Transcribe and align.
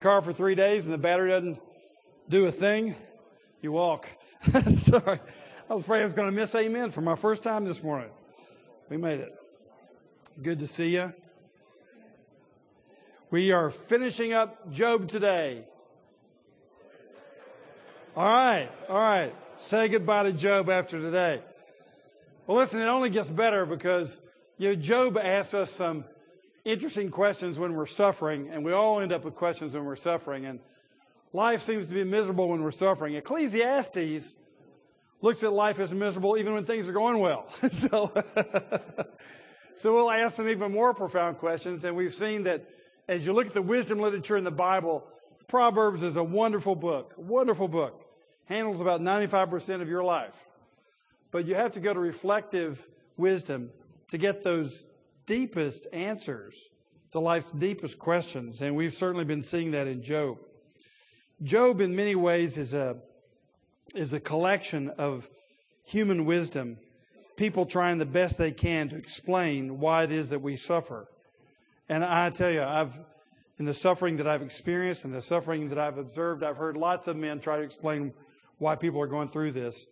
car 0.00 0.22
for 0.22 0.32
three 0.32 0.54
days 0.54 0.86
and 0.86 0.94
the 0.94 0.98
battery 0.98 1.30
doesn't 1.30 1.60
do 2.28 2.46
a 2.46 2.52
thing, 2.52 2.94
you 3.60 3.72
walk. 3.72 4.08
Sorry. 4.74 5.20
I 5.68 5.74
was 5.74 5.84
afraid 5.84 6.00
I 6.00 6.04
was 6.04 6.14
going 6.14 6.28
to 6.28 6.34
miss 6.34 6.54
amen 6.54 6.90
for 6.90 7.02
my 7.02 7.14
first 7.14 7.42
time 7.42 7.64
this 7.64 7.82
morning. 7.82 8.08
We 8.88 8.96
made 8.96 9.20
it. 9.20 9.34
Good 10.42 10.58
to 10.60 10.66
see 10.66 10.88
you. 10.88 11.12
We 13.30 13.52
are 13.52 13.70
finishing 13.70 14.32
up 14.32 14.72
Job 14.72 15.08
today. 15.08 15.64
All 18.16 18.24
right, 18.24 18.68
all 18.88 18.96
right. 18.96 19.34
Say 19.66 19.88
goodbye 19.88 20.24
to 20.24 20.32
Job 20.32 20.70
after 20.70 20.98
today. 20.98 21.42
Well, 22.46 22.56
listen, 22.56 22.80
it 22.80 22.86
only 22.86 23.10
gets 23.10 23.28
better 23.28 23.66
because 23.66 24.18
you 24.56 24.70
know 24.70 24.74
Job 24.74 25.18
asked 25.18 25.54
us 25.54 25.70
some 25.70 26.04
interesting 26.64 27.10
questions 27.10 27.58
when 27.58 27.74
we're 27.74 27.86
suffering, 27.86 28.50
and 28.50 28.64
we 28.64 28.72
all 28.72 29.00
end 29.00 29.12
up 29.12 29.24
with 29.24 29.34
questions 29.34 29.74
when 29.74 29.84
we're 29.84 29.96
suffering. 29.96 30.46
And 30.46 30.60
life 31.32 31.62
seems 31.62 31.86
to 31.86 31.94
be 31.94 32.04
miserable 32.04 32.48
when 32.48 32.62
we're 32.62 32.70
suffering. 32.70 33.14
Ecclesiastes 33.14 34.36
looks 35.22 35.42
at 35.42 35.52
life 35.52 35.78
as 35.78 35.92
miserable 35.92 36.36
even 36.36 36.54
when 36.54 36.64
things 36.64 36.88
are 36.88 36.92
going 36.92 37.18
well. 37.18 37.46
so, 37.70 38.12
so 39.76 39.94
we'll 39.94 40.10
ask 40.10 40.36
some 40.36 40.48
even 40.48 40.72
more 40.72 40.94
profound 40.94 41.38
questions. 41.38 41.84
And 41.84 41.96
we've 41.96 42.14
seen 42.14 42.44
that 42.44 42.66
as 43.08 43.26
you 43.26 43.32
look 43.32 43.46
at 43.46 43.54
the 43.54 43.62
wisdom 43.62 43.98
literature 43.98 44.36
in 44.36 44.44
the 44.44 44.50
Bible, 44.50 45.04
Proverbs 45.48 46.02
is 46.02 46.16
a 46.16 46.22
wonderful 46.22 46.76
book, 46.76 47.12
wonderful 47.16 47.68
book. 47.68 48.06
Handles 48.44 48.80
about 48.80 49.00
95% 49.00 49.80
of 49.80 49.88
your 49.88 50.04
life. 50.04 50.34
But 51.30 51.46
you 51.46 51.54
have 51.54 51.72
to 51.72 51.80
go 51.80 51.92
to 51.94 52.00
reflective 52.00 52.86
wisdom 53.16 53.70
to 54.08 54.18
get 54.18 54.42
those 54.42 54.84
deepest 55.30 55.86
answers 55.92 56.56
to 57.12 57.20
life's 57.20 57.52
deepest 57.52 58.00
questions. 58.00 58.60
And 58.60 58.74
we've 58.74 58.92
certainly 58.92 59.24
been 59.24 59.44
seeing 59.44 59.70
that 59.70 59.86
in 59.86 60.02
Job. 60.02 60.38
Job, 61.40 61.80
in 61.80 61.94
many 61.94 62.16
ways, 62.16 62.58
is 62.58 62.74
a, 62.74 62.96
is 63.94 64.12
a 64.12 64.18
collection 64.18 64.90
of 64.98 65.30
human 65.84 66.24
wisdom, 66.24 66.78
people 67.36 67.64
trying 67.64 67.98
the 67.98 68.06
best 68.06 68.38
they 68.38 68.50
can 68.50 68.88
to 68.88 68.96
explain 68.96 69.78
why 69.78 70.02
it 70.02 70.10
is 70.10 70.30
that 70.30 70.42
we 70.42 70.56
suffer. 70.56 71.06
And 71.88 72.04
I 72.04 72.30
tell 72.30 72.50
you, 72.50 72.64
I've, 72.64 72.98
in 73.56 73.66
the 73.66 73.74
suffering 73.74 74.16
that 74.16 74.26
I've 74.26 74.42
experienced 74.42 75.04
and 75.04 75.14
the 75.14 75.22
suffering 75.22 75.68
that 75.68 75.78
I've 75.78 75.98
observed, 75.98 76.42
I've 76.42 76.56
heard 76.56 76.76
lots 76.76 77.06
of 77.06 77.16
men 77.16 77.38
try 77.38 77.58
to 77.58 77.62
explain 77.62 78.14
why 78.58 78.74
people 78.74 79.00
are 79.00 79.06
going 79.06 79.28
through 79.28 79.52
this. 79.52 79.86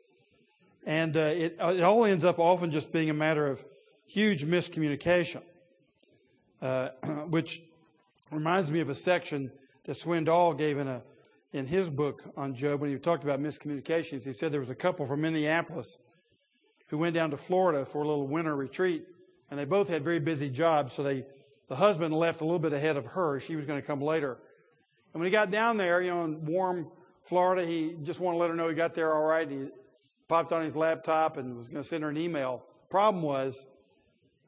And 0.84 1.16
uh, 1.16 1.20
it, 1.20 1.56
it 1.60 1.82
all 1.82 2.04
ends 2.04 2.24
up 2.24 2.40
often 2.40 2.72
just 2.72 2.90
being 2.90 3.08
a 3.08 3.14
matter 3.14 3.46
of 3.46 3.64
huge 4.08 4.44
miscommunication, 4.44 5.42
uh, 6.60 6.88
which 7.28 7.62
reminds 8.32 8.70
me 8.70 8.80
of 8.80 8.88
a 8.88 8.94
section 8.94 9.52
that 9.84 9.96
Swindoll 9.96 10.58
gave 10.58 10.78
in 10.78 10.88
a 10.88 11.02
in 11.50 11.66
his 11.66 11.88
book 11.88 12.22
on 12.36 12.54
Job 12.54 12.80
when 12.80 12.90
he 12.90 12.98
talked 12.98 13.24
about 13.24 13.40
miscommunications. 13.40 14.24
He 14.24 14.34
said 14.34 14.52
there 14.52 14.60
was 14.60 14.68
a 14.68 14.74
couple 14.74 15.06
from 15.06 15.22
Minneapolis 15.22 15.98
who 16.88 16.98
went 16.98 17.14
down 17.14 17.30
to 17.30 17.38
Florida 17.38 17.86
for 17.86 18.02
a 18.02 18.06
little 18.06 18.26
winter 18.26 18.54
retreat, 18.54 19.06
and 19.50 19.58
they 19.58 19.64
both 19.64 19.88
had 19.88 20.04
very 20.04 20.20
busy 20.20 20.50
jobs. 20.50 20.92
So 20.92 21.02
they 21.02 21.24
the 21.68 21.76
husband 21.76 22.14
left 22.14 22.40
a 22.40 22.44
little 22.44 22.58
bit 22.58 22.72
ahead 22.72 22.96
of 22.96 23.06
her. 23.06 23.38
She 23.40 23.56
was 23.56 23.66
going 23.66 23.80
to 23.80 23.86
come 23.86 24.00
later. 24.00 24.38
And 25.12 25.20
when 25.20 25.24
he 25.26 25.30
got 25.30 25.50
down 25.50 25.76
there, 25.76 26.00
you 26.00 26.10
know, 26.10 26.24
in 26.24 26.44
warm 26.44 26.90
Florida, 27.22 27.64
he 27.64 27.94
just 28.02 28.20
wanted 28.20 28.36
to 28.36 28.40
let 28.40 28.50
her 28.50 28.56
know 28.56 28.68
he 28.68 28.74
got 28.74 28.94
there 28.94 29.14
all 29.14 29.24
right. 29.24 29.48
He 29.50 29.68
popped 30.28 30.52
on 30.52 30.62
his 30.62 30.76
laptop 30.76 31.36
and 31.36 31.56
was 31.56 31.68
going 31.68 31.82
to 31.82 31.88
send 31.88 32.02
her 32.02 32.10
an 32.10 32.16
email. 32.16 32.64
Problem 32.88 33.22
was, 33.22 33.66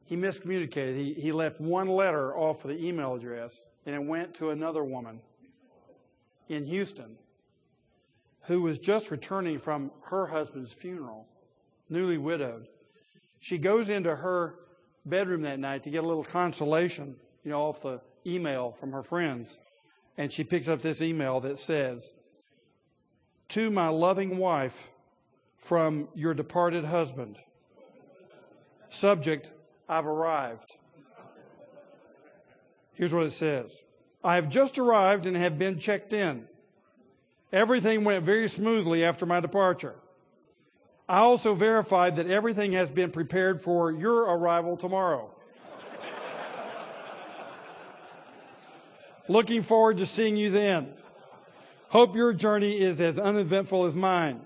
he 0.05 0.15
miscommunicated. 0.15 0.95
He, 0.95 1.13
he 1.13 1.31
left 1.31 1.59
one 1.59 1.87
letter 1.87 2.35
off 2.35 2.65
of 2.65 2.69
the 2.69 2.85
email 2.85 3.15
address, 3.15 3.63
and 3.85 3.95
it 3.95 4.03
went 4.03 4.33
to 4.35 4.49
another 4.49 4.83
woman 4.83 5.21
in 6.49 6.65
Houston 6.65 7.17
who 8.43 8.61
was 8.61 8.77
just 8.77 9.11
returning 9.11 9.59
from 9.59 9.91
her 10.05 10.27
husband's 10.27 10.73
funeral, 10.73 11.27
newly 11.89 12.17
widowed. 12.17 12.67
She 13.39 13.57
goes 13.57 13.89
into 13.89 14.15
her 14.15 14.55
bedroom 15.05 15.43
that 15.43 15.59
night 15.59 15.83
to 15.83 15.89
get 15.89 16.03
a 16.03 16.07
little 16.07 16.23
consolation, 16.23 17.15
you 17.43 17.51
know, 17.51 17.61
off 17.61 17.81
the 17.81 18.01
email 18.25 18.75
from 18.79 18.91
her 18.91 19.03
friends. 19.03 19.57
And 20.17 20.31
she 20.31 20.43
picks 20.43 20.67
up 20.67 20.81
this 20.81 21.01
email 21.01 21.39
that 21.41 21.59
says, 21.59 22.11
To 23.49 23.71
my 23.71 23.87
loving 23.87 24.37
wife 24.37 24.89
from 25.57 26.09
your 26.15 26.33
departed 26.33 26.85
husband. 26.85 27.37
Subject, 28.89 29.51
I've 29.91 30.07
arrived. 30.07 30.77
Here's 32.93 33.13
what 33.13 33.25
it 33.25 33.33
says 33.33 33.73
I 34.23 34.35
have 34.35 34.47
just 34.47 34.79
arrived 34.79 35.25
and 35.25 35.35
have 35.35 35.59
been 35.59 35.79
checked 35.79 36.13
in. 36.13 36.47
Everything 37.51 38.05
went 38.05 38.23
very 38.23 38.47
smoothly 38.47 39.03
after 39.03 39.25
my 39.25 39.41
departure. 39.41 39.95
I 41.09 41.19
also 41.19 41.53
verified 41.53 42.15
that 42.15 42.29
everything 42.29 42.71
has 42.71 42.89
been 42.89 43.11
prepared 43.11 43.61
for 43.61 43.91
your 43.91 44.21
arrival 44.21 44.77
tomorrow. 44.77 45.35
Looking 49.27 49.61
forward 49.61 49.97
to 49.97 50.05
seeing 50.05 50.37
you 50.37 50.49
then. 50.49 50.93
Hope 51.89 52.15
your 52.15 52.31
journey 52.31 52.79
is 52.79 53.01
as 53.01 53.19
uneventful 53.19 53.83
as 53.83 53.93
mine. 53.93 54.39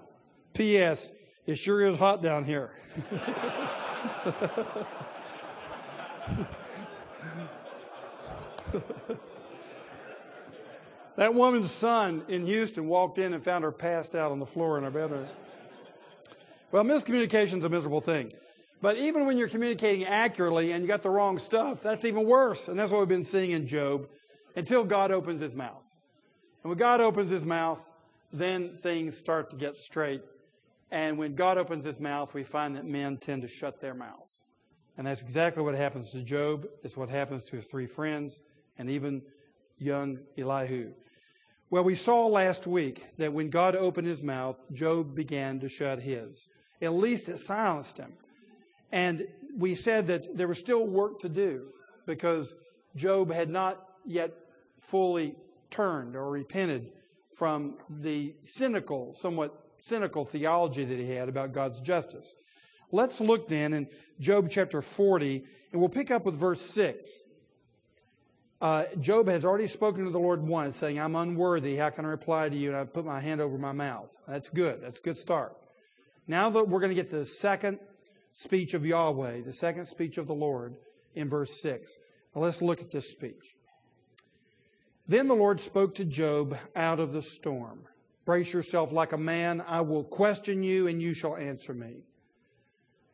P.S. 0.53 1.11
It 1.45 1.55
sure 1.55 1.87
is 1.87 1.97
hot 1.97 2.23
down 2.23 2.45
here. 2.45 2.71
that 11.15 11.33
woman's 11.33 11.71
son 11.71 12.23
in 12.27 12.45
Houston 12.45 12.87
walked 12.87 13.17
in 13.17 13.33
and 13.33 13.43
found 13.43 13.63
her 13.63 13.71
passed 13.71 14.15
out 14.15 14.31
on 14.31 14.39
the 14.39 14.45
floor 14.45 14.77
in 14.77 14.83
her 14.83 14.91
bedroom. 14.91 15.27
Well, 16.71 16.83
miscommunication 16.83 17.59
is 17.59 17.63
a 17.63 17.69
miserable 17.69 18.01
thing. 18.01 18.33
But 18.81 18.97
even 18.97 19.25
when 19.25 19.37
you're 19.37 19.47
communicating 19.47 20.05
accurately 20.05 20.71
and 20.71 20.83
you 20.83 20.87
got 20.87 21.01
the 21.01 21.09
wrong 21.09 21.39
stuff, 21.39 21.81
that's 21.81 22.05
even 22.05 22.25
worse. 22.25 22.67
And 22.67 22.77
that's 22.77 22.91
what 22.91 22.99
we've 22.99 23.07
been 23.07 23.23
seeing 23.23 23.51
in 23.51 23.65
Job 23.67 24.07
until 24.55 24.83
God 24.83 25.11
opens 25.11 25.39
his 25.39 25.55
mouth. 25.55 25.83
And 26.63 26.69
when 26.69 26.77
God 26.77 27.01
opens 27.01 27.29
his 27.29 27.45
mouth, 27.45 27.81
then 28.33 28.77
things 28.83 29.17
start 29.17 29.49
to 29.51 29.55
get 29.55 29.77
straight. 29.77 30.21
And 30.91 31.17
when 31.17 31.35
God 31.35 31.57
opens 31.57 31.85
his 31.85 31.99
mouth, 31.99 32.33
we 32.33 32.43
find 32.43 32.75
that 32.75 32.85
men 32.85 33.17
tend 33.17 33.41
to 33.43 33.47
shut 33.47 33.79
their 33.79 33.93
mouths. 33.93 34.41
And 34.97 35.07
that's 35.07 35.21
exactly 35.21 35.61
what 35.63 35.75
happens 35.75 36.11
to 36.11 36.21
Job. 36.21 36.67
It's 36.83 36.95
what 36.95 37.09
happens 37.09 37.43
to 37.45 37.57
his 37.57 37.67
three 37.67 37.87
friends 37.87 38.39
and 38.77 38.89
even 38.89 39.21
young 39.77 40.19
Elihu. 40.37 40.93
Well, 41.69 41.83
we 41.83 41.95
saw 41.95 42.27
last 42.27 42.67
week 42.67 43.05
that 43.17 43.33
when 43.33 43.49
God 43.49 43.75
opened 43.75 44.07
his 44.07 44.21
mouth, 44.21 44.57
Job 44.71 45.15
began 45.15 45.59
to 45.59 45.67
shut 45.67 46.01
his. 46.01 46.47
At 46.81 46.93
least 46.93 47.27
it 47.27 47.39
silenced 47.39 47.97
him. 47.97 48.13
And 48.91 49.27
we 49.57 49.75
said 49.75 50.07
that 50.07 50.37
there 50.37 50.47
was 50.47 50.59
still 50.59 50.85
work 50.85 51.19
to 51.21 51.29
do 51.29 51.67
because 52.05 52.55
Job 52.95 53.33
had 53.33 53.49
not 53.49 53.83
yet 54.05 54.31
fully 54.79 55.35
turned 55.69 56.15
or 56.15 56.29
repented 56.29 56.91
from 57.35 57.77
the 57.89 58.33
cynical, 58.41 59.13
somewhat 59.15 59.53
cynical 59.81 60.23
theology 60.23 60.85
that 60.85 60.97
he 60.99 61.11
had 61.11 61.27
about 61.27 61.53
God's 61.53 61.81
justice. 61.81 62.33
Let's 62.91 63.19
look 63.19 63.47
then 63.47 63.73
in 63.73 63.87
Job 64.19 64.49
chapter 64.49 64.81
40, 64.81 65.43
and 65.71 65.81
we'll 65.81 65.89
pick 65.89 66.11
up 66.11 66.25
with 66.25 66.35
verse 66.35 66.61
6. 66.61 67.09
Uh, 68.61 68.85
Job 68.99 69.27
has 69.27 69.43
already 69.43 69.67
spoken 69.67 70.05
to 70.05 70.11
the 70.11 70.19
Lord 70.19 70.41
once, 70.41 70.77
saying, 70.77 70.99
I'm 70.99 71.15
unworthy. 71.15 71.75
How 71.75 71.89
can 71.89 72.05
I 72.05 72.09
reply 72.09 72.49
to 72.49 72.55
you? 72.55 72.69
And 72.69 72.77
I 72.77 72.83
put 72.85 73.05
my 73.05 73.19
hand 73.19 73.41
over 73.41 73.57
my 73.57 73.73
mouth. 73.73 74.09
That's 74.27 74.49
good. 74.49 74.81
That's 74.81 74.99
a 74.99 75.01
good 75.01 75.17
start. 75.17 75.55
Now 76.27 76.49
that 76.49 76.67
we're 76.67 76.79
going 76.79 76.89
to 76.89 76.95
get 76.95 77.11
the 77.11 77.25
second 77.25 77.79
speech 78.33 78.73
of 78.73 78.85
Yahweh, 78.85 79.41
the 79.41 79.53
second 79.53 79.87
speech 79.87 80.17
of 80.17 80.27
the 80.27 80.33
Lord 80.33 80.75
in 81.13 81.29
verse 81.29 81.61
6. 81.61 81.91
Now 82.33 82.41
let's 82.41 82.61
look 82.61 82.81
at 82.81 82.91
this 82.91 83.09
speech. 83.09 83.55
Then 85.07 85.27
the 85.27 85.35
Lord 85.35 85.59
spoke 85.59 85.95
to 85.95 86.05
Job 86.05 86.57
out 86.75 86.99
of 86.99 87.13
the 87.13 87.21
storm. 87.21 87.83
Brace 88.25 88.51
yourself 88.51 88.91
like 88.91 89.13
a 89.13 89.17
man. 89.17 89.61
I 89.61 89.81
will 89.81 90.03
question 90.03 90.63
you 90.63 90.87
and 90.87 91.01
you 91.01 91.13
shall 91.13 91.35
answer 91.35 91.73
me. 91.73 91.97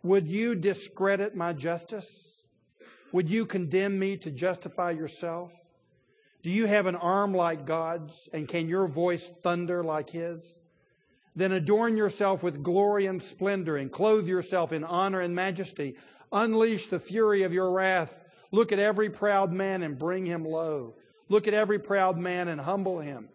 Would 0.04 0.28
you 0.28 0.56
discredit 0.56 1.36
my 1.36 1.54
justice? 1.54 2.42
Would 3.12 3.30
you 3.30 3.46
condemn 3.46 4.00
me 4.00 4.18
to 4.18 4.32
justify 4.32 4.92
yourself? 4.92 5.52
Do 6.42 6.50
you 6.50 6.66
have 6.66 6.88
an 6.88 6.96
arm 6.96 7.34
like 7.34 7.66
God's, 7.66 8.30
and 8.34 8.48
can 8.48 8.68
your 8.68 8.88
voice 8.88 9.32
thunder 9.44 9.84
like 9.84 10.10
His? 10.10 10.56
Then 11.36 11.52
adorn 11.52 11.96
yourself 11.96 12.42
with 12.42 12.64
glory 12.64 13.06
and 13.06 13.22
splendor, 13.22 13.78
and 13.78 13.92
clothe 13.92 14.28
yourself 14.28 14.74
in 14.74 14.84
honor 14.84 15.22
and 15.22 15.36
majesty. 15.36 15.98
Unleash 16.32 16.88
the 16.88 17.00
fury 17.00 17.44
of 17.44 17.54
your 17.54 17.72
wrath. 17.72 18.18
Look 18.52 18.72
at 18.72 18.80
every 18.80 19.10
proud 19.10 19.54
man 19.54 19.84
and 19.84 20.00
bring 20.00 20.26
him 20.26 20.44
low. 20.44 20.96
Look 21.30 21.48
at 21.48 21.54
every 21.54 21.80
proud 21.80 22.18
man 22.18 22.48
and 22.48 22.60
humble 22.60 23.00
him. 23.00 23.30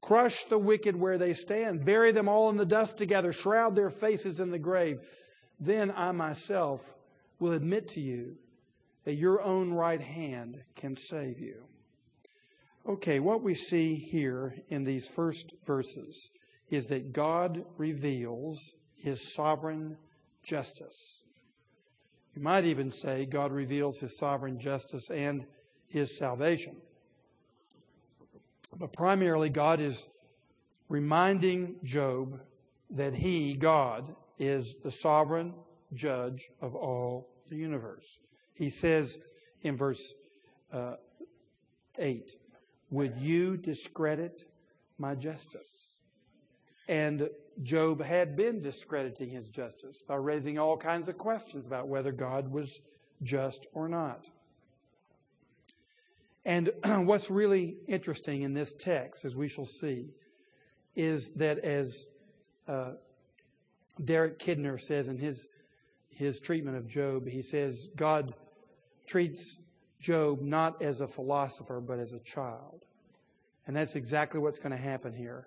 Crush 0.00 0.44
the 0.44 0.58
wicked 0.58 0.96
where 0.96 1.16
they 1.16 1.32
stand. 1.32 1.84
Bury 1.84 2.10
them 2.10 2.28
all 2.28 2.50
in 2.50 2.56
the 2.56 2.66
dust 2.66 2.98
together. 2.98 3.32
Shroud 3.32 3.76
their 3.76 3.88
faces 3.88 4.40
in 4.40 4.50
the 4.50 4.58
grave 4.58 5.00
then 5.64 5.92
I 5.94 6.10
myself 6.12 6.94
will 7.38 7.52
admit 7.52 7.88
to 7.90 8.00
you 8.00 8.36
that 9.04 9.14
your 9.14 9.40
own 9.42 9.72
right 9.72 10.00
hand 10.00 10.62
can 10.74 10.96
save 10.96 11.38
you. 11.38 11.64
Okay, 12.88 13.20
what 13.20 13.42
we 13.42 13.54
see 13.54 13.94
here 13.94 14.56
in 14.68 14.82
these 14.82 15.06
first 15.06 15.52
verses 15.64 16.30
is 16.68 16.88
that 16.88 17.12
God 17.12 17.64
reveals 17.76 18.74
his 18.96 19.34
sovereign 19.34 19.96
justice. 20.42 21.22
You 22.34 22.42
might 22.42 22.64
even 22.64 22.90
say 22.90 23.24
God 23.24 23.52
reveals 23.52 24.00
his 24.00 24.18
sovereign 24.18 24.58
justice 24.58 25.10
and 25.10 25.46
his 25.86 26.18
salvation. 26.18 26.76
But 28.76 28.92
primarily, 28.92 29.48
God 29.48 29.80
is 29.80 30.08
reminding 30.88 31.76
Job 31.84 32.40
that 32.90 33.14
he, 33.14 33.54
God, 33.54 34.16
is 34.42 34.74
the 34.82 34.90
sovereign 34.90 35.54
judge 35.94 36.50
of 36.60 36.74
all 36.74 37.28
the 37.48 37.56
universe. 37.56 38.18
He 38.54 38.70
says 38.70 39.16
in 39.62 39.76
verse 39.76 40.14
uh, 40.72 40.96
8, 41.96 42.32
Would 42.90 43.18
you 43.18 43.56
discredit 43.56 44.44
my 44.98 45.14
justice? 45.14 45.94
And 46.88 47.30
Job 47.62 48.02
had 48.02 48.34
been 48.36 48.60
discrediting 48.60 49.30
his 49.30 49.48
justice 49.48 50.02
by 50.02 50.16
raising 50.16 50.58
all 50.58 50.76
kinds 50.76 51.06
of 51.06 51.16
questions 51.16 51.64
about 51.64 51.86
whether 51.86 52.10
God 52.10 52.50
was 52.50 52.80
just 53.22 53.68
or 53.72 53.88
not. 53.88 54.26
And 56.44 56.72
what's 56.84 57.30
really 57.30 57.76
interesting 57.86 58.42
in 58.42 58.54
this 58.54 58.72
text, 58.72 59.24
as 59.24 59.36
we 59.36 59.46
shall 59.46 59.66
see, 59.66 60.08
is 60.96 61.30
that 61.36 61.60
as 61.60 62.08
uh, 62.66 62.92
Derek 64.02 64.38
Kidner 64.38 64.80
says 64.80 65.08
in 65.08 65.18
his 65.18 65.48
his 66.08 66.40
treatment 66.40 66.76
of 66.76 66.86
Job, 66.86 67.26
he 67.26 67.42
says 67.42 67.88
God 67.96 68.34
treats 69.06 69.56
Job 69.98 70.42
not 70.42 70.82
as 70.82 71.00
a 71.00 71.06
philosopher 71.06 71.80
but 71.80 71.98
as 71.98 72.12
a 72.12 72.18
child, 72.18 72.84
and 73.66 73.76
that's 73.76 73.96
exactly 73.96 74.40
what's 74.40 74.58
going 74.58 74.72
to 74.72 74.82
happen 74.82 75.14
here. 75.14 75.46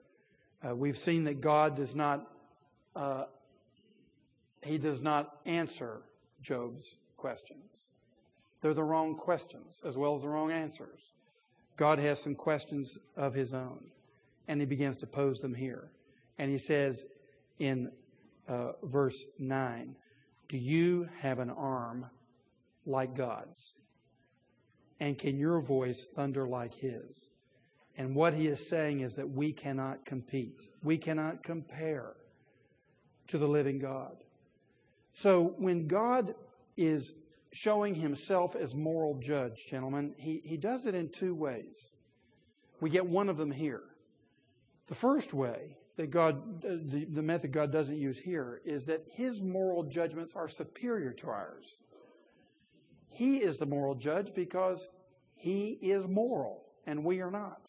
Uh, 0.67 0.75
we've 0.75 0.97
seen 0.97 1.25
that 1.25 1.41
God 1.41 1.75
does 1.75 1.95
not 1.95 2.27
uh, 2.95 3.25
he 4.63 4.77
does 4.77 5.01
not 5.01 5.37
answer 5.45 6.01
Job's 6.41 6.95
questions. 7.17 7.91
They're 8.61 8.73
the 8.73 8.83
wrong 8.83 9.15
questions 9.15 9.81
as 9.85 9.97
well 9.97 10.15
as 10.15 10.23
the 10.23 10.29
wrong 10.29 10.51
answers. 10.51 11.01
God 11.77 11.99
has 11.99 12.21
some 12.21 12.35
questions 12.35 12.97
of 13.15 13.33
his 13.33 13.53
own, 13.53 13.91
and 14.47 14.59
he 14.59 14.65
begins 14.65 14.97
to 14.97 15.07
pose 15.07 15.39
them 15.39 15.53
here. 15.53 15.91
And 16.37 16.49
he 16.49 16.57
says 16.57 17.05
in 17.59 17.91
uh, 18.47 18.73
verse 18.83 19.25
9, 19.39 19.95
Do 20.47 20.57
you 20.57 21.09
have 21.19 21.39
an 21.39 21.49
arm 21.49 22.09
like 22.85 23.15
God's? 23.15 23.75
And 24.99 25.17
can 25.17 25.37
your 25.37 25.61
voice 25.61 26.07
thunder 26.15 26.47
like 26.47 26.73
his? 26.73 27.31
And 27.97 28.15
what 28.15 28.33
he 28.33 28.47
is 28.47 28.69
saying 28.69 29.01
is 29.01 29.15
that 29.15 29.29
we 29.29 29.53
cannot 29.53 30.05
compete, 30.05 30.61
we 30.83 30.97
cannot 30.97 31.43
compare 31.43 32.13
to 33.27 33.37
the 33.37 33.47
living 33.47 33.79
God. 33.79 34.15
So 35.13 35.55
when 35.57 35.87
God 35.87 36.35
is 36.77 37.15
showing 37.51 37.95
himself 37.95 38.55
as 38.55 38.75
moral 38.75 39.17
judge, 39.19 39.65
gentlemen, 39.69 40.13
he, 40.17 40.41
he 40.43 40.57
does 40.57 40.85
it 40.85 40.93
in 40.93 41.09
two 41.09 41.33
ways. 41.33 41.91
We 42.81 42.89
get 42.89 43.05
one 43.05 43.29
of 43.29 43.37
them 43.37 43.51
here. 43.51 43.83
The 44.87 44.95
first 44.95 45.33
way 45.33 45.77
that 45.97 46.11
God, 46.11 46.63
uh, 46.65 46.77
the, 46.83 47.05
the 47.05 47.21
method 47.21 47.51
God 47.51 47.71
doesn't 47.71 47.97
use 47.97 48.17
here 48.17 48.61
is 48.65 48.85
that 48.85 49.03
his 49.09 49.41
moral 49.41 49.83
judgments 49.83 50.35
are 50.35 50.47
superior 50.47 51.11
to 51.13 51.29
ours. 51.29 51.79
He 53.09 53.37
is 53.37 53.57
the 53.57 53.65
moral 53.65 53.95
judge 53.95 54.33
because 54.33 54.89
he 55.35 55.77
is 55.81 56.07
moral 56.07 56.63
and 56.85 57.03
we 57.03 57.21
are 57.21 57.31
not. 57.31 57.61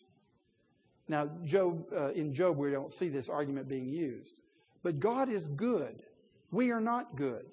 Now, 1.08 1.30
Job, 1.44 1.84
uh, 1.94 2.10
in 2.10 2.34
Job, 2.34 2.56
we 2.56 2.72
don't 2.72 2.92
see 2.92 3.08
this 3.08 3.28
argument 3.28 3.68
being 3.68 3.88
used. 3.88 4.40
But 4.82 4.98
God 4.98 5.28
is 5.28 5.46
good. 5.46 6.02
We 6.50 6.70
are 6.72 6.80
not 6.80 7.16
good. 7.16 7.46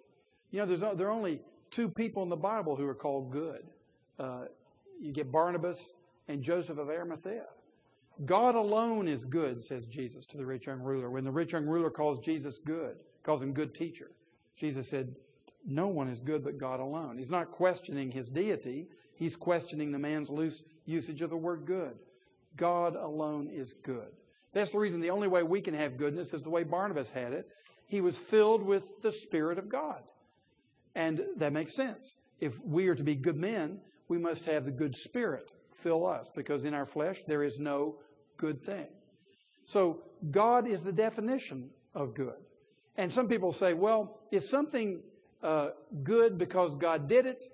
You 0.50 0.60
know, 0.60 0.66
there's, 0.66 0.82
there 0.98 1.08
are 1.08 1.12
only 1.12 1.42
two 1.70 1.90
people 1.90 2.24
in 2.24 2.30
the 2.30 2.36
Bible 2.36 2.76
who 2.76 2.88
are 2.88 2.96
called 2.96 3.32
good. 3.32 3.64
Uh, 4.18 4.46
you 5.00 5.12
get 5.12 5.32
Barnabas 5.32 5.94
and 6.28 6.42
Joseph 6.42 6.78
of 6.78 6.90
Arimathea. 6.90 7.46
God 8.26 8.56
alone 8.56 9.08
is 9.08 9.26
good, 9.26 9.64
says 9.64 9.86
Jesus 9.86 10.26
to 10.28 10.38
the 10.38 10.46
rich 10.46 10.68
young 10.68 10.80
ruler. 10.80 11.10
When 11.10 11.24
the 11.24 11.32
rich 11.32 11.54
young 11.54 11.66
ruler 11.66 11.90
calls 11.90 12.20
Jesus 12.20 12.60
good, 12.60 12.98
calls 13.24 13.42
him 13.42 13.54
good 13.54 13.74
teacher, 13.74 14.12
Jesus 14.56 14.90
said, 14.90 15.16
No 15.66 15.88
one 15.88 16.10
is 16.10 16.22
good 16.22 16.44
but 16.44 16.58
God 16.58 16.80
alone. 16.80 17.18
He's 17.18 17.32
not 17.32 17.52
questioning 17.52 18.12
his 18.12 18.30
deity, 18.30 18.88
he's 19.16 19.36
questioning 19.36 19.92
the 19.92 20.00
man's 20.00 20.30
loose 20.30 20.64
usage 20.86 21.22
of 21.22 21.30
the 21.30 21.38
word 21.38 21.66
good. 21.66 21.96
God 22.56 22.96
alone 22.96 23.50
is 23.52 23.74
good. 23.84 24.12
That's 24.54 24.72
the 24.72 24.80
reason 24.80 25.02
the 25.02 25.10
only 25.10 25.28
way 25.28 25.42
we 25.42 25.62
can 25.62 25.74
have 25.74 25.98
goodness 25.98 26.34
is 26.34 26.44
the 26.44 26.50
way 26.50 26.64
Barnabas 26.64 27.12
had 27.12 27.34
it. 27.34 27.48
He 27.88 28.02
was 28.02 28.18
filled 28.18 28.64
with 28.64 29.02
the 29.02 29.12
Spirit 29.12 29.58
of 29.58 29.70
God. 29.70 30.04
And 30.96 31.22
that 31.38 31.54
makes 31.54 31.76
sense. 31.76 32.16
If 32.40 32.54
we 32.64 32.88
are 32.88 32.96
to 32.96 33.04
be 33.04 33.16
good 33.16 33.38
men, 33.38 33.80
we 34.08 34.20
must 34.20 34.46
have 34.46 34.66
the 34.66 34.72
good 34.72 34.96
Spirit 34.96 35.50
fill 35.74 36.06
us 36.06 36.30
because 36.36 36.66
in 36.66 36.74
our 36.74 36.86
flesh 36.86 37.24
there 37.28 37.44
is 37.44 37.58
no 37.60 37.96
good 38.44 38.62
thing. 38.66 38.88
So 39.64 40.02
God 40.30 40.68
is 40.68 40.84
the 40.84 40.92
definition 40.92 41.70
of 41.96 42.14
good. 42.14 42.42
And 42.98 43.12
some 43.12 43.30
people 43.30 43.54
say, 43.54 43.74
well, 43.74 44.20
is 44.32 44.50
something 44.50 45.00
uh, 45.42 45.70
good 46.04 46.38
because 46.38 46.76
God 46.76 47.08
did 47.08 47.26
it? 47.26 47.46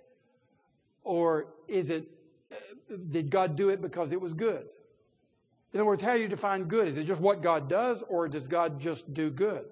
Or 1.04 1.54
is 1.68 1.92
it, 1.92 2.08
uh, 2.52 2.56
did 3.12 3.30
God 3.30 3.56
do 3.56 3.70
it 3.70 3.84
because 3.84 4.12
it 4.12 4.20
was 4.20 4.34
good? 4.34 4.66
In 5.74 5.80
other 5.80 5.86
words, 5.86 6.02
how 6.02 6.16
do 6.16 6.22
you 6.22 6.28
define 6.28 6.64
good? 6.64 6.88
Is 6.88 6.98
it 6.98 7.04
just 7.04 7.22
what 7.22 7.44
God 7.44 7.70
does, 7.70 8.02
or 8.10 8.28
does 8.28 8.48
God 8.48 8.80
just 8.80 9.14
do 9.14 9.30
good? 9.30 9.66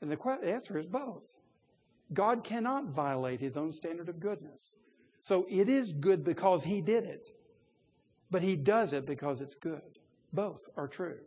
And 0.00 0.10
the 0.10 0.18
answer 0.42 0.78
is 0.78 0.86
both. 0.86 1.30
God 2.12 2.42
cannot 2.42 2.86
violate 2.86 3.40
his 3.40 3.56
own 3.56 3.72
standard 3.72 4.08
of 4.08 4.18
goodness. 4.18 4.74
So 5.20 5.46
it 5.48 5.68
is 5.68 5.92
good 5.92 6.24
because 6.24 6.64
he 6.64 6.80
did 6.80 7.04
it. 7.04 7.28
But 8.30 8.42
he 8.42 8.56
does 8.56 8.92
it 8.92 9.06
because 9.06 9.40
it's 9.40 9.54
good. 9.54 9.97
Both 10.32 10.68
are 10.76 10.88
true. 10.88 11.18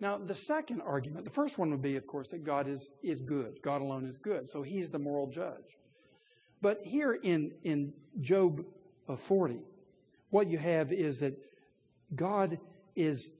Now, 0.00 0.16
the 0.16 0.34
second 0.34 0.80
argument, 0.82 1.24
the 1.24 1.30
first 1.30 1.58
one 1.58 1.70
would 1.70 1.82
be, 1.82 1.96
of 1.96 2.06
course, 2.06 2.28
that 2.28 2.44
God 2.44 2.68
is, 2.68 2.90
is 3.02 3.20
good. 3.20 3.60
God 3.62 3.80
alone 3.80 4.06
is 4.06 4.18
good. 4.18 4.48
So 4.48 4.62
he's 4.62 4.90
the 4.90 4.98
moral 4.98 5.26
judge. 5.26 5.76
But 6.62 6.80
here 6.84 7.14
in, 7.14 7.52
in 7.64 7.92
Job 8.20 8.64
uh, 9.08 9.16
40, 9.16 9.58
what 10.30 10.48
you 10.48 10.58
have 10.58 10.92
is 10.92 11.18
that 11.20 11.36
God 12.14 12.58
is 12.94 13.30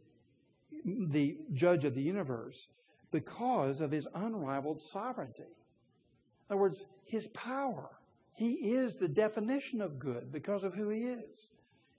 the 0.84 1.36
judge 1.52 1.84
of 1.84 1.94
the 1.94 2.02
universe 2.02 2.68
because 3.10 3.80
of 3.80 3.90
his 3.90 4.06
unrivaled 4.14 4.80
sovereignty. 4.80 5.42
In 5.42 6.54
other 6.54 6.60
words, 6.60 6.86
his 7.04 7.26
power. 7.28 7.90
He 8.34 8.52
is 8.52 8.96
the 8.96 9.08
definition 9.08 9.80
of 9.80 9.98
good 9.98 10.30
because 10.32 10.64
of 10.64 10.74
who 10.74 10.88
he 10.88 11.04
is. 11.04 11.48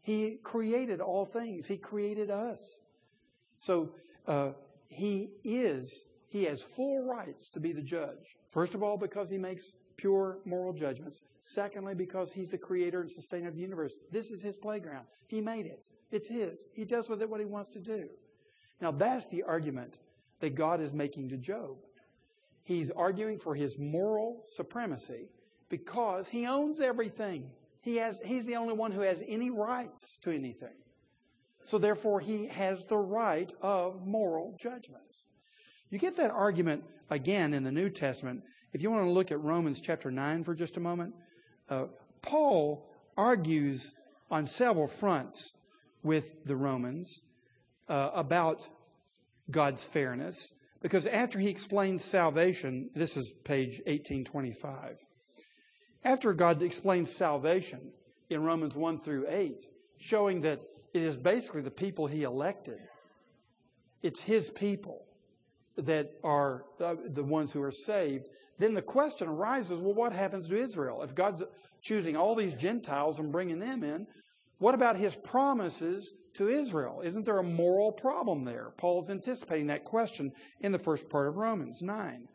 He 0.01 0.37
created 0.41 1.01
all 1.01 1.25
things. 1.25 1.67
He 1.67 1.77
created 1.77 2.29
us. 2.29 2.79
So 3.59 3.91
uh, 4.27 4.51
he 4.87 5.29
is, 5.43 6.05
he 6.27 6.45
has 6.45 6.63
full 6.63 7.05
rights 7.05 7.49
to 7.51 7.59
be 7.59 7.71
the 7.71 7.81
judge. 7.81 8.37
First 8.51 8.73
of 8.73 8.81
all, 8.81 8.97
because 8.97 9.29
he 9.29 9.37
makes 9.37 9.75
pure 9.97 10.39
moral 10.45 10.73
judgments. 10.73 11.21
Secondly, 11.41 11.93
because 11.93 12.31
he's 12.31 12.51
the 12.51 12.57
creator 12.57 13.01
and 13.01 13.11
sustainer 13.11 13.49
of 13.49 13.55
the 13.55 13.61
universe. 13.61 13.99
This 14.11 14.31
is 14.31 14.41
his 14.41 14.55
playground. 14.55 15.05
He 15.27 15.41
made 15.41 15.65
it. 15.65 15.85
It's 16.11 16.29
his. 16.29 16.65
He 16.73 16.85
does 16.85 17.09
with 17.09 17.21
it 17.21 17.29
what 17.29 17.39
he 17.39 17.45
wants 17.45 17.69
to 17.71 17.79
do. 17.79 18.07
Now 18.81 18.91
that's 18.91 19.25
the 19.25 19.43
argument 19.43 19.97
that 20.39 20.55
God 20.55 20.79
is 20.81 20.93
making 20.93 21.29
to 21.29 21.37
Job. 21.37 21.75
He's 22.63 22.91
arguing 22.91 23.39
for 23.39 23.55
his 23.55 23.77
moral 23.77 24.43
supremacy 24.45 25.29
because 25.69 26.29
he 26.29 26.45
owns 26.45 26.79
everything. 26.79 27.49
He 27.81 27.97
has, 27.97 28.19
he's 28.23 28.45
the 28.45 28.55
only 28.55 28.73
one 28.73 28.91
who 28.91 29.01
has 29.01 29.23
any 29.27 29.49
rights 29.49 30.17
to 30.23 30.31
anything. 30.31 30.75
So 31.69 31.77
therefore, 31.77 32.19
he 32.19 32.47
has 32.47 32.83
the 32.85 32.97
right 32.97 33.51
of 33.61 34.03
moral 34.03 34.57
judgments. 34.59 35.25
You 35.91 35.99
get 35.99 36.15
that 36.15 36.31
argument 36.31 36.83
again 37.11 37.53
in 37.53 37.63
the 37.63 37.71
New 37.71 37.91
Testament. 37.91 38.41
If 38.73 38.81
you 38.81 38.89
want 38.89 39.05
to 39.05 39.11
look 39.11 39.31
at 39.31 39.39
Romans 39.39 39.79
chapter 39.79 40.09
9 40.09 40.43
for 40.43 40.55
just 40.55 40.77
a 40.77 40.79
moment, 40.79 41.13
uh, 41.69 41.85
Paul 42.23 42.89
argues 43.15 43.93
on 44.31 44.47
several 44.47 44.87
fronts 44.87 45.53
with 46.01 46.43
the 46.43 46.55
Romans 46.55 47.21
uh, 47.87 48.09
about 48.15 48.67
God's 49.51 49.83
fairness. 49.83 50.51
Because 50.81 51.05
after 51.05 51.37
he 51.37 51.49
explains 51.49 52.03
salvation, 52.03 52.89
this 52.95 53.15
is 53.15 53.31
page 53.43 53.77
1825. 53.85 54.97
After 56.03 56.33
God 56.33 56.63
explains 56.63 57.15
salvation 57.15 57.91
in 58.27 58.41
Romans 58.41 58.75
1 58.75 59.01
through 59.01 59.27
8, 59.29 59.67
showing 59.99 60.41
that 60.41 60.61
it 60.93 61.01
is 61.01 61.15
basically 61.15 61.61
the 61.61 61.71
people 61.71 62.07
he 62.07 62.23
elected, 62.23 62.79
it's 64.01 64.21
his 64.21 64.49
people 64.49 65.05
that 65.77 66.11
are 66.23 66.63
the 66.77 67.23
ones 67.23 67.51
who 67.51 67.61
are 67.61 67.71
saved, 67.71 68.27
then 68.57 68.73
the 68.73 68.81
question 68.81 69.27
arises 69.27 69.79
well, 69.79 69.93
what 69.93 70.13
happens 70.13 70.47
to 70.47 70.57
Israel? 70.57 71.01
If 71.01 71.15
God's 71.15 71.43
choosing 71.81 72.15
all 72.17 72.35
these 72.35 72.55
Gentiles 72.55 73.19
and 73.19 73.31
bringing 73.31 73.59
them 73.59 73.83
in, 73.83 74.07
What 74.59 74.75
about 74.75 74.97
his 74.97 75.15
promises 75.15 76.13
to 76.35 76.49
Israel? 76.49 77.01
Isn't 77.03 77.25
there 77.25 77.39
a 77.39 77.43
moral 77.43 77.91
problem 77.91 78.43
there? 78.43 78.71
Paul's 78.77 79.09
anticipating 79.09 79.67
that 79.67 79.85
question 79.85 80.33
in 80.59 80.71
the 80.71 80.79
first 80.79 81.09
part 81.09 81.27
of 81.27 81.37
Romans 81.37 81.81
9. 81.81 82.27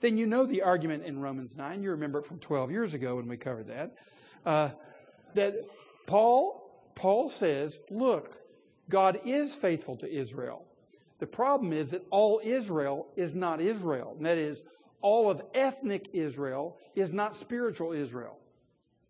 Then 0.00 0.16
you 0.16 0.26
know 0.26 0.44
the 0.44 0.62
argument 0.62 1.04
in 1.04 1.20
Romans 1.20 1.56
9. 1.56 1.82
You 1.82 1.90
remember 1.90 2.18
it 2.18 2.26
from 2.26 2.38
12 2.38 2.70
years 2.70 2.94
ago 2.94 3.16
when 3.16 3.28
we 3.28 3.36
covered 3.36 3.68
that. 3.68 3.92
Uh, 4.44 4.70
that 5.34 5.54
Paul, 6.06 6.59
Paul 6.94 7.28
says, 7.28 7.80
look, 7.90 8.36
God 8.88 9.20
is 9.24 9.54
faithful 9.54 9.96
to 9.96 10.10
Israel. 10.10 10.64
The 11.18 11.26
problem 11.26 11.72
is 11.72 11.90
that 11.90 12.06
all 12.10 12.40
Israel 12.42 13.08
is 13.16 13.34
not 13.34 13.60
Israel. 13.60 14.14
And 14.16 14.26
that 14.26 14.38
is, 14.38 14.64
all 15.02 15.30
of 15.30 15.42
ethnic 15.54 16.08
Israel 16.12 16.76
is 16.94 17.12
not 17.12 17.36
spiritual 17.36 17.92
Israel. 17.92 18.38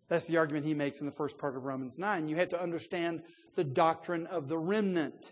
That's 0.07 0.25
the 0.25 0.37
argument 0.37 0.65
he 0.65 0.73
makes 0.73 0.99
in 0.99 1.05
the 1.05 1.11
first 1.11 1.37
part 1.37 1.55
of 1.55 1.63
Romans 1.63 1.97
9. 1.97 2.27
You 2.27 2.35
have 2.35 2.49
to 2.49 2.61
understand 2.61 3.23
the 3.55 3.63
doctrine 3.63 4.27
of 4.27 4.47
the 4.47 4.57
remnant 4.57 5.31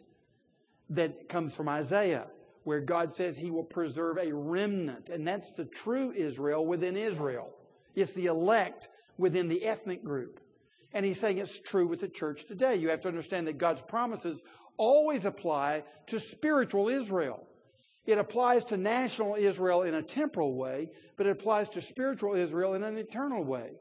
that 0.89 1.29
comes 1.29 1.53
from 1.53 1.69
Isaiah, 1.69 2.27
where 2.63 2.79
God 2.79 3.11
says 3.11 3.37
he 3.37 3.51
will 3.51 3.63
preserve 3.63 4.17
a 4.17 4.33
remnant. 4.33 5.09
And 5.09 5.27
that's 5.27 5.51
the 5.51 5.65
true 5.65 6.13
Israel 6.13 6.65
within 6.65 6.95
Israel. 6.97 7.49
It's 7.95 8.13
the 8.13 8.27
elect 8.27 8.87
within 9.17 9.49
the 9.49 9.65
ethnic 9.65 10.03
group. 10.03 10.39
And 10.93 11.05
he's 11.05 11.19
saying 11.19 11.37
it's 11.37 11.59
true 11.59 11.87
with 11.87 11.99
the 12.01 12.07
church 12.07 12.45
today. 12.45 12.75
You 12.75 12.89
have 12.89 13.01
to 13.01 13.07
understand 13.07 13.47
that 13.47 13.57
God's 13.57 13.81
promises 13.81 14.43
always 14.77 15.25
apply 15.25 15.83
to 16.07 16.19
spiritual 16.19 16.89
Israel. 16.89 17.45
It 18.05 18.17
applies 18.17 18.65
to 18.65 18.77
national 18.77 19.35
Israel 19.35 19.83
in 19.83 19.93
a 19.93 20.01
temporal 20.01 20.55
way, 20.55 20.89
but 21.15 21.27
it 21.27 21.31
applies 21.31 21.69
to 21.69 21.81
spiritual 21.81 22.33
Israel 22.33 22.73
in 22.73 22.83
an 22.83 22.97
eternal 22.97 23.43
way. 23.43 23.73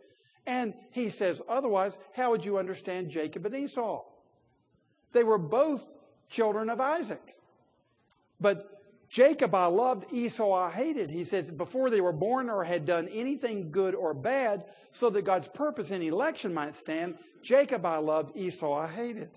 And 0.44 0.74
he 0.90 1.08
says, 1.08 1.40
otherwise, 1.48 1.96
how 2.14 2.30
would 2.30 2.44
you 2.44 2.58
understand 2.58 3.10
Jacob 3.10 3.46
and 3.46 3.54
Esau? 3.54 4.02
They 5.12 5.24
were 5.24 5.38
both 5.38 5.86
children 6.28 6.68
of 6.68 6.80
Isaac. 6.80 7.36
But 8.40 8.77
Jacob 9.08 9.54
I 9.54 9.66
loved, 9.66 10.12
Esau 10.12 10.52
I 10.52 10.70
hated. 10.70 11.10
He 11.10 11.24
says, 11.24 11.50
before 11.50 11.88
they 11.88 12.00
were 12.00 12.12
born 12.12 12.50
or 12.50 12.64
had 12.64 12.84
done 12.84 13.08
anything 13.08 13.70
good 13.70 13.94
or 13.94 14.12
bad, 14.12 14.64
so 14.92 15.08
that 15.10 15.22
God's 15.22 15.48
purpose 15.48 15.90
in 15.90 16.02
election 16.02 16.52
might 16.52 16.74
stand, 16.74 17.16
Jacob 17.42 17.86
I 17.86 17.98
loved, 17.98 18.36
Esau 18.36 18.72
I 18.72 18.86
hated. 18.86 19.30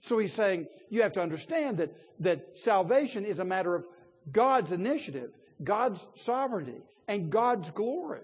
So 0.00 0.18
he's 0.18 0.34
saying, 0.34 0.66
you 0.90 1.00
have 1.02 1.12
to 1.12 1.22
understand 1.22 1.78
that, 1.78 1.96
that 2.20 2.58
salvation 2.58 3.24
is 3.24 3.38
a 3.38 3.44
matter 3.44 3.74
of 3.74 3.86
God's 4.30 4.72
initiative, 4.72 5.30
God's 5.62 6.06
sovereignty, 6.14 6.82
and 7.08 7.30
God's 7.30 7.70
glory. 7.70 8.20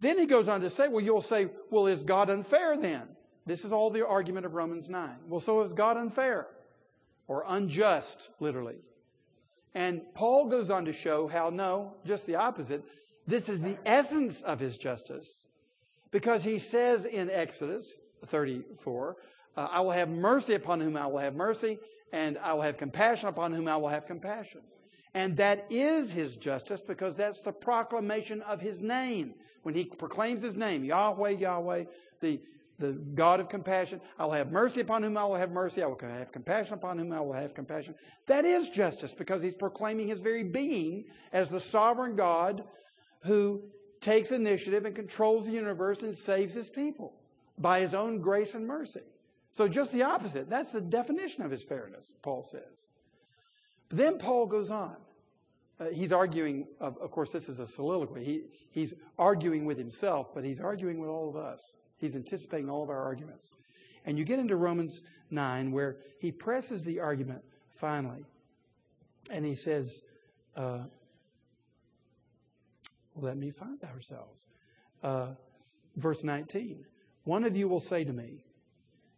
Then 0.00 0.18
he 0.18 0.24
goes 0.24 0.48
on 0.48 0.62
to 0.62 0.70
say, 0.70 0.88
well, 0.88 1.04
you'll 1.04 1.20
say, 1.20 1.48
well, 1.68 1.86
is 1.86 2.02
God 2.02 2.30
unfair 2.30 2.78
then? 2.78 3.02
This 3.44 3.66
is 3.66 3.72
all 3.72 3.90
the 3.90 4.06
argument 4.06 4.46
of 4.46 4.54
Romans 4.54 4.88
9. 4.88 5.10
Well, 5.28 5.40
so 5.40 5.60
is 5.60 5.74
God 5.74 5.98
unfair 5.98 6.46
or 7.30 7.44
unjust, 7.46 8.28
literally. 8.40 8.74
And 9.72 10.02
Paul 10.14 10.48
goes 10.48 10.68
on 10.68 10.86
to 10.86 10.92
show 10.92 11.28
how, 11.28 11.48
no, 11.48 11.94
just 12.04 12.26
the 12.26 12.34
opposite. 12.34 12.82
This 13.24 13.48
is 13.48 13.62
the 13.62 13.78
essence 13.86 14.42
of 14.42 14.58
his 14.58 14.76
justice. 14.76 15.38
Because 16.10 16.42
he 16.42 16.58
says 16.58 17.04
in 17.04 17.30
Exodus 17.30 18.00
34, 18.26 19.16
uh, 19.56 19.68
I 19.70 19.80
will 19.80 19.92
have 19.92 20.08
mercy 20.08 20.54
upon 20.54 20.80
whom 20.80 20.96
I 20.96 21.06
will 21.06 21.20
have 21.20 21.36
mercy, 21.36 21.78
and 22.12 22.36
I 22.36 22.52
will 22.54 22.62
have 22.62 22.76
compassion 22.76 23.28
upon 23.28 23.52
whom 23.52 23.68
I 23.68 23.76
will 23.76 23.90
have 23.90 24.06
compassion. 24.06 24.62
And 25.14 25.36
that 25.36 25.66
is 25.70 26.10
his 26.10 26.34
justice 26.34 26.80
because 26.80 27.14
that's 27.14 27.42
the 27.42 27.52
proclamation 27.52 28.42
of 28.42 28.60
his 28.60 28.80
name. 28.80 29.34
When 29.62 29.76
he 29.76 29.84
proclaims 29.84 30.42
his 30.42 30.56
name, 30.56 30.82
Yahweh, 30.82 31.30
Yahweh, 31.30 31.84
the, 32.20 32.40
the 32.80 32.92
God 32.92 33.40
of 33.40 33.48
compassion, 33.48 34.00
I 34.18 34.24
will 34.24 34.32
have 34.32 34.50
mercy 34.50 34.80
upon 34.80 35.02
whom 35.02 35.16
I 35.16 35.24
will 35.24 35.36
have 35.36 35.52
mercy, 35.52 35.82
I 35.82 35.86
will 35.86 35.98
have 36.00 36.32
compassion 36.32 36.74
upon 36.74 36.98
whom 36.98 37.12
I 37.12 37.20
will 37.20 37.34
have 37.34 37.54
compassion. 37.54 37.94
That 38.26 38.44
is 38.44 38.70
justice 38.70 39.12
because 39.12 39.42
he's 39.42 39.54
proclaiming 39.54 40.08
his 40.08 40.22
very 40.22 40.42
being 40.42 41.04
as 41.32 41.48
the 41.48 41.60
sovereign 41.60 42.16
God 42.16 42.64
who 43.22 43.62
takes 44.00 44.32
initiative 44.32 44.86
and 44.86 44.96
controls 44.96 45.46
the 45.46 45.52
universe 45.52 46.02
and 46.02 46.16
saves 46.16 46.54
his 46.54 46.70
people 46.70 47.12
by 47.58 47.80
his 47.80 47.94
own 47.94 48.20
grace 48.20 48.54
and 48.54 48.66
mercy. 48.66 49.02
So 49.52 49.68
just 49.68 49.92
the 49.92 50.02
opposite. 50.02 50.48
That's 50.48 50.72
the 50.72 50.80
definition 50.80 51.44
of 51.44 51.50
his 51.50 51.62
fairness, 51.64 52.12
Paul 52.22 52.42
says. 52.42 52.86
Then 53.90 54.18
Paul 54.18 54.46
goes 54.46 54.70
on. 54.70 54.96
Uh, 55.78 55.86
he's 55.86 56.12
arguing, 56.12 56.66
of, 56.78 56.96
of, 56.98 57.10
course, 57.10 57.30
this 57.30 57.48
is 57.48 57.58
a 57.58 57.66
soliloquy. 57.66 58.24
He, 58.24 58.42
he's 58.70 58.94
arguing 59.18 59.64
with 59.64 59.78
himself, 59.78 60.28
but 60.34 60.44
he's 60.44 60.60
arguing 60.60 61.00
with 61.00 61.10
all 61.10 61.28
of 61.28 61.36
us. 61.36 61.76
He's 62.00 62.16
anticipating 62.16 62.70
all 62.70 62.82
of 62.82 62.90
our 62.90 63.02
arguments. 63.02 63.52
And 64.06 64.18
you 64.18 64.24
get 64.24 64.38
into 64.38 64.56
Romans 64.56 65.02
9, 65.30 65.70
where 65.72 65.98
he 66.18 66.32
presses 66.32 66.82
the 66.84 67.00
argument 67.00 67.42
finally. 67.74 68.24
And 69.30 69.44
he 69.44 69.54
says, 69.54 70.02
uh, 70.56 70.84
let 73.14 73.36
me 73.36 73.50
find 73.50 73.82
ourselves. 73.84 74.42
Uh, 75.02 75.28
verse 75.96 76.24
19 76.24 76.84
One 77.24 77.44
of 77.44 77.56
you 77.56 77.68
will 77.68 77.80
say 77.80 78.04
to 78.04 78.12
me, 78.12 78.40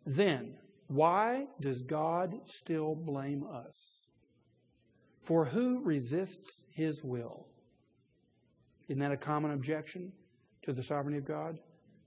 then, 0.04 0.54
why 0.88 1.46
does 1.60 1.82
God 1.82 2.34
still 2.44 2.94
blame 2.94 3.44
us? 3.44 4.06
For 5.22 5.44
who 5.44 5.80
resists 5.84 6.64
his 6.72 7.04
will? 7.04 7.46
Isn't 8.88 9.00
that 9.00 9.12
a 9.12 9.16
common 9.16 9.52
objection 9.52 10.12
to 10.62 10.72
the 10.72 10.82
sovereignty 10.82 11.18
of 11.18 11.24
God? 11.24 11.58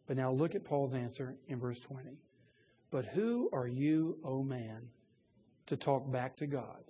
But 0.07 0.17
now 0.17 0.31
look 0.31 0.55
at 0.55 0.63
Paul's 0.63 0.93
answer 0.93 1.35
in 1.47 1.59
verse 1.59 1.79
20. 1.79 2.17
But 2.91 3.05
who 3.05 3.49
are 3.51 3.67
you, 3.67 4.17
O 4.23 4.43
man, 4.43 4.89
to 5.67 5.75
talk 5.75 6.11
back 6.11 6.37
to 6.37 6.47
God? 6.47 6.83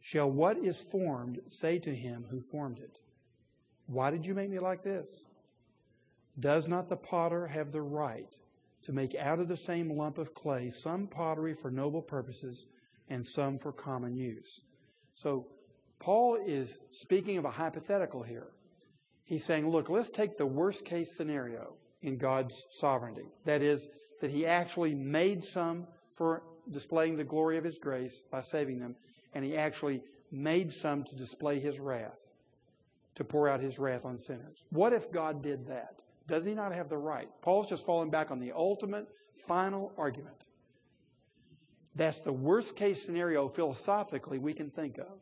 Shall 0.00 0.30
what 0.30 0.58
is 0.58 0.80
formed 0.80 1.40
say 1.48 1.78
to 1.80 1.94
him 1.94 2.24
who 2.30 2.40
formed 2.40 2.78
it, 2.78 2.98
Why 3.86 4.10
did 4.10 4.24
you 4.24 4.34
make 4.34 4.48
me 4.48 4.58
like 4.58 4.82
this? 4.82 5.24
Does 6.40 6.68
not 6.68 6.88
the 6.88 6.96
potter 6.96 7.46
have 7.46 7.72
the 7.72 7.82
right 7.82 8.34
to 8.84 8.92
make 8.92 9.14
out 9.16 9.40
of 9.40 9.48
the 9.48 9.56
same 9.56 9.90
lump 9.90 10.18
of 10.18 10.34
clay 10.34 10.70
some 10.70 11.06
pottery 11.06 11.52
for 11.52 11.70
noble 11.70 12.00
purposes 12.00 12.66
and 13.10 13.26
some 13.26 13.58
for 13.58 13.72
common 13.72 14.16
use. 14.16 14.62
So, 15.12 15.46
Paul 15.98 16.38
is 16.46 16.78
speaking 16.90 17.38
of 17.38 17.44
a 17.44 17.50
hypothetical 17.50 18.22
here. 18.22 18.46
He's 19.28 19.44
saying, 19.44 19.68
look, 19.68 19.90
let's 19.90 20.08
take 20.08 20.38
the 20.38 20.46
worst 20.46 20.86
case 20.86 21.14
scenario 21.14 21.74
in 22.00 22.16
God's 22.16 22.64
sovereignty. 22.70 23.26
That 23.44 23.60
is, 23.60 23.88
that 24.22 24.30
He 24.30 24.46
actually 24.46 24.94
made 24.94 25.44
some 25.44 25.86
for 26.14 26.42
displaying 26.70 27.18
the 27.18 27.24
glory 27.24 27.58
of 27.58 27.64
His 27.64 27.78
grace 27.78 28.22
by 28.32 28.40
saving 28.40 28.80
them, 28.80 28.96
and 29.34 29.44
He 29.44 29.54
actually 29.54 30.02
made 30.32 30.72
some 30.72 31.04
to 31.04 31.14
display 31.14 31.60
His 31.60 31.78
wrath, 31.78 32.16
to 33.16 33.24
pour 33.24 33.50
out 33.50 33.60
His 33.60 33.78
wrath 33.78 34.06
on 34.06 34.16
sinners. 34.16 34.64
What 34.70 34.94
if 34.94 35.12
God 35.12 35.42
did 35.42 35.66
that? 35.66 35.96
Does 36.26 36.46
he 36.46 36.54
not 36.54 36.72
have 36.72 36.88
the 36.88 36.96
right? 36.96 37.28
Paul's 37.42 37.68
just 37.68 37.84
falling 37.84 38.08
back 38.08 38.30
on 38.30 38.38
the 38.38 38.52
ultimate, 38.52 39.08
final 39.46 39.92
argument. 39.98 40.36
That's 41.94 42.20
the 42.20 42.32
worst 42.32 42.76
case 42.76 43.04
scenario 43.04 43.48
philosophically 43.48 44.38
we 44.38 44.54
can 44.54 44.70
think 44.70 44.96
of. 44.98 45.20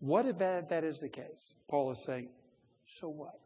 What 0.00 0.26
if 0.26 0.38
that, 0.38 0.68
that 0.68 0.84
is 0.84 1.00
the 1.00 1.08
case? 1.08 1.54
Paul 1.68 1.90
is 1.92 2.02
saying, 2.02 2.28
so 2.88 3.08
what? 3.08 3.38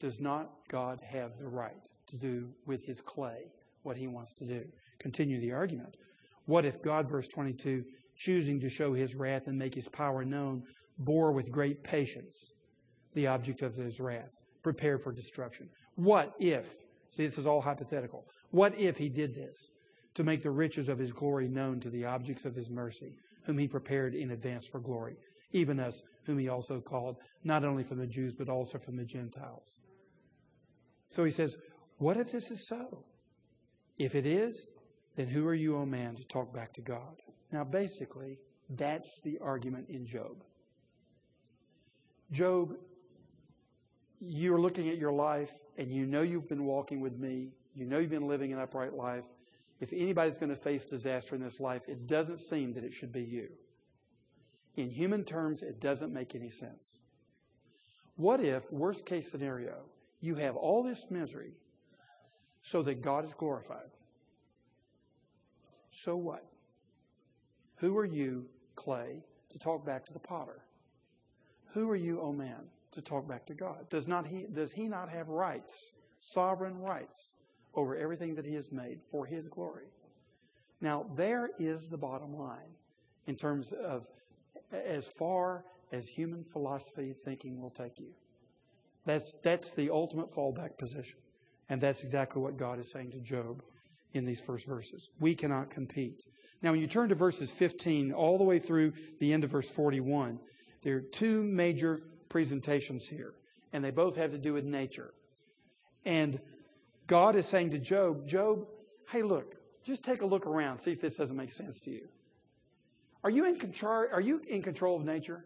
Does 0.00 0.20
not 0.20 0.50
God 0.68 1.00
have 1.04 1.38
the 1.38 1.48
right 1.48 1.88
to 2.08 2.16
do 2.16 2.48
with 2.66 2.84
his 2.84 3.00
clay 3.00 3.44
what 3.82 3.96
he 3.96 4.06
wants 4.06 4.34
to 4.34 4.44
do? 4.44 4.64
Continue 4.98 5.40
the 5.40 5.52
argument. 5.52 5.96
What 6.46 6.64
if 6.64 6.82
God, 6.82 7.08
verse 7.08 7.28
22, 7.28 7.84
choosing 8.16 8.60
to 8.60 8.68
show 8.68 8.92
his 8.92 9.14
wrath 9.14 9.46
and 9.46 9.58
make 9.58 9.74
his 9.74 9.88
power 9.88 10.24
known, 10.24 10.62
bore 10.98 11.32
with 11.32 11.50
great 11.50 11.82
patience 11.82 12.52
the 13.14 13.26
object 13.26 13.62
of 13.62 13.74
his 13.74 14.00
wrath, 14.00 14.30
prepared 14.62 15.02
for 15.02 15.12
destruction? 15.12 15.68
What 15.96 16.32
if, 16.38 16.66
see, 17.08 17.26
this 17.26 17.38
is 17.38 17.46
all 17.46 17.60
hypothetical. 17.60 18.24
What 18.50 18.78
if 18.78 18.98
he 18.98 19.08
did 19.08 19.34
this 19.34 19.70
to 20.14 20.24
make 20.24 20.42
the 20.42 20.50
riches 20.50 20.88
of 20.88 20.98
his 20.98 21.12
glory 21.12 21.48
known 21.48 21.80
to 21.80 21.90
the 21.90 22.04
objects 22.04 22.44
of 22.44 22.54
his 22.54 22.68
mercy, 22.68 23.14
whom 23.44 23.58
he 23.58 23.68
prepared 23.68 24.14
in 24.14 24.32
advance 24.32 24.66
for 24.66 24.80
glory, 24.80 25.16
even 25.52 25.80
us, 25.80 26.02
whom 26.30 26.38
he 26.38 26.48
also 26.48 26.80
called, 26.80 27.16
not 27.44 27.64
only 27.64 27.82
from 27.82 27.98
the 27.98 28.06
Jews, 28.06 28.32
but 28.36 28.48
also 28.48 28.78
from 28.78 28.96
the 28.96 29.04
Gentiles? 29.04 29.76
So 31.08 31.24
he 31.24 31.32
says, 31.32 31.56
What 31.98 32.16
if 32.16 32.30
this 32.30 32.50
is 32.50 32.68
so? 32.68 33.04
If 33.98 34.14
it 34.14 34.26
is, 34.26 34.70
then 35.16 35.28
who 35.28 35.46
are 35.46 35.54
you, 35.54 35.76
O 35.76 35.84
man, 35.84 36.14
to 36.16 36.24
talk 36.24 36.54
back 36.54 36.72
to 36.74 36.80
God? 36.80 37.16
Now, 37.52 37.64
basically, 37.64 38.38
that's 38.70 39.20
the 39.24 39.38
argument 39.42 39.86
in 39.88 40.06
Job. 40.06 40.44
Job 42.30 42.74
you're 44.20 44.60
looking 44.60 44.88
at 44.90 44.98
your 44.98 45.12
life 45.12 45.50
and 45.78 45.90
you 45.90 46.06
know 46.06 46.22
you've 46.22 46.48
been 46.48 46.64
walking 46.64 47.00
with 47.00 47.18
me, 47.18 47.48
you 47.74 47.86
know 47.86 47.98
you've 47.98 48.10
been 48.10 48.28
living 48.28 48.52
an 48.52 48.58
upright 48.58 48.94
life. 48.94 49.24
If 49.80 49.92
anybody's 49.94 50.36
going 50.36 50.50
to 50.50 50.60
face 50.60 50.84
disaster 50.84 51.34
in 51.34 51.42
this 51.42 51.58
life, 51.58 51.82
it 51.88 52.06
doesn't 52.06 52.38
seem 52.38 52.74
that 52.74 52.84
it 52.84 52.92
should 52.92 53.12
be 53.12 53.22
you. 53.22 53.48
In 54.76 54.90
human 54.90 55.24
terms, 55.24 55.62
it 55.62 55.80
doesn't 55.80 56.12
make 56.12 56.34
any 56.34 56.50
sense. 56.50 56.98
What 58.16 58.40
if, 58.40 58.70
worst 58.70 59.06
case 59.06 59.30
scenario, 59.30 59.82
you 60.20 60.34
have 60.36 60.56
all 60.56 60.82
this 60.82 61.06
misery, 61.10 61.54
so 62.62 62.82
that 62.82 63.02
God 63.02 63.24
is 63.24 63.34
glorified. 63.34 63.90
So 65.90 66.16
what? 66.16 66.44
Who 67.76 67.96
are 67.96 68.04
you, 68.04 68.46
clay, 68.76 69.22
to 69.50 69.58
talk 69.58 69.84
back 69.84 70.04
to 70.06 70.12
the 70.12 70.18
potter? 70.18 70.62
Who 71.72 71.88
are 71.88 71.96
you, 71.96 72.20
O 72.20 72.26
oh 72.26 72.32
man, 72.32 72.68
to 72.92 73.00
talk 73.00 73.28
back 73.28 73.46
to 73.46 73.54
God? 73.54 73.88
Does 73.90 74.06
not 74.06 74.26
he 74.26 74.46
does 74.52 74.72
he 74.72 74.88
not 74.88 75.08
have 75.08 75.28
rights, 75.28 75.94
sovereign 76.20 76.78
rights 76.78 77.32
over 77.74 77.96
everything 77.96 78.34
that 78.34 78.44
he 78.44 78.54
has 78.54 78.70
made 78.72 79.00
for 79.10 79.24
his 79.24 79.48
glory? 79.48 79.86
Now 80.80 81.06
there 81.16 81.50
is 81.58 81.88
the 81.88 81.96
bottom 81.96 82.36
line 82.36 82.74
in 83.26 83.36
terms 83.36 83.72
of 83.72 84.06
as 84.72 85.06
far 85.06 85.64
as 85.92 86.08
human 86.08 86.44
philosophy 86.44 87.14
thinking 87.24 87.60
will 87.60 87.70
take 87.70 87.98
you. 87.98 88.12
That's 89.06 89.34
that's 89.42 89.72
the 89.72 89.90
ultimate 89.90 90.30
fallback 90.32 90.78
position. 90.78 91.18
And 91.68 91.80
that's 91.80 92.02
exactly 92.02 92.42
what 92.42 92.56
God 92.56 92.78
is 92.80 92.90
saying 92.90 93.12
to 93.12 93.20
Job 93.20 93.62
in 94.12 94.24
these 94.24 94.40
first 94.40 94.66
verses. 94.66 95.10
We 95.20 95.34
cannot 95.34 95.70
compete. 95.70 96.22
Now, 96.62 96.72
when 96.72 96.80
you 96.80 96.86
turn 96.86 97.08
to 97.08 97.14
verses 97.14 97.50
15 97.52 98.12
all 98.12 98.38
the 98.38 98.44
way 98.44 98.58
through 98.58 98.92
the 99.18 99.32
end 99.32 99.44
of 99.44 99.50
verse 99.50 99.70
41, 99.70 100.40
there 100.82 100.96
are 100.96 101.00
two 101.00 101.42
major 101.42 102.00
presentations 102.28 103.06
here, 103.06 103.34
and 103.72 103.84
they 103.84 103.90
both 103.90 104.16
have 104.16 104.32
to 104.32 104.38
do 104.38 104.52
with 104.52 104.64
nature. 104.64 105.14
And 106.04 106.40
God 107.06 107.36
is 107.36 107.46
saying 107.46 107.70
to 107.70 107.78
Job, 107.78 108.26
Job, 108.26 108.66
hey, 109.10 109.22
look, 109.22 109.54
just 109.84 110.04
take 110.04 110.22
a 110.22 110.26
look 110.26 110.46
around, 110.46 110.80
see 110.80 110.92
if 110.92 111.00
this 111.00 111.16
doesn't 111.16 111.36
make 111.36 111.52
sense 111.52 111.80
to 111.80 111.90
you. 111.90 112.08
Are 113.22 113.30
you 113.30 113.44
in 113.46 113.56
control, 113.56 114.06
are 114.12 114.20
you 114.20 114.40
in 114.48 114.62
control 114.62 114.96
of 114.96 115.04
nature? 115.04 115.44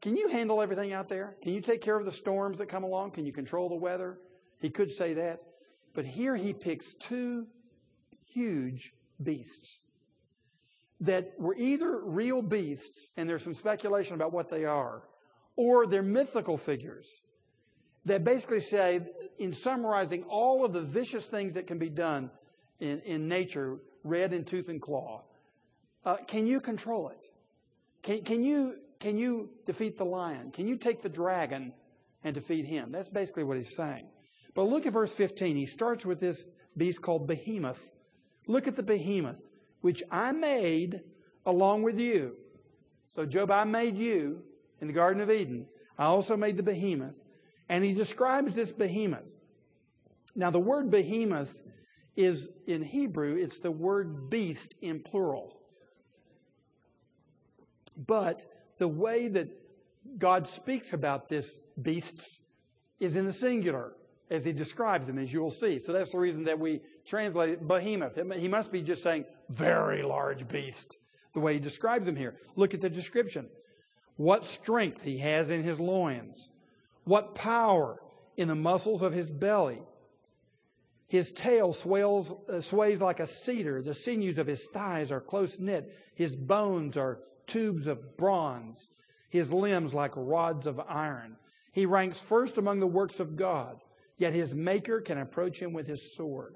Can 0.00 0.16
you 0.16 0.28
handle 0.28 0.60
everything 0.60 0.92
out 0.92 1.08
there? 1.08 1.36
Can 1.42 1.52
you 1.52 1.60
take 1.60 1.80
care 1.80 1.96
of 1.96 2.04
the 2.04 2.12
storms 2.12 2.58
that 2.58 2.68
come 2.68 2.82
along? 2.82 3.12
Can 3.12 3.24
you 3.24 3.32
control 3.32 3.68
the 3.68 3.76
weather? 3.76 4.18
He 4.60 4.68
could 4.68 4.90
say 4.90 5.14
that. 5.14 5.42
But 5.94 6.04
here 6.04 6.34
he 6.34 6.52
picks 6.52 6.94
two 6.94 7.46
huge 8.26 8.94
beasts 9.22 9.84
that 11.00 11.32
were 11.38 11.54
either 11.54 12.00
real 12.04 12.42
beasts, 12.42 13.12
and 13.16 13.28
there's 13.28 13.42
some 13.42 13.54
speculation 13.54 14.14
about 14.14 14.32
what 14.32 14.48
they 14.48 14.64
are, 14.64 15.02
or 15.56 15.86
they're 15.86 16.02
mythical 16.02 16.56
figures 16.56 17.22
that 18.04 18.24
basically 18.24 18.60
say, 18.60 19.00
in 19.38 19.52
summarizing 19.52 20.24
all 20.24 20.64
of 20.64 20.72
the 20.72 20.80
vicious 20.80 21.26
things 21.26 21.54
that 21.54 21.66
can 21.66 21.78
be 21.78 21.88
done 21.88 22.30
in, 22.80 23.00
in 23.00 23.28
nature, 23.28 23.78
red 24.02 24.32
in 24.32 24.44
tooth 24.44 24.68
and 24.68 24.80
claw, 24.80 25.22
uh, 26.04 26.16
can 26.26 26.46
you 26.46 26.60
control 26.60 27.08
it? 27.08 27.26
Can, 28.02 28.22
can, 28.22 28.42
you, 28.42 28.76
can 28.98 29.16
you 29.16 29.50
defeat 29.66 29.96
the 29.96 30.04
lion? 30.04 30.50
Can 30.50 30.66
you 30.66 30.76
take 30.76 31.02
the 31.02 31.08
dragon 31.08 31.72
and 32.24 32.34
defeat 32.34 32.66
him? 32.66 32.90
That's 32.90 33.08
basically 33.08 33.44
what 33.44 33.56
he's 33.56 33.76
saying. 33.76 34.08
But 34.54 34.64
look 34.64 34.86
at 34.86 34.92
verse 34.92 35.14
15. 35.14 35.56
He 35.56 35.66
starts 35.66 36.04
with 36.04 36.20
this 36.20 36.46
beast 36.76 37.02
called 37.02 37.26
Behemoth. 37.26 37.80
Look 38.46 38.66
at 38.66 38.76
the 38.76 38.82
behemoth, 38.82 39.40
which 39.80 40.02
I 40.10 40.32
made 40.32 41.00
along 41.46 41.82
with 41.82 41.98
you. 41.98 42.36
So, 43.12 43.24
Job, 43.24 43.50
I 43.50 43.64
made 43.64 43.96
you 43.96 44.42
in 44.80 44.88
the 44.88 44.92
Garden 44.92 45.22
of 45.22 45.30
Eden. 45.30 45.66
I 45.98 46.04
also 46.04 46.36
made 46.36 46.56
the 46.56 46.62
behemoth. 46.62 47.14
And 47.68 47.84
he 47.84 47.92
describes 47.92 48.54
this 48.54 48.72
behemoth. 48.72 49.24
Now, 50.34 50.50
the 50.50 50.58
word 50.58 50.90
behemoth 50.90 51.62
is 52.16 52.48
in 52.66 52.82
Hebrew, 52.82 53.36
it's 53.36 53.58
the 53.60 53.70
word 53.70 54.28
beast 54.28 54.74
in 54.82 55.00
plural. 55.00 55.61
But 58.06 58.46
the 58.78 58.88
way 58.88 59.28
that 59.28 59.48
God 60.18 60.48
speaks 60.48 60.92
about 60.92 61.28
this 61.28 61.60
beasts 61.80 62.40
is 63.00 63.16
in 63.16 63.26
the 63.26 63.32
singular 63.32 63.92
as 64.30 64.44
he 64.44 64.52
describes 64.52 65.06
them, 65.06 65.18
as 65.18 65.32
you'll 65.32 65.50
see. 65.50 65.78
So 65.78 65.92
that's 65.92 66.12
the 66.12 66.18
reason 66.18 66.44
that 66.44 66.58
we 66.58 66.80
translate 67.06 67.50
it 67.50 67.68
behemoth. 67.68 68.18
He 68.36 68.48
must 68.48 68.72
be 68.72 68.82
just 68.82 69.02
saying 69.02 69.26
very 69.50 70.02
large 70.02 70.48
beast, 70.48 70.96
the 71.34 71.40
way 71.40 71.54
he 71.54 71.60
describes 71.60 72.06
them 72.06 72.16
here. 72.16 72.36
Look 72.56 72.74
at 72.74 72.80
the 72.80 72.88
description. 72.88 73.48
What 74.16 74.44
strength 74.44 75.02
he 75.02 75.18
has 75.18 75.50
in 75.50 75.62
his 75.62 75.78
loins, 75.80 76.50
what 77.04 77.34
power 77.34 77.98
in 78.36 78.48
the 78.48 78.54
muscles 78.54 79.02
of 79.02 79.12
his 79.12 79.30
belly. 79.30 79.82
His 81.08 81.32
tail 81.32 81.74
swells, 81.74 82.32
uh, 82.48 82.60
sways 82.60 83.00
like 83.02 83.20
a 83.20 83.26
cedar. 83.26 83.82
The 83.82 83.94
sinews 83.94 84.38
of 84.38 84.46
his 84.46 84.64
thighs 84.72 85.12
are 85.12 85.20
close 85.20 85.58
knit. 85.58 85.94
His 86.14 86.34
bones 86.34 86.96
are 86.96 87.18
tubes 87.52 87.86
of 87.86 88.16
bronze. 88.16 88.90
His 89.28 89.52
limbs 89.52 89.94
like 89.94 90.12
rods 90.14 90.66
of 90.66 90.80
iron. 90.80 91.36
He 91.72 91.86
ranks 91.86 92.20
first 92.20 92.58
among 92.58 92.80
the 92.80 92.86
works 92.86 93.20
of 93.20 93.36
God. 93.36 93.76
Yet 94.18 94.34
his 94.34 94.54
maker 94.54 95.00
can 95.00 95.18
approach 95.18 95.58
him 95.60 95.72
with 95.72 95.86
his 95.86 96.14
sword. 96.14 96.54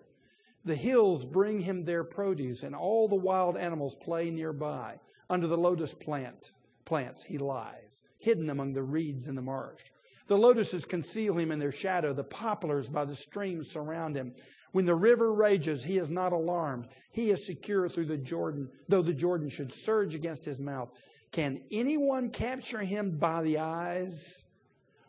The 0.65 0.77
hills 0.77 1.25
bring 1.25 1.61
him 1.61 1.85
their 1.85 2.05
produce, 2.05 2.63
and 2.63 2.75
all 2.75 3.09
the 3.09 3.15
wild 3.15 3.57
animals 3.57 3.95
play 3.95 4.31
nearby. 4.31 4.97
Under 5.31 5.47
the 5.47 5.57
lotus 5.57 5.95
plant, 5.95 6.53
plants 6.85 7.23
he 7.23 7.39
lies, 7.39 8.03
hidden 8.19 8.51
among 8.51 8.73
the 8.73 8.83
reeds 8.83 9.27
in 9.27 9.35
the 9.35 9.43
marsh. 9.43 9.83
The 10.29 10.37
lotuses 10.37 10.85
conceal 10.85 11.39
him 11.39 11.53
in 11.53 11.59
their 11.59 11.73
shadow. 11.73 12.13
The 12.13 12.25
poplars 12.25 12.89
by 12.89 13.05
the 13.05 13.15
streams 13.15 13.71
surround 13.71 14.17
him. 14.17 14.35
When 14.77 14.85
the 14.85 14.95
river 14.95 15.33
rages, 15.33 15.85
he 15.85 15.97
is 15.97 16.11
not 16.11 16.35
alarmed. 16.35 16.89
He 17.11 17.31
is 17.31 17.47
secure 17.47 17.89
through 17.89 18.05
the 18.05 18.19
Jordan, 18.19 18.69
though 18.91 19.01
the 19.01 19.15
Jordan 19.15 19.49
should 19.49 19.73
surge 19.73 20.15
against 20.15 20.45
his 20.45 20.61
mouth. 20.61 20.91
Can 21.33 21.63
anyone 21.73 22.29
capture 22.29 22.83
him 22.83 23.17
by 23.17 23.41
the 23.41 23.59
eyes 23.59 24.45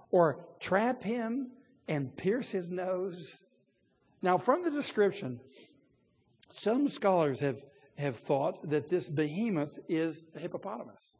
or 0.10 0.46
trap 0.62 1.04
him 1.04 1.52
and 1.90 2.16
pierce 2.16 2.50
his 2.50 2.70
nose. 2.70 3.42
Now, 4.22 4.38
from 4.38 4.64
the 4.64 4.72
description, 4.72 5.42
some 6.54 6.88
scholars 6.88 7.42
have, 7.42 7.58
have 7.98 8.16
thought 8.16 8.70
that 8.70 8.90
this 8.90 9.10
behemoth 9.10 9.80
is 9.90 10.24
a 10.34 10.40
hippopotamus. 10.40 11.18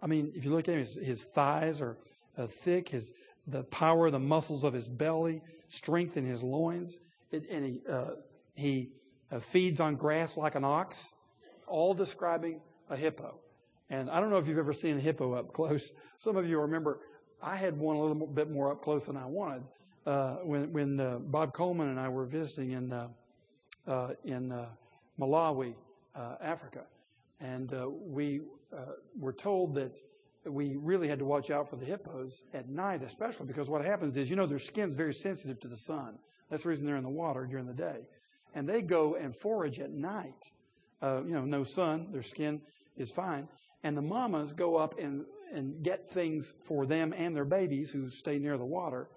I 0.00 0.06
mean, 0.06 0.32
if 0.34 0.46
you 0.46 0.50
look 0.50 0.66
at 0.66 0.76
him, 0.76 0.80
his, 0.80 0.94
his 0.94 1.24
thighs 1.24 1.82
are 1.82 1.98
uh, 2.38 2.46
thick, 2.46 2.88
his, 2.88 3.10
the 3.46 3.64
power 3.64 4.10
the 4.10 4.18
muscles 4.18 4.64
of 4.64 4.72
his 4.72 4.88
belly, 4.88 5.42
strength 5.68 6.16
in 6.16 6.24
his 6.24 6.42
loins, 6.42 6.96
and 7.32 7.64
he, 7.64 7.80
uh, 7.88 8.10
he 8.54 8.90
uh, 9.30 9.40
feeds 9.40 9.80
on 9.80 9.96
grass 9.96 10.36
like 10.36 10.54
an 10.54 10.64
ox, 10.64 11.14
all 11.66 11.94
describing 11.94 12.60
a 12.90 12.96
hippo. 12.96 13.38
And 13.90 14.10
I 14.10 14.20
don't 14.20 14.30
know 14.30 14.38
if 14.38 14.46
you've 14.46 14.58
ever 14.58 14.72
seen 14.72 14.98
a 14.98 15.00
hippo 15.00 15.34
up 15.34 15.52
close. 15.52 15.92
Some 16.18 16.36
of 16.36 16.48
you 16.48 16.60
remember 16.60 17.00
I 17.42 17.56
had 17.56 17.76
one 17.76 17.96
a 17.96 18.00
little 18.00 18.26
bit 18.26 18.50
more 18.50 18.70
up 18.70 18.82
close 18.82 19.06
than 19.06 19.16
I 19.16 19.26
wanted 19.26 19.62
uh, 20.06 20.36
when, 20.44 20.72
when 20.72 21.00
uh, 21.00 21.18
Bob 21.18 21.52
Coleman 21.52 21.88
and 21.88 21.98
I 21.98 22.08
were 22.08 22.26
visiting 22.26 22.72
in, 22.72 22.92
uh, 22.92 23.08
uh 23.86 24.10
in 24.24 24.66
Malawi, 25.18 25.74
Africa. 26.40 26.84
And 27.40 27.72
we 28.06 28.42
were 29.18 29.32
told 29.32 29.74
that 29.74 29.98
we 30.44 30.76
really 30.76 31.08
had 31.08 31.18
to 31.18 31.24
watch 31.24 31.50
out 31.50 31.68
for 31.70 31.76
the 31.76 31.84
hippos 31.84 32.42
at 32.52 32.68
night, 32.68 33.02
especially 33.02 33.46
because 33.46 33.68
what 33.68 33.84
happens 33.84 34.16
is, 34.16 34.28
you 34.30 34.36
know, 34.36 34.46
their 34.46 34.58
skin's 34.58 34.96
very 34.96 35.14
sensitive 35.14 35.60
to 35.60 35.68
the 35.68 35.76
sun. 35.76 36.18
That's 36.52 36.62
the 36.62 36.68
reason 36.68 36.86
they're 36.86 36.96
in 36.96 37.02
the 37.02 37.10
water 37.10 37.44
during 37.50 37.66
the 37.66 37.74
day. 37.74 38.06
And 38.54 38.68
they 38.68 38.80
go 38.80 39.16
and 39.16 39.34
forage 39.34 39.80
at 39.80 39.90
night. 39.90 40.52
you 41.02 41.24
know, 41.34 41.44
no 41.44 41.64
sun, 41.64 42.12
their 42.12 42.22
skin 42.22 42.60
is 42.96 43.10
fine. 43.10 43.48
And 43.82 43.96
the 43.96 44.02
mamas 44.02 44.52
go 44.52 44.76
up 44.76 45.00
and, 45.00 45.24
and 45.52 45.82
get 45.82 46.08
things 46.08 46.54
for 46.64 46.86
them 46.86 47.12
and 47.16 47.34
their 47.34 47.44
babies 47.44 47.90
who 47.90 48.08
stay 48.08 48.38
near 48.38 48.56
the 48.56 48.64
water 48.64 49.08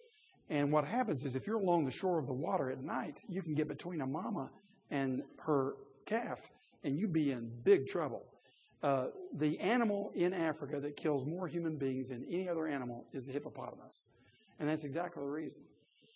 and 0.50 0.72
what 0.72 0.86
happens 0.86 1.26
is 1.26 1.36
if 1.36 1.48
you're 1.48 1.60
along 1.60 1.86
the 1.86 1.92
shore 1.92 2.20
of 2.20 2.28
the 2.28 2.34
water 2.34 2.70
at 2.70 2.84
night, 2.84 3.20
you 3.28 3.42
can 3.42 3.56
get 3.56 3.68
between 3.68 4.02
a 4.02 4.06
mama 4.06 4.52
and 4.92 5.24
her 5.40 5.74
calf, 6.06 6.40
and 6.84 6.98
you'd 6.98 7.14
be 7.14 7.32
in 7.32 7.52
big 7.64 7.88
trouble. 7.88 8.24
Uh, 8.84 9.08
the 9.38 9.60
animal 9.60 10.12
in 10.14 10.34
Africa 10.34 10.80
that 10.80 10.96
kills 10.96 11.26
more 11.26 11.48
human 11.48 11.78
beings 11.78 12.10
than 12.10 12.24
any 12.30 12.48
other 12.48 12.68
animal 12.68 13.06
is 13.14 13.26
the 13.26 13.32
hippopotamus. 13.32 14.08
And 14.60 14.70
that's 14.70 14.84
exactly 14.84 15.24
the 15.24 15.30
reason. 15.30 15.62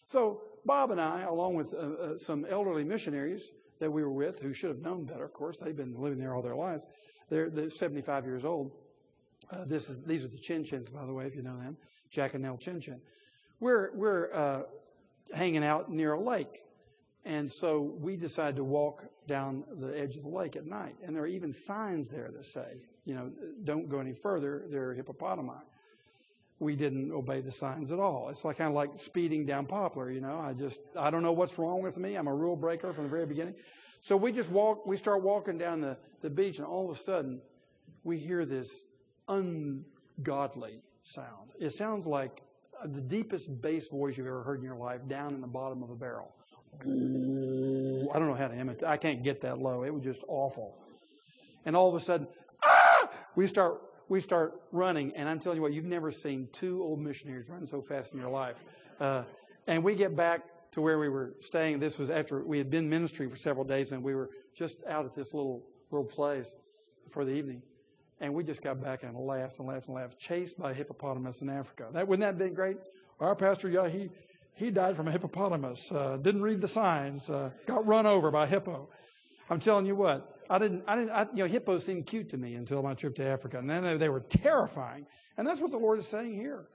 So, 0.09 0.41
Bob 0.65 0.91
and 0.91 0.99
I, 0.99 1.21
along 1.21 1.55
with 1.55 1.73
uh, 1.73 1.77
uh, 1.77 2.17
some 2.17 2.45
elderly 2.49 2.83
missionaries 2.83 3.49
that 3.79 3.91
we 3.91 4.03
were 4.03 4.11
with, 4.11 4.39
who 4.39 4.53
should 4.53 4.69
have 4.69 4.81
known 4.81 5.05
better, 5.05 5.23
of 5.23 5.33
course, 5.33 5.57
they've 5.57 5.75
been 5.75 5.95
living 5.97 6.19
there 6.19 6.35
all 6.35 6.41
their 6.41 6.55
lives. 6.55 6.85
They're, 7.29 7.49
they're 7.49 7.69
75 7.69 8.25
years 8.25 8.43
old. 8.43 8.71
Uh, 9.49 9.63
this 9.65 9.89
is, 9.89 10.01
these 10.01 10.25
are 10.25 10.27
the 10.27 10.37
Chin 10.37 10.63
Chins, 10.63 10.89
by 10.89 11.05
the 11.05 11.13
way, 11.13 11.25
if 11.25 11.35
you 11.35 11.41
know 11.41 11.57
them. 11.57 11.77
Jack 12.11 12.33
and 12.33 12.43
Nell 12.43 12.57
Chin 12.57 12.81
Chin 12.81 12.99
we're, 13.59 13.91
we're 13.95 14.33
uh, 14.33 14.61
hanging 15.33 15.63
out 15.63 15.91
near 15.91 16.13
a 16.13 16.21
lake. 16.21 16.63
And 17.25 17.51
so 17.51 17.81
we 17.99 18.15
decided 18.15 18.55
to 18.55 18.63
walk 18.63 19.03
down 19.27 19.63
the 19.79 19.97
edge 19.97 20.15
of 20.15 20.23
the 20.23 20.29
lake 20.29 20.55
at 20.55 20.65
night. 20.65 20.95
And 21.03 21.15
there 21.15 21.23
are 21.23 21.27
even 21.27 21.53
signs 21.53 22.09
there 22.09 22.31
that 22.35 22.45
say, 22.45 22.77
you 23.05 23.13
know, 23.13 23.29
don't 23.63 23.89
go 23.89 23.99
any 23.99 24.13
further. 24.13 24.65
There 24.69 24.89
are 24.89 24.95
hippopotami. 24.95 25.61
We 26.59 26.75
didn't 26.75 27.11
obey 27.11 27.41
the 27.41 27.51
signs 27.51 27.91
at 27.91 27.99
all. 27.99 28.29
It's 28.29 28.43
like 28.43 28.57
kind 28.57 28.69
of 28.69 28.75
like 28.75 28.97
speeding 28.97 29.45
down 29.45 29.65
Poplar, 29.65 30.11
you 30.11 30.19
know. 30.19 30.39
I 30.39 30.53
just, 30.53 30.79
I 30.97 31.09
don't 31.09 31.23
know 31.23 31.31
what's 31.31 31.57
wrong 31.57 31.81
with 31.81 31.97
me. 31.97 32.15
I'm 32.15 32.27
a 32.27 32.35
rule 32.35 32.57
breaker 32.57 32.91
from 32.91 33.05
the 33.05 33.09
very 33.09 33.25
beginning. 33.25 33.55
So 34.01 34.17
we 34.17 34.31
just 34.31 34.51
walk, 34.51 34.85
we 34.85 34.97
start 34.97 35.23
walking 35.23 35.57
down 35.57 35.81
the, 35.81 35.97
the 36.21 36.29
beach, 36.29 36.57
and 36.57 36.65
all 36.65 36.89
of 36.89 36.97
a 36.97 36.99
sudden, 36.99 37.41
we 38.03 38.17
hear 38.17 38.45
this 38.45 38.85
ungodly 39.27 40.81
sound. 41.03 41.51
It 41.59 41.71
sounds 41.71 42.05
like 42.05 42.41
the 42.85 43.01
deepest 43.01 43.61
bass 43.61 43.87
voice 43.89 44.17
you've 44.17 44.27
ever 44.27 44.43
heard 44.43 44.59
in 44.59 44.65
your 44.65 44.77
life 44.77 45.01
down 45.07 45.33
in 45.33 45.41
the 45.41 45.47
bottom 45.47 45.83
of 45.83 45.89
a 45.89 45.95
barrel. 45.95 46.33
I 46.81 46.85
don't 48.19 48.27
know 48.27 48.35
how 48.35 48.47
to 48.47 48.57
imitate. 48.57 48.83
I 48.83 48.97
can't 48.97 49.23
get 49.23 49.41
that 49.41 49.59
low. 49.59 49.83
It 49.83 49.93
was 49.93 50.03
just 50.03 50.23
awful. 50.27 50.77
And 51.65 51.75
all 51.75 51.89
of 51.89 51.95
a 51.95 51.99
sudden, 51.99 52.27
ah! 52.63 53.09
we 53.35 53.47
start 53.47 53.81
we 54.09 54.19
start 54.19 54.59
running, 54.71 55.13
and 55.15 55.29
I'm 55.29 55.39
telling 55.39 55.57
you 55.57 55.61
what, 55.61 55.71
you've 55.71 55.85
never 55.85 56.11
seen 56.11 56.49
two 56.51 56.81
old 56.81 56.99
missionaries 56.99 57.47
run 57.47 57.65
so 57.67 57.81
fast 57.81 58.13
in 58.13 58.19
your 58.19 58.29
life. 58.29 58.57
Uh, 58.99 59.23
and 59.67 59.83
we 59.83 59.95
get 59.95 60.15
back 60.15 60.41
to 60.71 60.81
where 60.81 60.99
we 60.99 61.09
were 61.09 61.35
staying. 61.39 61.79
This 61.79 61.97
was 61.97 62.09
after 62.09 62.43
we 62.43 62.57
had 62.57 62.69
been 62.69 62.89
ministry 62.89 63.29
for 63.29 63.35
several 63.35 63.63
days, 63.63 63.91
and 63.91 64.03
we 64.03 64.15
were 64.15 64.29
just 64.55 64.77
out 64.87 65.05
at 65.05 65.15
this 65.15 65.33
little 65.33 65.63
little 65.91 66.05
place 66.05 66.55
for 67.11 67.23
the 67.23 67.31
evening. 67.31 67.61
And 68.19 68.33
we 68.33 68.43
just 68.43 68.61
got 68.61 68.81
back 68.81 69.03
and 69.03 69.15
laughed 69.15 69.59
and 69.59 69.67
laughed 69.67 69.87
and 69.87 69.95
laughed, 69.95 70.19
chased 70.19 70.59
by 70.59 70.71
a 70.71 70.73
hippopotamus 70.73 71.41
in 71.41 71.49
Africa. 71.49 71.87
That 71.93 72.07
wouldn't 72.07 72.27
that 72.27 72.37
been 72.37 72.53
great? 72.53 72.77
Our 73.19 73.35
pastor, 73.35 73.69
yeah, 73.69 73.87
he 73.87 74.09
he 74.55 74.71
died 74.71 74.95
from 74.95 75.07
a 75.07 75.11
hippopotamus. 75.11 75.91
Uh, 75.91 76.17
didn't 76.17 76.41
read 76.41 76.61
the 76.61 76.67
signs. 76.67 77.29
Uh, 77.29 77.51
got 77.67 77.85
run 77.85 78.05
over 78.05 78.31
by 78.31 78.43
a 78.43 78.47
hippo. 78.47 78.89
I'm 79.49 79.59
telling 79.59 79.85
you 79.85 79.95
what, 79.95 80.38
I 80.49 80.57
didn't, 80.57 80.83
I 80.87 80.95
didn't, 80.95 81.11
I, 81.11 81.21
you 81.33 81.43
know, 81.43 81.45
hippos 81.45 81.85
seemed 81.85 82.07
cute 82.07 82.29
to 82.29 82.37
me 82.37 82.55
until 82.55 82.81
my 82.81 82.95
trip 82.95 83.15
to 83.17 83.25
Africa. 83.25 83.59
And 83.59 83.69
then 83.69 83.99
they, 83.99 84.09
were 84.09 84.21
terrifying. 84.21 85.05
And 85.37 85.45
that's 85.45 85.61
what 85.61 85.71
the 85.71 85.77
Lord 85.77 85.99
is 85.99 86.07
saying 86.07 86.35
here. 86.35 86.65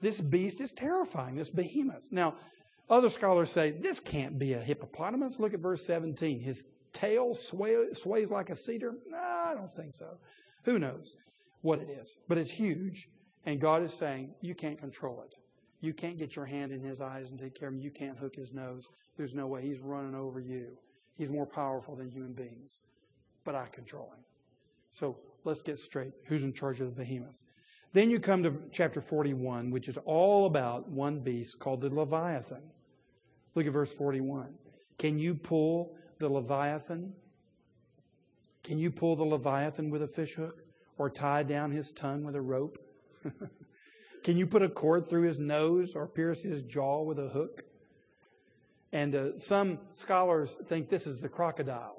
This 0.00 0.20
beast 0.20 0.60
is 0.60 0.72
terrifying, 0.72 1.36
this 1.36 1.50
behemoth. 1.50 2.10
Now, 2.10 2.36
other 2.88 3.10
scholars 3.10 3.50
say 3.50 3.72
this 3.72 4.00
can't 4.00 4.38
be 4.38 4.54
a 4.54 4.60
hippopotamus. 4.60 5.38
Look 5.38 5.52
at 5.52 5.60
verse 5.60 5.84
17. 5.84 6.40
His 6.40 6.64
tail 6.92 7.34
sway, 7.34 7.76
sways 7.92 8.30
like 8.30 8.48
a 8.48 8.56
cedar. 8.56 8.94
No, 9.06 9.18
I 9.18 9.54
don't 9.54 9.74
think 9.74 9.92
so. 9.92 10.18
Who 10.64 10.78
knows 10.78 11.14
what 11.60 11.80
it 11.80 11.90
is? 11.90 12.16
But 12.28 12.38
it's 12.38 12.50
huge. 12.50 13.08
And 13.44 13.60
God 13.60 13.82
is 13.82 13.92
saying, 13.92 14.30
you 14.40 14.54
can't 14.54 14.78
control 14.78 15.22
it. 15.22 15.34
You 15.80 15.92
can't 15.92 16.18
get 16.18 16.34
your 16.34 16.46
hand 16.46 16.72
in 16.72 16.80
his 16.80 17.00
eyes 17.00 17.30
and 17.30 17.38
take 17.38 17.58
care 17.58 17.68
of 17.68 17.74
him. 17.74 17.80
You 17.80 17.90
can't 17.90 18.18
hook 18.18 18.34
his 18.34 18.52
nose. 18.52 18.84
There's 19.16 19.34
no 19.34 19.46
way. 19.46 19.62
He's 19.62 19.78
running 19.78 20.14
over 20.14 20.40
you. 20.40 20.76
He's 21.16 21.28
more 21.28 21.46
powerful 21.46 21.94
than 21.94 22.10
human 22.10 22.32
beings. 22.32 22.80
But 23.44 23.54
I 23.54 23.66
control 23.66 24.10
him. 24.10 24.24
So 24.90 25.16
let's 25.44 25.62
get 25.62 25.78
straight. 25.78 26.12
Who's 26.24 26.42
in 26.42 26.52
charge 26.52 26.80
of 26.80 26.94
the 26.94 27.02
behemoth? 27.02 27.40
Then 27.92 28.10
you 28.10 28.20
come 28.20 28.42
to 28.42 28.54
chapter 28.70 29.00
41, 29.00 29.70
which 29.70 29.88
is 29.88 29.96
all 30.04 30.46
about 30.46 30.88
one 30.88 31.20
beast 31.20 31.58
called 31.58 31.80
the 31.80 31.88
Leviathan. 31.88 32.62
Look 33.54 33.66
at 33.66 33.72
verse 33.72 33.92
41. 33.92 34.54
Can 34.98 35.18
you 35.18 35.34
pull 35.34 35.96
the 36.18 36.28
Leviathan? 36.28 37.14
Can 38.62 38.78
you 38.78 38.90
pull 38.90 39.16
the 39.16 39.24
Leviathan 39.24 39.90
with 39.90 40.02
a 40.02 40.08
fishhook 40.08 40.62
or 40.98 41.08
tie 41.08 41.42
down 41.42 41.70
his 41.70 41.92
tongue 41.92 42.24
with 42.24 42.34
a 42.34 42.40
rope? 42.40 42.78
Can 44.24 44.36
you 44.36 44.46
put 44.46 44.62
a 44.62 44.68
cord 44.68 45.08
through 45.08 45.22
his 45.22 45.38
nose 45.38 45.94
or 45.94 46.06
pierce 46.06 46.42
his 46.42 46.62
jaw 46.62 47.02
with 47.02 47.18
a 47.18 47.28
hook? 47.28 47.62
And 48.92 49.14
uh, 49.14 49.38
some 49.38 49.78
scholars 49.94 50.56
think 50.66 50.88
this 50.90 51.06
is 51.06 51.20
the 51.20 51.28
crocodile. 51.28 51.97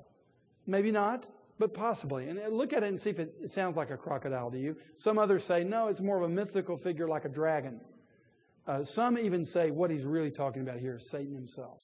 Maybe 0.70 0.92
not, 0.92 1.26
but 1.58 1.74
possibly. 1.74 2.30
And 2.30 2.40
uh, 2.40 2.48
look 2.50 2.74
at 2.74 2.84
it 2.84 2.90
and 2.90 3.02
see 3.02 3.10
if 3.10 3.18
it, 3.18 3.50
sounds 3.50 3.76
like 3.76 3.90
a 3.90 3.98
crocodile 3.98 4.52
to 4.52 4.60
you. 4.60 4.78
Some 4.98 5.18
others 5.18 5.44
say, 5.44 5.64
no, 5.64 5.88
it's 5.88 6.00
more 6.00 6.18
of 6.18 6.24
a 6.24 6.30
mythical 6.30 6.78
figure 6.78 7.08
like 7.08 7.26
a 7.26 7.30
dragon. 7.30 7.82
Uh, 8.68 8.84
some 8.84 9.18
even 9.18 9.44
say 9.44 9.72
what 9.72 9.90
he's 9.90 10.04
really 10.04 10.30
talking 10.30 10.62
about 10.62 10.78
here 10.78 10.98
is 10.98 11.10
Satan 11.10 11.34
himself. 11.34 11.80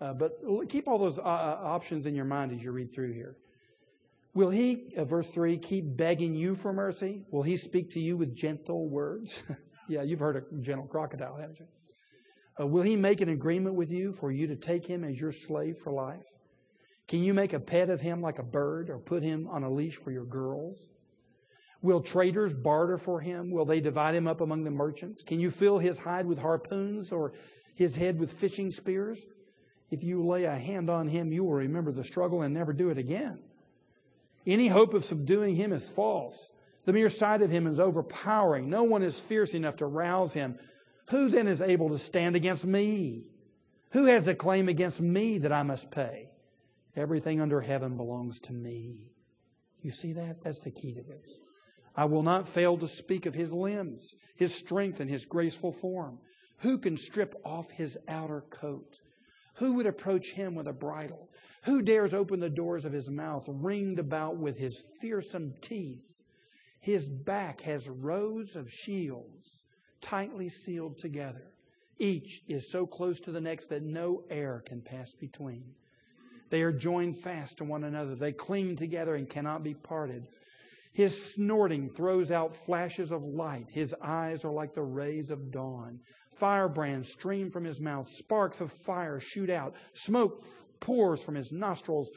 Uh, 0.00 0.12
but 0.12 0.32
keep 0.68 0.88
all 0.88 0.98
those 0.98 1.20
uh, 1.20 1.22
uh, 1.22 1.60
options 1.62 2.04
in 2.04 2.16
your 2.16 2.24
mind 2.24 2.50
as 2.50 2.64
you 2.64 2.72
read 2.72 2.92
through 2.92 3.12
here. 3.12 3.36
Will 4.34 4.50
he, 4.50 4.92
uh, 4.96 5.04
verse 5.04 5.28
3, 5.28 5.56
keep 5.58 5.96
begging 5.96 6.34
you 6.34 6.56
for 6.56 6.72
mercy? 6.72 7.22
Will 7.30 7.44
he 7.44 7.56
speak 7.56 7.90
to 7.90 8.00
you 8.00 8.16
with 8.16 8.34
gentle 8.34 8.88
words? 8.88 9.44
yeah, 9.88 10.02
you've 10.02 10.18
heard 10.18 10.36
a 10.36 10.60
gentle 10.60 10.86
crocodile, 10.86 11.36
haven't 11.36 11.60
you? 11.60 11.66
Will 12.58 12.82
he 12.82 12.96
make 12.96 13.20
an 13.22 13.30
agreement 13.30 13.74
with 13.76 13.90
you 13.90 14.12
for 14.12 14.30
you 14.30 14.46
to 14.48 14.56
take 14.56 14.86
him 14.86 15.02
as 15.04 15.18
your 15.18 15.32
slave 15.32 15.78
for 15.78 15.92
life? 15.92 16.26
Can 17.10 17.24
you 17.24 17.34
make 17.34 17.52
a 17.52 17.58
pet 17.58 17.90
of 17.90 18.00
him 18.00 18.22
like 18.22 18.38
a 18.38 18.44
bird 18.44 18.88
or 18.88 18.96
put 19.00 19.24
him 19.24 19.48
on 19.50 19.64
a 19.64 19.68
leash 19.68 19.96
for 19.96 20.12
your 20.12 20.24
girls? 20.24 20.90
Will 21.82 22.00
traders 22.00 22.54
barter 22.54 22.98
for 22.98 23.18
him? 23.18 23.50
Will 23.50 23.64
they 23.64 23.80
divide 23.80 24.14
him 24.14 24.28
up 24.28 24.40
among 24.40 24.62
the 24.62 24.70
merchants? 24.70 25.24
Can 25.24 25.40
you 25.40 25.50
fill 25.50 25.80
his 25.80 25.98
hide 25.98 26.24
with 26.24 26.38
harpoons 26.38 27.10
or 27.10 27.32
his 27.74 27.96
head 27.96 28.20
with 28.20 28.32
fishing 28.32 28.70
spears? 28.70 29.26
If 29.90 30.04
you 30.04 30.24
lay 30.24 30.44
a 30.44 30.56
hand 30.56 30.88
on 30.88 31.08
him, 31.08 31.32
you 31.32 31.42
will 31.42 31.54
remember 31.54 31.90
the 31.90 32.04
struggle 32.04 32.42
and 32.42 32.54
never 32.54 32.72
do 32.72 32.90
it 32.90 32.98
again. 32.98 33.40
Any 34.46 34.68
hope 34.68 34.94
of 34.94 35.04
subduing 35.04 35.56
him 35.56 35.72
is 35.72 35.88
false. 35.88 36.52
The 36.84 36.92
mere 36.92 37.10
sight 37.10 37.42
of 37.42 37.50
him 37.50 37.66
is 37.66 37.80
overpowering. 37.80 38.70
No 38.70 38.84
one 38.84 39.02
is 39.02 39.18
fierce 39.18 39.52
enough 39.52 39.78
to 39.78 39.86
rouse 39.86 40.32
him. 40.32 40.60
Who 41.08 41.28
then 41.28 41.48
is 41.48 41.60
able 41.60 41.88
to 41.88 41.98
stand 41.98 42.36
against 42.36 42.64
me? 42.64 43.24
Who 43.94 44.04
has 44.04 44.28
a 44.28 44.34
claim 44.36 44.68
against 44.68 45.00
me 45.00 45.38
that 45.38 45.50
I 45.50 45.64
must 45.64 45.90
pay? 45.90 46.28
Everything 46.96 47.40
under 47.40 47.60
heaven 47.60 47.96
belongs 47.96 48.40
to 48.40 48.52
me. 48.52 49.10
You 49.82 49.90
see 49.90 50.12
that? 50.12 50.42
That's 50.42 50.62
the 50.62 50.70
key 50.70 50.94
to 50.94 51.02
this. 51.02 51.38
I 51.96 52.04
will 52.04 52.22
not 52.22 52.48
fail 52.48 52.76
to 52.78 52.88
speak 52.88 53.26
of 53.26 53.34
his 53.34 53.52
limbs, 53.52 54.14
his 54.36 54.54
strength, 54.54 55.00
and 55.00 55.10
his 55.10 55.24
graceful 55.24 55.72
form. 55.72 56.18
Who 56.58 56.78
can 56.78 56.96
strip 56.96 57.34
off 57.44 57.70
his 57.70 57.96
outer 58.08 58.42
coat? 58.50 58.98
Who 59.54 59.74
would 59.74 59.86
approach 59.86 60.32
him 60.32 60.54
with 60.54 60.68
a 60.68 60.72
bridle? 60.72 61.28
Who 61.64 61.82
dares 61.82 62.14
open 62.14 62.40
the 62.40 62.48
doors 62.48 62.84
of 62.84 62.92
his 62.92 63.10
mouth, 63.10 63.44
ringed 63.46 63.98
about 63.98 64.36
with 64.36 64.58
his 64.58 64.82
fearsome 65.00 65.54
teeth? 65.60 66.22
His 66.80 67.08
back 67.08 67.60
has 67.62 67.88
rows 67.88 68.56
of 68.56 68.72
shields, 68.72 69.64
tightly 70.00 70.48
sealed 70.48 70.98
together. 70.98 71.52
Each 71.98 72.42
is 72.48 72.70
so 72.70 72.86
close 72.86 73.20
to 73.20 73.32
the 73.32 73.40
next 73.40 73.68
that 73.68 73.82
no 73.82 74.22
air 74.30 74.62
can 74.66 74.80
pass 74.80 75.12
between. 75.12 75.74
They 76.50 76.62
are 76.62 76.72
joined 76.72 77.18
fast 77.18 77.58
to 77.58 77.64
one 77.64 77.84
another. 77.84 78.14
They 78.14 78.32
cling 78.32 78.76
together 78.76 79.14
and 79.14 79.28
cannot 79.28 79.62
be 79.62 79.74
parted. 79.74 80.26
His 80.92 81.32
snorting 81.34 81.88
throws 81.88 82.30
out 82.30 82.54
flashes 82.54 83.12
of 83.12 83.22
light. 83.22 83.70
His 83.70 83.94
eyes 84.02 84.44
are 84.44 84.52
like 84.52 84.74
the 84.74 84.82
rays 84.82 85.30
of 85.30 85.52
dawn. 85.52 86.00
Firebrands 86.36 87.10
stream 87.10 87.50
from 87.50 87.64
his 87.64 87.80
mouth. 87.80 88.12
Sparks 88.12 88.60
of 88.60 88.72
fire 88.72 89.20
shoot 89.20 89.50
out. 89.50 89.74
Smoke 89.94 90.42
pours 90.80 91.22
from 91.22 91.36
his 91.36 91.52
nostrils 91.52 92.10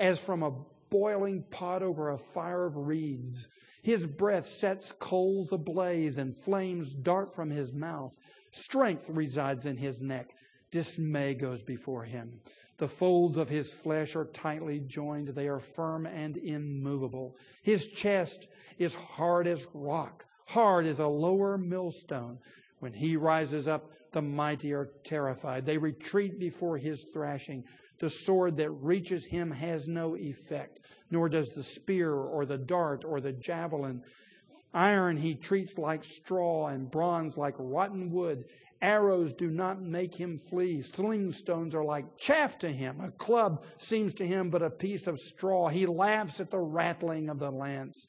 as 0.00 0.18
from 0.18 0.42
a 0.42 0.52
boiling 0.90 1.44
pot 1.50 1.82
over 1.82 2.10
a 2.10 2.18
fire 2.18 2.66
of 2.66 2.76
reeds. 2.76 3.46
His 3.82 4.06
breath 4.06 4.50
sets 4.50 4.90
coals 4.90 5.52
ablaze 5.52 6.18
and 6.18 6.36
flames 6.36 6.92
dart 6.94 7.34
from 7.34 7.50
his 7.50 7.72
mouth. 7.72 8.12
Strength 8.50 9.08
resides 9.10 9.66
in 9.66 9.76
his 9.76 10.02
neck. 10.02 10.30
Dismay 10.72 11.34
goes 11.34 11.62
before 11.62 12.02
him. 12.02 12.40
The 12.78 12.88
folds 12.88 13.36
of 13.36 13.48
his 13.48 13.72
flesh 13.72 14.14
are 14.16 14.26
tightly 14.26 14.80
joined. 14.80 15.28
They 15.28 15.48
are 15.48 15.60
firm 15.60 16.06
and 16.06 16.36
immovable. 16.36 17.36
His 17.62 17.86
chest 17.86 18.48
is 18.78 18.94
hard 18.94 19.46
as 19.46 19.66
rock, 19.72 20.24
hard 20.46 20.86
as 20.86 20.98
a 20.98 21.06
lower 21.06 21.56
millstone. 21.56 22.38
When 22.80 22.92
he 22.92 23.16
rises 23.16 23.66
up, 23.66 23.90
the 24.12 24.20
mighty 24.20 24.74
are 24.74 24.90
terrified. 25.04 25.64
They 25.64 25.78
retreat 25.78 26.38
before 26.38 26.76
his 26.76 27.06
thrashing. 27.12 27.64
The 27.98 28.10
sword 28.10 28.58
that 28.58 28.70
reaches 28.70 29.24
him 29.24 29.50
has 29.50 29.88
no 29.88 30.16
effect, 30.16 30.80
nor 31.10 31.30
does 31.30 31.50
the 31.50 31.62
spear 31.62 32.12
or 32.12 32.44
the 32.44 32.58
dart 32.58 33.04
or 33.04 33.20
the 33.20 33.32
javelin. 33.32 34.02
Iron 34.74 35.16
he 35.16 35.34
treats 35.34 35.78
like 35.78 36.04
straw, 36.04 36.66
and 36.66 36.90
bronze 36.90 37.38
like 37.38 37.54
rotten 37.56 38.10
wood. 38.10 38.44
Arrows 38.82 39.32
do 39.32 39.50
not 39.50 39.80
make 39.80 40.14
him 40.14 40.38
flee. 40.38 40.82
Sling 40.82 41.32
stones 41.32 41.74
are 41.74 41.84
like 41.84 42.18
chaff 42.18 42.58
to 42.58 42.72
him. 42.72 43.00
A 43.00 43.10
club 43.10 43.64
seems 43.78 44.14
to 44.14 44.26
him 44.26 44.50
but 44.50 44.62
a 44.62 44.70
piece 44.70 45.06
of 45.06 45.20
straw. 45.20 45.68
He 45.68 45.86
laughs 45.86 46.40
at 46.40 46.50
the 46.50 46.58
rattling 46.58 47.28
of 47.28 47.38
the 47.38 47.50
lance. 47.50 48.06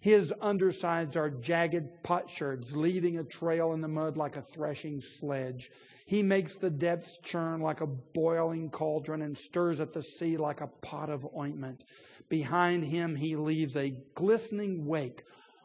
His 0.00 0.34
undersides 0.40 1.16
are 1.16 1.30
jagged 1.30 2.02
potsherds, 2.02 2.76
leaving 2.76 3.18
a 3.18 3.24
trail 3.24 3.72
in 3.72 3.80
the 3.80 3.88
mud 3.88 4.16
like 4.16 4.36
a 4.36 4.42
threshing 4.42 5.00
sledge. 5.00 5.70
He 6.06 6.22
makes 6.22 6.56
the 6.56 6.70
depths 6.70 7.18
churn 7.22 7.60
like 7.60 7.80
a 7.80 7.86
boiling 7.86 8.68
cauldron 8.68 9.22
and 9.22 9.38
stirs 9.38 9.80
at 9.80 9.92
the 9.92 10.02
sea 10.02 10.36
like 10.36 10.60
a 10.60 10.66
pot 10.66 11.08
of 11.08 11.26
ointment. 11.36 11.84
Behind 12.28 12.84
him, 12.84 13.14
he 13.14 13.36
leaves 13.36 13.76
a 13.76 13.94
glistening 14.14 14.86
wake. 14.86 15.22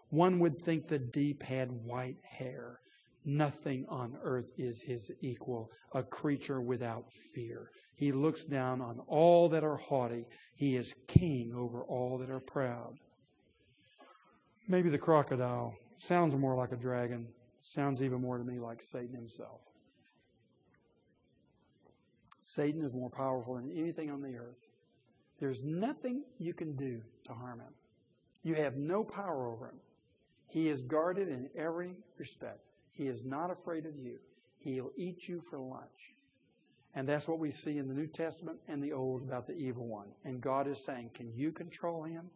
One 0.09 0.39
would 0.39 0.61
think 0.61 0.87
the 0.87 0.99
deep 0.99 1.41
had 1.41 1.71
white 1.71 2.17
hair. 2.23 2.79
Nothing 3.29 3.85
on 3.89 4.15
earth 4.23 4.53
is 4.57 4.81
his 4.81 5.11
equal, 5.19 5.69
a 5.93 6.01
creature 6.01 6.61
without 6.61 7.11
fear. 7.35 7.71
He 7.97 8.13
looks 8.13 8.45
down 8.45 8.79
on 8.79 9.01
all 9.05 9.49
that 9.49 9.65
are 9.65 9.75
haughty. 9.75 10.23
He 10.55 10.77
is 10.77 10.95
king 11.09 11.51
over 11.53 11.83
all 11.83 12.17
that 12.19 12.29
are 12.29 12.39
proud. 12.39 12.93
Maybe 14.69 14.89
the 14.89 14.97
crocodile 14.97 15.73
sounds 15.99 16.37
more 16.37 16.55
like 16.55 16.71
a 16.71 16.77
dragon, 16.77 17.27
sounds 17.61 18.01
even 18.01 18.21
more 18.21 18.37
to 18.37 18.45
me 18.45 18.59
like 18.59 18.81
Satan 18.81 19.13
himself. 19.13 19.59
Satan 22.43 22.81
is 22.81 22.93
more 22.93 23.09
powerful 23.09 23.55
than 23.55 23.77
anything 23.77 24.09
on 24.09 24.21
the 24.21 24.37
earth. 24.37 24.55
There's 25.37 25.65
nothing 25.65 26.23
you 26.39 26.53
can 26.53 26.77
do 26.77 27.01
to 27.25 27.33
harm 27.33 27.59
him. 27.59 27.73
You 28.43 28.55
have 28.55 28.77
no 28.77 29.03
power 29.03 29.47
over 29.47 29.65
him. 29.65 29.79
He 30.47 30.69
is 30.69 30.81
guarded 30.81 31.27
in 31.27 31.49
every 31.57 31.97
respect. 32.17 32.66
He 32.97 33.07
is 33.07 33.23
not 33.23 33.51
afraid 33.51 33.85
of 33.85 33.95
you. 33.95 34.17
He'll 34.57 34.91
eat 34.97 35.27
you 35.27 35.41
for 35.49 35.59
lunch. 35.59 36.15
And 36.95 37.07
that's 37.07 37.27
what 37.27 37.37
we 37.37 37.51
see 37.51 37.77
in 37.77 37.87
the 37.87 37.93
New 37.93 38.07
Testament 38.07 38.57
and 38.67 38.81
the 38.81 38.91
Old 38.91 39.21
about 39.21 39.45
the 39.45 39.53
evil 39.53 39.85
one. 39.85 40.07
And 40.25 40.41
God 40.41 40.67
is 40.67 40.83
saying, 40.83 41.11
Can 41.13 41.31
you 41.31 41.51
control 41.51 42.03
him? 42.03 42.31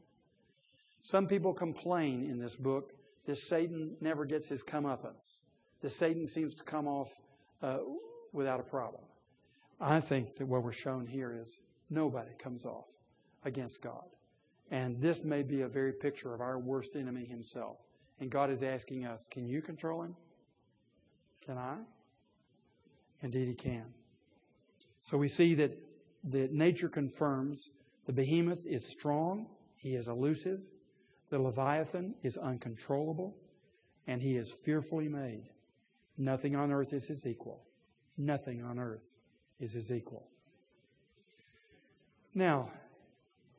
Some 1.02 1.28
people 1.28 1.52
complain 1.52 2.24
in 2.30 2.38
this 2.38 2.56
book 2.56 2.92
that 3.26 3.40
Satan 3.40 3.96
never 4.02 4.24
gets 4.24 4.48
his 4.48 4.64
comeuppance, 4.64 5.40
that 5.82 5.90
Satan 5.90 6.28
seems 6.28 6.54
to 6.56 6.64
come 6.64 6.88
off 6.88 7.16
uh, 7.64 7.80
without 8.32 8.60
a 8.60 8.64
problem. 8.64 9.02
I 9.80 10.00
think 10.00 10.36
that 10.36 10.46
what 10.46 10.64
we're 10.64 10.72
shown 10.72 11.08
here 11.08 11.36
is 11.42 11.60
nobody 11.90 12.32
comes 12.38 12.66
off 12.66 12.86
against 13.46 13.82
God. 13.82 14.06
And 14.70 15.02
this 15.02 15.24
may 15.24 15.42
be 15.42 15.62
a 15.62 15.68
very 15.68 15.92
picture 15.92 16.36
of 16.36 16.42
our 16.42 16.60
worst 16.60 16.96
enemy 16.96 17.26
himself. 17.26 17.78
And 18.20 18.30
God 18.30 18.52
is 18.52 18.62
asking 18.62 19.06
us, 19.06 19.26
can 19.32 19.48
you 19.48 19.64
control 19.64 20.04
him? 20.04 20.16
Can 21.46 21.58
I? 21.58 21.76
Indeed, 23.22 23.48
he 23.48 23.54
can. 23.54 23.86
So 25.02 25.18
we 25.18 25.28
see 25.28 25.56
that, 25.56 25.78
that 26.26 26.52
nature 26.52 26.90
confirms 26.90 27.70
the 28.06 28.14
behemoth 28.14 28.66
is 28.66 28.88
strong, 28.88 29.48
he 29.76 29.96
is 29.96 30.08
elusive, 30.08 30.60
the 31.30 31.40
leviathan 31.40 32.16
is 32.24 32.38
uncontrollable, 32.38 33.36
and 34.08 34.22
he 34.22 34.36
is 34.36 34.56
fearfully 34.64 35.08
made. 35.08 35.50
Nothing 36.18 36.56
on 36.56 36.72
earth 36.72 36.94
is 36.94 37.06
his 37.06 37.26
equal. 37.26 37.64
Nothing 38.18 38.64
on 38.64 38.78
earth 38.78 39.04
is 39.60 39.74
his 39.74 39.92
equal. 39.92 40.28
Now, 42.34 42.70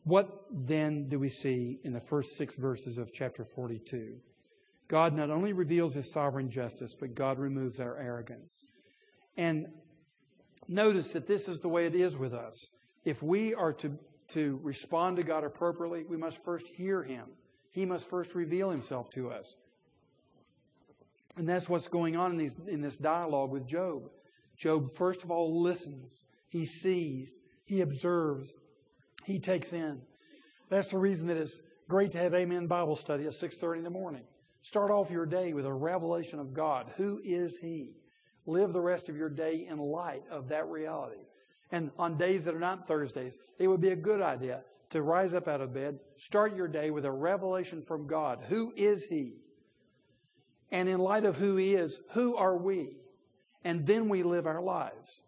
what 0.05 0.45
then 0.51 1.09
do 1.09 1.19
we 1.19 1.29
see 1.29 1.79
in 1.85 1.93
the 1.93 2.01
first 2.01 2.37
six 2.37 2.57
verses 2.57 2.99
of 2.99 3.13
chapter 3.13 3.45
42? 3.45 4.17
God 4.93 5.15
not 5.15 5.31
only 5.31 5.55
reveals 5.55 5.95
his 5.95 6.13
sovereign 6.13 6.51
justice, 6.51 6.95
but 6.95 7.15
God 7.15 7.39
removes 7.39 7.81
our 7.81 7.97
arrogance. 7.97 8.67
And 9.39 9.69
notice 10.69 11.13
that 11.15 11.27
this 11.27 11.49
is 11.49 11.61
the 11.61 11.69
way 11.71 11.87
it 11.87 11.95
is 11.95 12.19
with 12.19 12.35
us. 12.35 12.69
If 13.03 13.23
we 13.23 13.55
are 13.55 13.73
to, 13.73 13.99
to 14.33 14.61
respond 14.63 15.17
to 15.17 15.23
God 15.23 15.45
appropriately, 15.45 16.05
we 16.07 16.19
must 16.19 16.45
first 16.45 16.69
hear 16.69 17.03
him. 17.03 17.25
He 17.71 17.87
must 17.87 18.11
first 18.11 18.35
reveal 18.35 18.69
himself 18.69 19.09
to 19.15 19.31
us. 19.31 19.57
And 21.39 21.49
that's 21.49 21.71
what's 21.71 21.89
going 21.89 22.15
on 22.15 22.33
in, 22.33 22.37
these, 22.37 22.59
in 22.69 22.83
this 22.83 22.99
dialogue 22.99 23.51
with 23.51 23.67
Job. 23.67 24.11
Job, 24.59 24.93
first 24.95 25.25
of 25.25 25.31
all, 25.31 25.63
listens. 25.63 26.25
He 26.51 26.67
sees. 26.67 27.31
He 27.65 27.81
observes. 27.81 28.55
He 29.25 29.39
takes 29.39 29.73
in. 29.73 30.03
That's 30.69 30.91
the 30.91 30.99
reason 30.99 31.29
that 31.29 31.39
it's 31.39 31.63
great 31.89 32.11
to 32.11 32.19
have 32.19 32.35
Amen 32.35 32.67
Bible 32.67 32.97
study 32.97 33.25
at 33.25 33.33
6.30 33.33 33.79
in 33.79 33.85
the 33.85 33.91
morning. 33.91 34.25
Start 34.63 34.91
off 34.91 35.11
your 35.11 35.27
day 35.27 35.53
with 35.53 35.67
a 35.67 35.73
revelation 35.73 36.39
of 36.39 36.55
God. 36.55 36.93
Who 36.97 37.21
is 37.25 37.59
He? 37.59 37.97
Live 38.47 38.73
the 38.73 38.81
rest 38.81 39.09
of 39.09 39.17
your 39.17 39.29
day 39.29 39.67
in 39.69 39.79
light 39.79 40.23
of 40.31 40.49
that 40.49 40.69
reality. 40.69 41.27
And 41.71 41.91
on 41.99 42.17
days 42.17 42.45
that 42.45 42.55
are 42.55 42.61
not 42.61 42.87
Thursdays, 42.87 43.39
it 43.59 43.67
would 43.67 43.81
be 43.81 43.91
a 43.91 43.97
good 43.97 44.21
idea 44.21 44.63
to 44.91 45.03
rise 45.03 45.33
up 45.33 45.49
out 45.49 45.63
of 45.63 45.73
bed, 45.73 45.99
start 46.17 46.55
your 46.55 46.69
day 46.69 46.91
with 46.91 47.05
a 47.05 47.11
revelation 47.11 47.83
from 47.83 48.07
God. 48.07 48.41
Who 48.49 48.73
is 48.77 49.05
He? 49.07 49.37
And 50.71 50.89
in 50.89 50.99
light 50.99 51.25
of 51.25 51.37
who 51.37 51.57
He 51.57 51.75
is, 51.75 52.01
who 52.13 52.37
are 52.37 52.57
we? 52.57 52.91
And 53.65 53.87
then 53.87 54.09
we 54.09 54.23
live 54.23 54.47
our 54.47 54.61
lives 54.61 55.23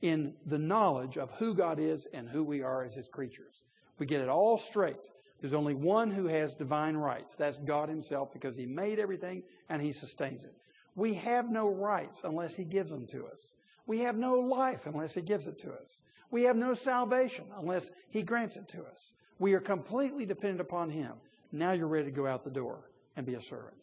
in 0.00 0.34
the 0.46 0.58
knowledge 0.58 1.18
of 1.18 1.30
who 1.32 1.54
God 1.54 1.78
is 1.78 2.06
and 2.14 2.28
who 2.28 2.42
we 2.42 2.62
are 2.62 2.82
as 2.82 2.94
His 2.94 3.08
creatures. 3.08 3.62
We 3.98 4.06
get 4.06 4.22
it 4.22 4.28
all 4.28 4.56
straight. 4.56 5.09
There's 5.40 5.54
only 5.54 5.74
one 5.74 6.10
who 6.10 6.26
has 6.26 6.54
divine 6.54 6.96
rights. 6.96 7.36
That's 7.36 7.58
God 7.58 7.88
Himself 7.88 8.32
because 8.32 8.56
He 8.56 8.66
made 8.66 8.98
everything 8.98 9.42
and 9.68 9.80
He 9.80 9.92
sustains 9.92 10.44
it. 10.44 10.54
We 10.94 11.14
have 11.14 11.50
no 11.50 11.68
rights 11.68 12.22
unless 12.24 12.56
He 12.56 12.64
gives 12.64 12.90
them 12.90 13.06
to 13.08 13.26
us. 13.26 13.54
We 13.86 14.00
have 14.00 14.16
no 14.16 14.34
life 14.34 14.86
unless 14.86 15.14
He 15.14 15.22
gives 15.22 15.46
it 15.46 15.58
to 15.60 15.72
us. 15.72 16.02
We 16.30 16.42
have 16.42 16.56
no 16.56 16.74
salvation 16.74 17.46
unless 17.56 17.90
He 18.10 18.22
grants 18.22 18.56
it 18.56 18.68
to 18.68 18.84
us. 18.84 19.12
We 19.38 19.54
are 19.54 19.60
completely 19.60 20.26
dependent 20.26 20.60
upon 20.60 20.90
Him. 20.90 21.12
Now 21.52 21.72
you're 21.72 21.88
ready 21.88 22.06
to 22.06 22.10
go 22.10 22.26
out 22.26 22.44
the 22.44 22.50
door 22.50 22.90
and 23.16 23.24
be 23.24 23.34
a 23.34 23.40
servant. 23.40 23.76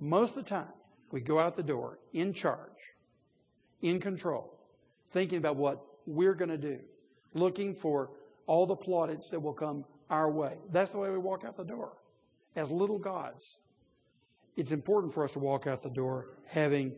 Most 0.00 0.36
of 0.36 0.44
the 0.44 0.50
time, 0.50 0.72
we 1.12 1.20
go 1.20 1.38
out 1.38 1.56
the 1.56 1.62
door 1.62 1.98
in 2.12 2.32
charge, 2.32 2.94
in 3.82 4.00
control, 4.00 4.58
thinking 5.10 5.38
about 5.38 5.56
what 5.56 5.80
we're 6.06 6.34
going 6.34 6.50
to 6.50 6.58
do, 6.58 6.80
looking 7.34 7.74
for 7.74 8.10
all 8.46 8.66
the 8.66 8.74
plaudits 8.74 9.30
that 9.30 9.40
will 9.40 9.52
come 9.52 9.84
our 10.10 10.30
way. 10.30 10.56
That's 10.70 10.92
the 10.92 10.98
way 10.98 11.10
we 11.10 11.18
walk 11.18 11.44
out 11.44 11.56
the 11.56 11.64
door 11.64 11.92
as 12.56 12.70
little 12.70 12.98
gods. 12.98 13.58
It's 14.56 14.72
important 14.72 15.14
for 15.14 15.24
us 15.24 15.32
to 15.32 15.38
walk 15.38 15.66
out 15.66 15.82
the 15.82 15.90
door 15.90 16.28
having 16.46 16.94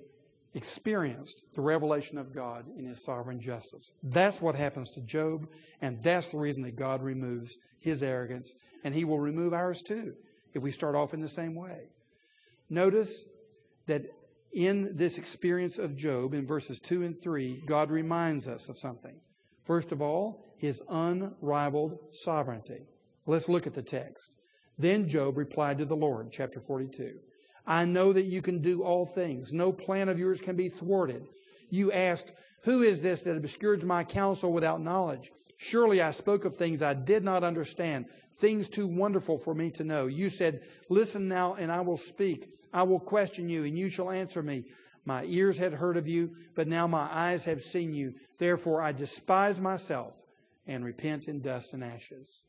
experienced 0.54 1.42
the 1.54 1.60
revelation 1.60 2.18
of 2.18 2.34
God 2.34 2.64
in 2.76 2.86
His 2.86 3.04
sovereign 3.04 3.40
justice. 3.40 3.92
That's 4.02 4.40
what 4.40 4.54
happens 4.54 4.90
to 4.92 5.00
Job, 5.00 5.48
and 5.80 6.02
that's 6.02 6.30
the 6.30 6.38
reason 6.38 6.62
that 6.62 6.76
God 6.76 7.02
removes 7.02 7.58
his 7.84 8.02
arrogance, 8.02 8.54
and 8.82 8.94
He 8.94 9.04
will 9.04 9.20
remove 9.20 9.52
ours 9.52 9.82
too 9.82 10.14
if 10.54 10.62
we 10.62 10.72
start 10.72 10.94
off 10.94 11.12
in 11.12 11.20
the 11.20 11.28
same 11.28 11.54
way. 11.54 11.90
Notice 12.70 13.24
that 13.86 14.06
in 14.54 14.96
this 14.96 15.18
experience 15.18 15.78
of 15.78 15.94
Job, 15.94 16.32
in 16.32 16.46
verses 16.46 16.80
2 16.80 17.02
and 17.02 17.20
3, 17.20 17.62
God 17.66 17.90
reminds 17.90 18.48
us 18.48 18.70
of 18.70 18.78
something. 18.78 19.16
First 19.66 19.92
of 19.92 20.00
all, 20.00 20.42
His 20.56 20.80
unrivaled 20.88 21.98
sovereignty. 22.10 22.86
Let's 23.26 23.48
look 23.48 23.66
at 23.66 23.74
the 23.74 23.82
text. 23.82 24.30
Then 24.78 25.08
Job 25.08 25.36
replied 25.36 25.78
to 25.78 25.84
the 25.84 25.96
Lord, 25.96 26.30
chapter 26.32 26.60
42. 26.60 27.14
I 27.66 27.84
know 27.84 28.12
that 28.12 28.24
you 28.24 28.42
can 28.42 28.60
do 28.60 28.82
all 28.82 29.06
things. 29.06 29.52
No 29.52 29.72
plan 29.72 30.08
of 30.08 30.18
yours 30.18 30.40
can 30.40 30.56
be 30.56 30.68
thwarted. 30.68 31.24
You 31.70 31.92
asked, 31.92 32.32
Who 32.64 32.82
is 32.82 33.00
this 33.00 33.22
that 33.22 33.36
obscures 33.36 33.82
my 33.82 34.04
counsel 34.04 34.52
without 34.52 34.82
knowledge? 34.82 35.32
Surely 35.56 36.02
I 36.02 36.10
spoke 36.10 36.44
of 36.44 36.56
things 36.56 36.82
I 36.82 36.94
did 36.94 37.24
not 37.24 37.44
understand, 37.44 38.06
things 38.38 38.68
too 38.68 38.86
wonderful 38.86 39.38
for 39.38 39.54
me 39.54 39.70
to 39.72 39.84
know. 39.84 40.06
You 40.06 40.28
said, 40.28 40.60
Listen 40.90 41.28
now, 41.28 41.54
and 41.54 41.72
I 41.72 41.80
will 41.80 41.96
speak. 41.96 42.48
I 42.72 42.82
will 42.82 43.00
question 43.00 43.48
you, 43.48 43.64
and 43.64 43.78
you 43.78 43.88
shall 43.88 44.10
answer 44.10 44.42
me. 44.42 44.64
My 45.06 45.24
ears 45.24 45.56
had 45.56 45.74
heard 45.74 45.96
of 45.96 46.08
you, 46.08 46.30
but 46.54 46.66
now 46.66 46.86
my 46.86 47.08
eyes 47.10 47.44
have 47.44 47.62
seen 47.62 47.94
you. 47.94 48.14
Therefore 48.38 48.82
I 48.82 48.92
despise 48.92 49.60
myself 49.60 50.14
and 50.66 50.84
repent 50.84 51.28
in 51.28 51.40
dust 51.40 51.72
and 51.72 51.84
ashes. 51.84 52.44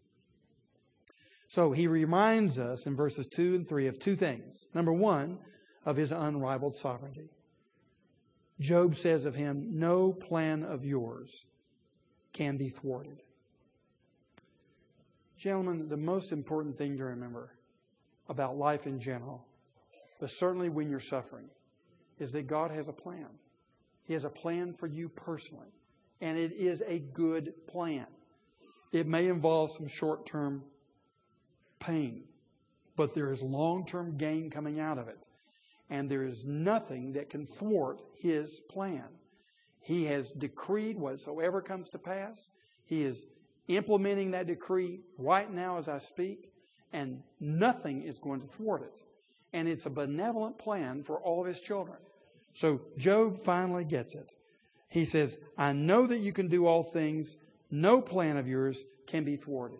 So 1.48 1.72
he 1.72 1.88
reminds 1.88 2.58
us 2.58 2.86
in 2.86 2.96
verses 2.96 3.28
2 3.28 3.56
and 3.56 3.68
3 3.68 3.88
of 3.88 4.00
two 4.00 4.16
things. 4.16 4.66
Number 4.74 4.92
one, 4.92 5.38
of 5.86 5.96
his 5.96 6.12
unrivaled 6.12 6.76
sovereignty. 6.76 7.30
Job 8.60 8.96
says 8.96 9.26
of 9.26 9.36
him, 9.36 9.80
No 9.80 10.12
plan 10.12 10.64
of 10.64 10.84
yours 10.84 11.46
can 12.34 12.58
be 12.58 12.70
thwarted. 12.70 13.22
Gentlemen, 15.38 15.88
the 15.88 15.98
most 15.98 16.32
important 16.32 16.78
thing 16.78 16.98
to 16.98 17.04
remember 17.04 17.52
about 18.28 18.58
life 18.58 18.88
in 18.88 19.00
general, 19.00 19.46
but 20.20 20.32
certainly 20.32 20.70
when 20.70 20.90
you're 20.90 21.00
suffering, 21.00 21.50
is 22.18 22.32
that 22.32 22.48
God 22.48 22.72
has 22.72 22.88
a 22.88 22.94
plan. 22.94 23.28
He 24.06 24.14
has 24.14 24.26
a 24.26 24.30
plan 24.30 24.74
for 24.74 24.88
you 24.88 25.10
personally, 25.10 25.68
and 26.22 26.38
it 26.38 26.54
is 26.54 26.82
a 26.88 27.00
good 27.00 27.54
plan. 27.68 28.08
It 28.92 29.08
may 29.08 29.28
involve 29.28 29.72
some 29.72 29.88
short 29.88 30.26
term 30.26 30.64
pain, 31.80 32.24
but 32.96 33.14
there 33.14 33.32
is 33.32 33.42
long 33.42 33.86
term 33.86 34.18
gain 34.18 34.50
coming 34.50 34.80
out 34.80 34.98
of 34.98 35.08
it. 35.08 35.20
And 35.90 36.10
there 36.10 36.24
is 36.24 36.46
nothing 36.46 37.14
that 37.14 37.30
can 37.30 37.46
thwart 37.46 38.02
his 38.16 38.60
plan. 38.60 39.06
He 39.82 40.06
has 40.06 40.32
decreed 40.32 40.98
whatsoever 40.98 41.62
comes 41.62 41.90
to 41.90 42.00
pass. 42.00 42.50
He 42.86 43.04
is 43.04 43.28
implementing 43.68 44.32
that 44.32 44.48
decree 44.48 45.02
right 45.18 45.52
now 45.52 45.78
as 45.78 45.88
I 45.88 46.00
speak, 46.00 46.52
and 46.92 47.22
nothing 47.40 48.02
is 48.02 48.18
going 48.18 48.42
to 48.42 48.48
thwart 48.48 48.82
it. 48.82 48.94
And 49.54 49.68
it's 49.68 49.86
a 49.86 49.92
benevolent 49.92 50.58
plan 50.58 51.04
for 51.04 51.20
all 51.20 51.42
of 51.42 51.48
his 51.48 51.60
children. 51.60 51.98
So 52.54 52.82
Job 52.98 53.40
finally 53.40 53.86
gets 53.86 54.16
it. 54.16 54.32
He 54.88 55.06
says, 55.06 55.38
I 55.58 55.74
know 55.74 56.08
that 56.08 56.20
you 56.20 56.34
can 56.34 56.48
do 56.48 56.66
all 56.66 56.84
things. 56.84 57.38
No 57.70 58.02
plan 58.02 58.38
of 58.38 58.48
yours 58.48 58.84
can 59.08 59.24
be 59.24 59.36
thwarted. 59.36 59.80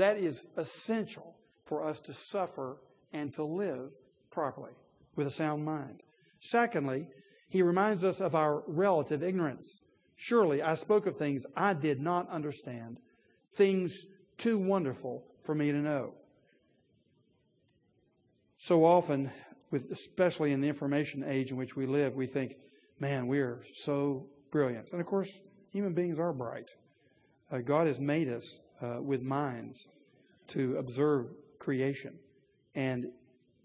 That 0.00 0.16
is 0.16 0.44
essential 0.56 1.36
for 1.66 1.84
us 1.84 2.00
to 2.00 2.14
suffer 2.14 2.78
and 3.12 3.34
to 3.34 3.44
live 3.44 3.92
properly 4.30 4.72
with 5.14 5.26
a 5.26 5.30
sound 5.30 5.62
mind. 5.62 6.02
Secondly, 6.40 7.06
he 7.50 7.60
reminds 7.60 8.02
us 8.02 8.18
of 8.18 8.34
our 8.34 8.62
relative 8.66 9.22
ignorance. 9.22 9.82
Surely 10.16 10.62
I 10.62 10.76
spoke 10.76 11.04
of 11.04 11.18
things 11.18 11.44
I 11.54 11.74
did 11.74 12.00
not 12.00 12.30
understand, 12.30 12.96
things 13.52 14.06
too 14.38 14.56
wonderful 14.56 15.22
for 15.44 15.54
me 15.54 15.70
to 15.70 15.76
know. 15.76 16.14
So 18.56 18.86
often, 18.86 19.30
with, 19.70 19.92
especially 19.92 20.52
in 20.52 20.62
the 20.62 20.68
information 20.68 21.22
age 21.26 21.50
in 21.50 21.58
which 21.58 21.76
we 21.76 21.84
live, 21.84 22.14
we 22.14 22.26
think, 22.26 22.56
man, 22.98 23.26
we 23.26 23.40
are 23.40 23.60
so 23.74 24.24
brilliant. 24.50 24.92
And 24.92 25.00
of 25.02 25.06
course, 25.06 25.42
human 25.70 25.92
beings 25.92 26.18
are 26.18 26.32
bright. 26.32 26.70
Uh, 27.52 27.58
God 27.58 27.86
has 27.86 28.00
made 28.00 28.30
us 28.30 28.60
uh, 28.82 29.00
with 29.02 29.22
minds 29.22 29.88
to 30.48 30.76
observe 30.76 31.26
creation. 31.58 32.18
And 32.74 33.10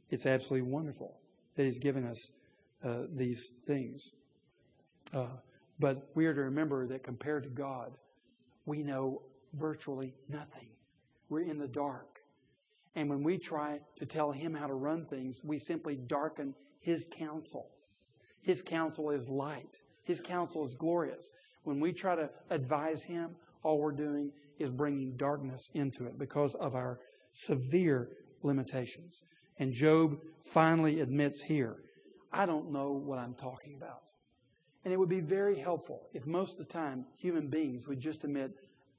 it's 0.09 0.25
absolutely 0.25 0.69
wonderful 0.69 1.17
that 1.55 1.63
He's 1.63 1.79
given 1.79 2.05
us 2.05 2.31
uh, 2.83 3.03
these 3.13 3.51
things. 3.65 4.11
Uh, 5.13 5.37
But 5.79 6.09
we 6.15 6.25
are 6.25 6.33
to 6.33 6.41
remember 6.41 6.87
that 6.87 7.03
compared 7.03 7.43
to 7.43 7.49
God, 7.49 7.97
we 8.65 8.83
know 8.83 9.21
virtually 9.53 10.13
nothing. 10.29 10.69
We're 11.29 11.41
in 11.41 11.59
the 11.59 11.67
dark. 11.67 12.21
And 12.95 13.09
when 13.09 13.23
we 13.23 13.37
try 13.37 13.79
to 13.97 14.05
tell 14.05 14.31
Him 14.31 14.53
how 14.53 14.67
to 14.67 14.73
run 14.73 15.05
things, 15.05 15.41
we 15.43 15.57
simply 15.57 15.95
darken 15.95 16.55
His 16.79 17.07
counsel. 17.11 17.71
His 18.41 18.61
counsel 18.61 19.11
is 19.11 19.27
light, 19.27 19.81
His 20.03 20.21
counsel 20.21 20.63
is 20.65 20.75
glorious. 20.75 21.33
When 21.63 21.79
we 21.79 21.91
try 21.93 22.15
to 22.15 22.29
advise 22.49 23.03
Him, 23.03 23.35
all 23.63 23.79
we're 23.79 23.91
doing 23.91 24.31
is 24.59 24.69
bringing 24.69 25.15
darkness 25.17 25.69
into 25.73 26.05
it 26.05 26.17
because 26.17 26.55
of 26.55 26.75
our 26.75 26.99
severe 27.33 28.09
limitations. 28.43 29.23
And 29.59 29.73
Job 29.73 30.17
finally 30.43 31.01
admits 31.01 31.41
here, 31.41 31.77
I 32.31 32.45
don't 32.45 32.71
know 32.71 32.91
what 32.91 33.19
I'm 33.19 33.33
talking 33.33 33.75
about. 33.75 34.01
And 34.83 34.93
it 34.93 34.97
would 34.97 35.09
be 35.09 35.21
very 35.21 35.57
helpful 35.57 36.01
if 36.13 36.25
most 36.27 36.53
of 36.53 36.57
the 36.59 36.73
time 36.73 37.05
human 37.17 37.47
beings 37.47 37.87
would 37.87 37.99
just 37.99 38.23
admit, 38.23 38.51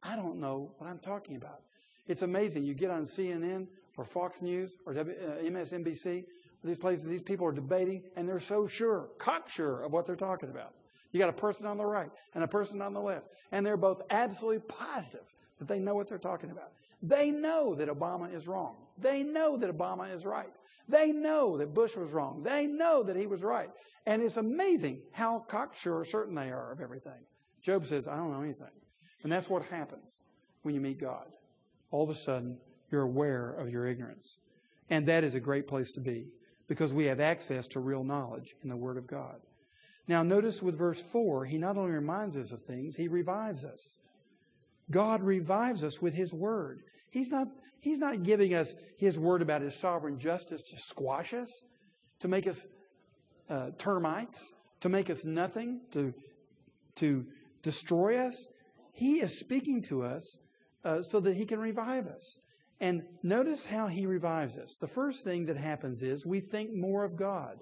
I 0.03 0.16
don't 0.16 0.40
know 0.40 0.73
what 0.79 0.88
I'm 0.88 0.99
talking 0.99 1.37
about. 1.37 1.61
It's 2.07 2.23
amazing. 2.23 2.64
You 2.64 2.75
get 2.75 2.90
on 2.90 3.05
CNN 3.05 3.66
or 3.97 4.05
Fox 4.05 4.42
News 4.42 4.75
or 4.85 4.95
MSNBC, 4.95 6.23
uh, 6.23 6.27
these 6.64 6.77
places, 6.77 7.07
these 7.07 7.23
people 7.23 7.47
are 7.47 7.53
debating, 7.53 8.03
and 8.16 8.29
they're 8.29 8.40
so 8.40 8.66
sure, 8.66 9.09
cocksure 9.19 9.83
of 9.83 9.92
what 9.92 10.07
they're 10.07 10.16
talking 10.16 10.51
about. 10.51 10.73
You 11.12 11.21
got 11.21 11.29
a 11.29 11.33
person 11.33 11.66
on 11.66 11.79
the 11.79 11.87
right 11.87 12.11
and 12.35 12.42
a 12.42 12.49
person 12.49 12.83
on 12.83 12.92
the 12.92 13.01
left, 13.01 13.27
and 13.53 13.64
they're 13.64 13.77
both 13.77 14.03
absolutely 14.11 14.61
positive 14.69 15.27
that 15.59 15.69
they 15.69 15.79
know 15.79 15.95
what 15.95 16.09
they're 16.09 16.19
talking 16.19 16.51
about. 16.51 16.73
They 17.03 17.31
know 17.31 17.75
that 17.75 17.88
Obama 17.88 18.35
is 18.35 18.49
wrong. 18.49 18.77
They 18.99 19.23
know 19.23 19.57
that 19.57 19.77
Obama 19.77 20.12
is 20.14 20.25
right. 20.25 20.53
They 20.88 21.11
know 21.11 21.59
that 21.59 21.75
Bush 21.75 21.97
was 21.97 22.12
wrong. 22.12 22.42
They 22.42 22.66
know 22.66 23.03
that 23.03 23.16
he 23.16 23.27
was 23.27 23.42
right. 23.42 23.71
And 24.07 24.23
it's 24.23 24.37
amazing 24.37 25.03
how 25.12 25.40
cocksure 25.40 26.05
certain 26.05 26.35
they 26.35 26.51
are 26.51 26.73
of 26.73 26.81
everything. 26.81 27.25
Job 27.61 27.87
says, 27.87 28.07
I 28.07 28.16
don't 28.16 28.33
know 28.33 28.42
anything. 28.42 28.69
And 29.23 29.33
that's 29.33 29.51
what 29.51 29.64
happens 29.64 30.23
when 30.62 30.75
you 30.75 30.81
meet 30.81 31.01
God. 31.01 31.27
All 31.90 32.05
of 32.05 32.11
a 32.11 32.14
sudden, 32.14 32.59
you're 32.90 33.03
aware 33.03 33.51
of 33.55 33.69
your 33.69 33.87
ignorance. 33.87 34.38
And 34.88 35.07
that 35.07 35.25
is 35.25 35.35
a 35.35 35.40
great 35.40 35.66
place 35.66 35.90
to 35.92 36.01
be 36.01 36.29
because 36.69 36.95
we 36.95 37.07
have 37.07 37.21
access 37.21 37.66
to 37.69 37.81
real 37.81 38.05
knowledge 38.05 38.55
in 38.62 38.69
the 38.69 38.77
Word 38.77 38.97
of 38.97 39.07
God. 39.07 39.37
Now, 40.09 40.23
notice 40.23 40.62
with 40.62 40.79
verse 40.79 41.01
4, 41.01 41.47
he 41.47 41.59
not 41.59 41.77
only 41.77 41.90
reminds 41.90 42.37
us 42.37 42.53
of 42.53 42.64
things, 42.64 42.97
he 42.97 43.09
revives 43.09 43.64
us. 43.64 43.99
God 44.90 45.22
revives 45.22 45.83
us 45.83 46.01
with 46.01 46.14
his 46.14 46.33
Word. 46.33 46.83
He's 47.11 47.31
not, 47.31 47.49
he's 47.81 47.99
not 47.99 48.22
giving 48.22 48.55
us 48.55 48.75
his 48.96 49.18
Word 49.18 49.42
about 49.42 49.62
his 49.62 49.79
sovereign 49.79 50.18
justice 50.18 50.62
to 50.62 50.77
squash 50.77 51.35
us, 51.35 51.62
to 52.20 52.29
make 52.29 52.46
us 52.46 52.66
uh, 53.51 53.70
termites, 53.79 54.51
to 54.81 54.88
make 54.88 55.11
us 55.11 55.25
nothing, 55.25 55.81
to, 55.92 56.14
to 56.96 57.27
destroy 57.62 58.18
us. 58.18 58.46
He 58.92 59.20
is 59.20 59.38
speaking 59.38 59.83
to 59.88 60.05
us 60.05 60.38
uh, 60.85 61.03
so 61.03 61.20
that 61.20 61.37
he 61.37 61.44
can 61.44 61.59
revive 61.59 62.07
us. 62.07 62.38
And 62.81 63.03
notice 63.22 63.64
how 63.64 63.87
he 63.87 64.07
revives 64.07 64.57
us. 64.59 64.77
The 64.81 64.87
first 64.87 65.25
thing 65.25 65.46
that 65.46 65.57
happens 65.57 66.03
is 66.03 66.27
we 66.27 66.40
think 66.40 66.75
more 66.75 67.05
of 67.05 67.16
God. 67.16 67.59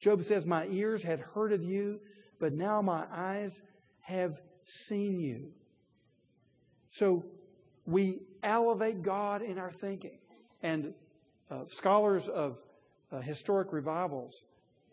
Job 0.00 0.22
says, 0.24 0.44
My 0.44 0.66
ears 0.66 1.02
had 1.02 1.20
heard 1.20 1.52
of 1.52 1.62
you, 1.62 2.00
but 2.40 2.52
now 2.52 2.82
my 2.82 3.04
eyes 3.12 3.60
have 4.00 4.40
seen 4.64 5.18
you. 5.20 5.52
So 6.94 7.24
we 7.86 8.20
elevate 8.44 9.02
God 9.02 9.42
in 9.42 9.58
our 9.58 9.72
thinking. 9.72 10.18
And 10.62 10.94
uh, 11.50 11.64
scholars 11.66 12.28
of 12.28 12.58
uh, 13.10 13.20
historic 13.20 13.72
revivals 13.72 14.44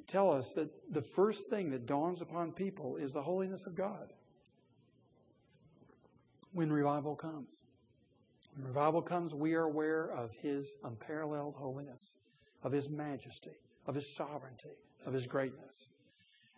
tell 0.08 0.32
us 0.32 0.52
that 0.56 0.70
the 0.92 1.04
first 1.04 1.48
thing 1.50 1.70
that 1.70 1.86
dawns 1.86 2.22
upon 2.22 2.54
people 2.54 2.96
is 2.96 3.14
the 3.14 3.22
holiness 3.22 3.68
of 3.68 3.76
God 3.76 4.14
when 6.54 6.72
revival 6.72 7.16
comes. 7.16 7.62
When 8.56 8.66
revival 8.66 9.04
comes, 9.04 9.36
we 9.36 9.54
are 9.54 9.64
aware 9.64 10.12
of 10.12 10.32
His 10.42 10.76
unparalleled 10.84 11.54
holiness, 11.56 12.16
of 12.64 12.72
His 12.72 12.90
majesty, 12.90 13.60
of 13.86 13.94
His 13.94 14.16
sovereignty, 14.16 14.76
of 15.06 15.14
His 15.14 15.28
greatness. 15.28 15.90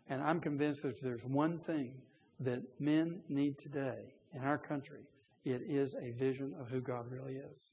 And 0.07 0.21
I'm 0.21 0.39
convinced 0.39 0.83
that 0.83 0.89
if 0.95 1.01
there's 1.01 1.25
one 1.25 1.59
thing 1.59 1.95
that 2.39 2.61
men 2.79 3.21
need 3.27 3.57
today 3.57 4.13
in 4.33 4.41
our 4.41 4.57
country, 4.57 5.01
it 5.45 5.61
is 5.67 5.95
a 5.95 6.11
vision 6.11 6.53
of 6.59 6.69
who 6.69 6.79
God 6.79 7.11
really 7.11 7.35
is. 7.35 7.71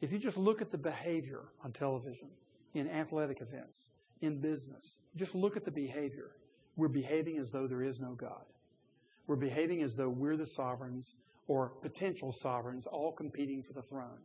If 0.00 0.12
you 0.12 0.18
just 0.18 0.36
look 0.36 0.60
at 0.60 0.70
the 0.70 0.78
behavior 0.78 1.42
on 1.64 1.72
television, 1.72 2.28
in 2.74 2.88
athletic 2.88 3.40
events, 3.40 3.88
in 4.20 4.40
business, 4.40 4.98
just 5.16 5.34
look 5.34 5.56
at 5.56 5.64
the 5.64 5.70
behavior. 5.70 6.32
We're 6.76 6.88
behaving 6.88 7.38
as 7.38 7.50
though 7.50 7.66
there 7.66 7.82
is 7.82 7.98
no 8.00 8.12
God. 8.12 8.44
We're 9.26 9.36
behaving 9.36 9.82
as 9.82 9.94
though 9.94 10.10
we're 10.10 10.36
the 10.36 10.46
sovereigns 10.46 11.16
or 11.48 11.70
potential 11.80 12.32
sovereigns, 12.32 12.86
all 12.86 13.12
competing 13.12 13.62
for 13.62 13.72
the 13.72 13.82
throne. 13.82 14.18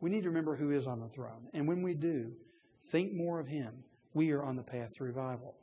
We 0.00 0.10
need 0.10 0.22
to 0.22 0.28
remember 0.28 0.56
who 0.56 0.70
is 0.70 0.86
on 0.86 1.00
the 1.00 1.08
throne. 1.08 1.48
And 1.52 1.68
when 1.68 1.82
we 1.82 1.94
do, 1.94 2.32
think 2.90 3.12
more 3.12 3.38
of 3.38 3.48
him. 3.48 3.84
We 4.14 4.30
are 4.32 4.42
on 4.42 4.56
the 4.56 4.62
path 4.62 4.94
to 4.96 5.04
revival. 5.04 5.54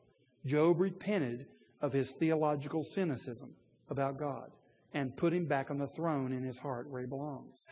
Job 0.45 0.79
repented 0.79 1.47
of 1.81 1.93
his 1.93 2.11
theological 2.11 2.83
cynicism 2.83 3.55
about 3.89 4.19
God 4.19 4.51
and 4.95 5.15
put 5.15 5.33
him 5.33 5.45
back 5.45 5.69
on 5.69 5.77
the 5.77 5.87
throne 5.87 6.31
in 6.31 6.41
his 6.41 6.57
heart 6.57 6.89
where 6.89 7.01
he 7.01 7.07
belongs. 7.07 7.65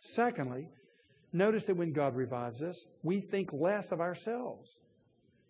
Secondly, 0.00 0.68
notice 1.32 1.64
that 1.64 1.76
when 1.76 1.92
God 1.92 2.16
revives 2.16 2.60
us, 2.62 2.84
we 3.02 3.20
think 3.20 3.52
less 3.52 3.92
of 3.92 4.00
ourselves. 4.00 4.80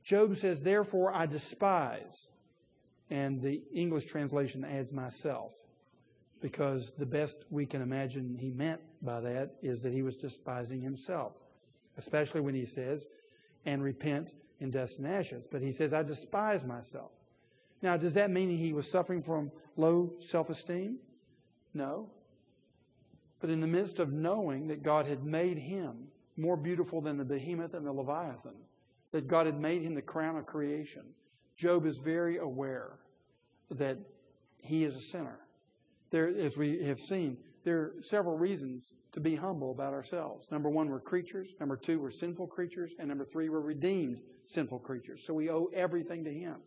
Job 0.05 0.37
says, 0.37 0.61
Therefore 0.61 1.13
I 1.13 1.27
despise. 1.27 2.29
And 3.11 3.41
the 3.41 3.63
English 3.75 4.07
translation 4.07 4.65
adds 4.65 4.93
myself 4.93 5.53
because 6.41 6.93
the 6.93 7.07
best 7.07 7.45
we 7.51 7.65
can 7.65 7.81
imagine 7.81 8.37
he 8.39 8.51
meant 8.51 8.81
by 9.03 9.21
that 9.21 9.57
is 9.63 9.83
that 9.83 9.93
he 9.93 10.03
was 10.03 10.17
despising 10.17 10.81
himself, 10.81 11.33
especially 11.97 12.41
when 12.41 12.55
he 12.55 12.67
says, 12.67 13.09
and 13.65 13.83
repent 13.83 14.33
in 14.61 14.71
dust 14.71 14.99
and 14.99 15.07
ashes. 15.07 15.47
But 15.51 15.63
he 15.63 15.73
says, 15.73 15.95
I 15.95 16.03
despise 16.03 16.67
myself. 16.67 17.13
Now, 17.83 17.97
does 17.97 18.15
that 18.15 18.31
mean 18.31 18.57
he 18.57 18.73
was 18.73 18.91
suffering 18.91 19.23
from 19.23 19.51
low 19.77 20.15
self 20.19 20.51
esteem? 20.51 20.99
No. 21.75 22.09
But 23.41 23.51
in 23.51 23.61
the 23.61 23.67
midst 23.67 23.99
of 23.99 24.13
knowing 24.13 24.69
that 24.69 24.83
God 24.83 25.07
had 25.07 25.25
made 25.25 25.59
him 25.59 26.09
more 26.37 26.57
beautiful 26.57 27.01
than 27.01 27.19
the 27.19 27.25
behemoth 27.25 27.75
and 27.75 27.87
the 27.87 27.93
leviathan, 27.93 28.55
that 29.13 29.29
God 29.29 29.47
had 29.47 29.61
made 29.61 29.83
him 29.83 29.95
the 29.95 30.03
crown 30.03 30.37
of 30.37 30.47
creation, 30.47 31.03
Job 31.57 31.87
is 31.87 31.99
very 31.99 32.39
aware 32.39 32.99
that 33.71 33.99
he 34.61 34.85
is 34.85 34.97
a 34.97 35.01
sinner 35.01 35.39
there, 36.15 36.29
as 36.29 36.57
we 36.57 36.85
have 36.85 37.01
seen, 37.01 37.39
there 37.65 37.79
are 37.79 37.95
several 38.01 38.39
reasons 38.39 38.95
to 39.11 39.21
be 39.21 39.35
humble 39.35 39.73
about 39.73 39.93
ourselves. 39.93 40.47
Number 40.49 40.71
one, 40.71 40.89
we're 40.89 41.01
creatures. 41.01 41.57
Number 41.59 41.77
two, 41.77 41.99
we're 41.99 42.13
sinful 42.13 42.47
creatures. 42.47 42.93
And 43.01 43.09
number 43.09 43.25
three, 43.25 43.49
we're 43.49 43.59
redeemed 43.59 44.21
sinful 44.47 44.79
creatures. 44.79 45.27
So 45.27 45.35
we 45.35 45.51
owe 45.51 45.71
everything 45.75 46.23
to 46.23 46.33
Him. 46.33 46.59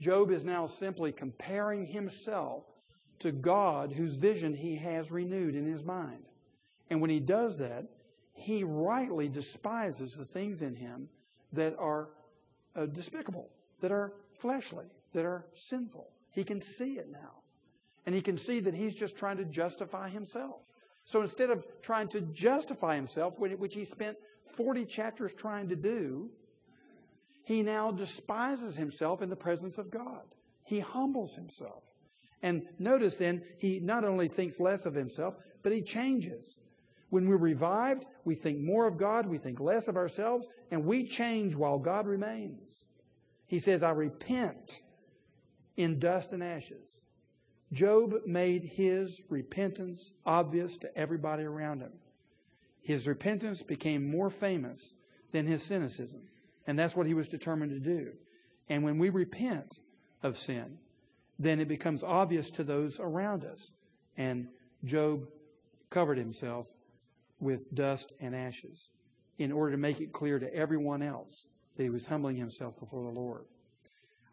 Job 0.00 0.30
is 0.30 0.44
now 0.44 0.64
simply 0.64 1.12
comparing 1.12 1.84
himself 1.84 2.64
to 3.20 3.32
God 3.32 3.92
whose 3.92 4.16
vision 4.16 4.54
he 4.54 4.76
has 4.76 5.10
renewed 5.10 5.54
in 5.54 5.66
his 5.66 5.84
mind. 5.84 6.24
And 6.90 7.00
when 7.00 7.10
he 7.10 7.20
does 7.20 7.56
that, 7.58 7.86
he 8.32 8.62
rightly 8.62 9.28
despises 9.28 10.14
the 10.14 10.24
things 10.24 10.62
in 10.62 10.76
him 10.76 11.08
that 11.52 11.76
are 11.78 12.10
uh, 12.76 12.86
despicable, 12.86 13.50
that 13.80 13.90
are 13.90 14.12
fleshly, 14.38 14.86
that 15.12 15.24
are 15.24 15.44
sinful. 15.54 16.08
He 16.30 16.44
can 16.44 16.60
see 16.60 16.98
it 16.98 17.10
now. 17.10 17.42
And 18.06 18.14
he 18.14 18.22
can 18.22 18.38
see 18.38 18.60
that 18.60 18.74
he's 18.74 18.94
just 18.94 19.16
trying 19.16 19.38
to 19.38 19.44
justify 19.44 20.08
himself. 20.08 20.60
So 21.04 21.22
instead 21.22 21.50
of 21.50 21.64
trying 21.82 22.08
to 22.08 22.20
justify 22.20 22.94
himself, 22.94 23.38
which 23.38 23.74
he 23.74 23.84
spent 23.84 24.16
40 24.52 24.84
chapters 24.84 25.32
trying 25.32 25.68
to 25.68 25.76
do, 25.76 26.30
he 27.44 27.62
now 27.62 27.90
despises 27.90 28.76
himself 28.76 29.22
in 29.22 29.30
the 29.30 29.36
presence 29.36 29.78
of 29.78 29.90
God. 29.90 30.22
He 30.64 30.80
humbles 30.80 31.34
himself. 31.34 31.82
And 32.42 32.62
notice 32.78 33.16
then, 33.16 33.42
he 33.56 33.80
not 33.80 34.04
only 34.04 34.28
thinks 34.28 34.60
less 34.60 34.86
of 34.86 34.94
himself, 34.94 35.34
but 35.62 35.72
he 35.72 35.82
changes. 35.82 36.58
When 37.10 37.28
we're 37.28 37.36
revived, 37.36 38.04
we 38.24 38.34
think 38.34 38.60
more 38.60 38.86
of 38.86 38.98
God, 38.98 39.26
we 39.26 39.38
think 39.38 39.60
less 39.60 39.88
of 39.88 39.96
ourselves, 39.96 40.46
and 40.70 40.84
we 40.84 41.04
change 41.04 41.54
while 41.54 41.78
God 41.78 42.06
remains. 42.06 42.84
He 43.46 43.58
says, 43.58 43.82
I 43.82 43.90
repent 43.90 44.82
in 45.76 45.98
dust 45.98 46.32
and 46.32 46.42
ashes. 46.42 47.00
Job 47.72 48.14
made 48.26 48.64
his 48.64 49.20
repentance 49.28 50.12
obvious 50.24 50.76
to 50.78 50.96
everybody 50.96 51.44
around 51.44 51.80
him. 51.80 51.92
His 52.80 53.06
repentance 53.06 53.62
became 53.62 54.10
more 54.10 54.30
famous 54.30 54.94
than 55.32 55.46
his 55.46 55.62
cynicism. 55.62 56.22
And 56.66 56.78
that's 56.78 56.96
what 56.96 57.06
he 57.06 57.14
was 57.14 57.28
determined 57.28 57.72
to 57.72 57.80
do. 57.80 58.12
And 58.68 58.84
when 58.84 58.98
we 58.98 59.08
repent 59.08 59.78
of 60.22 60.36
sin, 60.36 60.78
then 61.38 61.60
it 61.60 61.68
becomes 61.68 62.02
obvious 62.02 62.50
to 62.50 62.64
those 62.64 62.98
around 62.98 63.44
us. 63.44 63.70
And 64.16 64.48
Job 64.84 65.26
covered 65.90 66.18
himself 66.18 66.66
with 67.40 67.72
dust 67.74 68.12
and 68.20 68.34
ashes 68.34 68.90
in 69.38 69.52
order 69.52 69.72
to 69.72 69.78
make 69.78 70.00
it 70.00 70.12
clear 70.12 70.38
to 70.38 70.52
everyone 70.52 71.02
else 71.02 71.46
that 71.76 71.84
he 71.84 71.90
was 71.90 72.06
humbling 72.06 72.36
himself 72.36 72.78
before 72.78 73.04
the 73.04 73.18
Lord. 73.18 73.44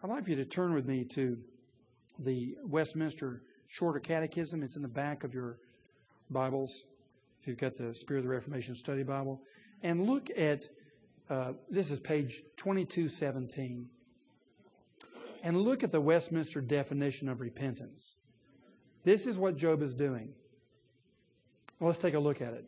I'd 0.04 0.10
like 0.10 0.24
for 0.24 0.32
you 0.32 0.36
to 0.38 0.46
turn 0.46 0.74
with 0.74 0.86
me 0.86 1.06
to 1.14 1.38
the 2.20 2.56
Westminster 2.64 3.44
Shorter 3.68 4.00
Catechism. 4.00 4.64
It's 4.64 4.76
in 4.76 4.82
the 4.82 4.88
back 4.88 5.24
of 5.24 5.34
your 5.34 5.60
Bibles, 6.30 6.86
if 7.40 7.48
you've 7.48 7.58
got 7.58 7.76
the 7.76 7.94
Spirit 7.94 8.20
of 8.20 8.26
the 8.26 8.32
Reformation 8.32 8.74
Study 8.74 9.04
Bible. 9.04 9.42
And 9.84 10.08
look 10.08 10.30
at 10.36 10.68
uh, 11.30 11.54
this 11.70 11.92
is 11.92 12.00
page 12.00 12.44
2217. 12.58 13.90
And 15.46 15.62
look 15.62 15.84
at 15.84 15.92
the 15.92 16.02
Westminster 16.02 16.60
definition 16.60 17.30
of 17.30 17.40
repentance. 17.40 18.16
This 19.04 19.28
is 19.28 19.38
what 19.38 19.56
Job 19.56 19.84
is 19.84 19.94
doing. 19.94 20.34
Well, 21.80 21.90
let's 21.90 22.00
take 22.00 22.16
a 22.16 22.20
look 22.20 22.42
at 22.42 22.54
it. 22.54 22.66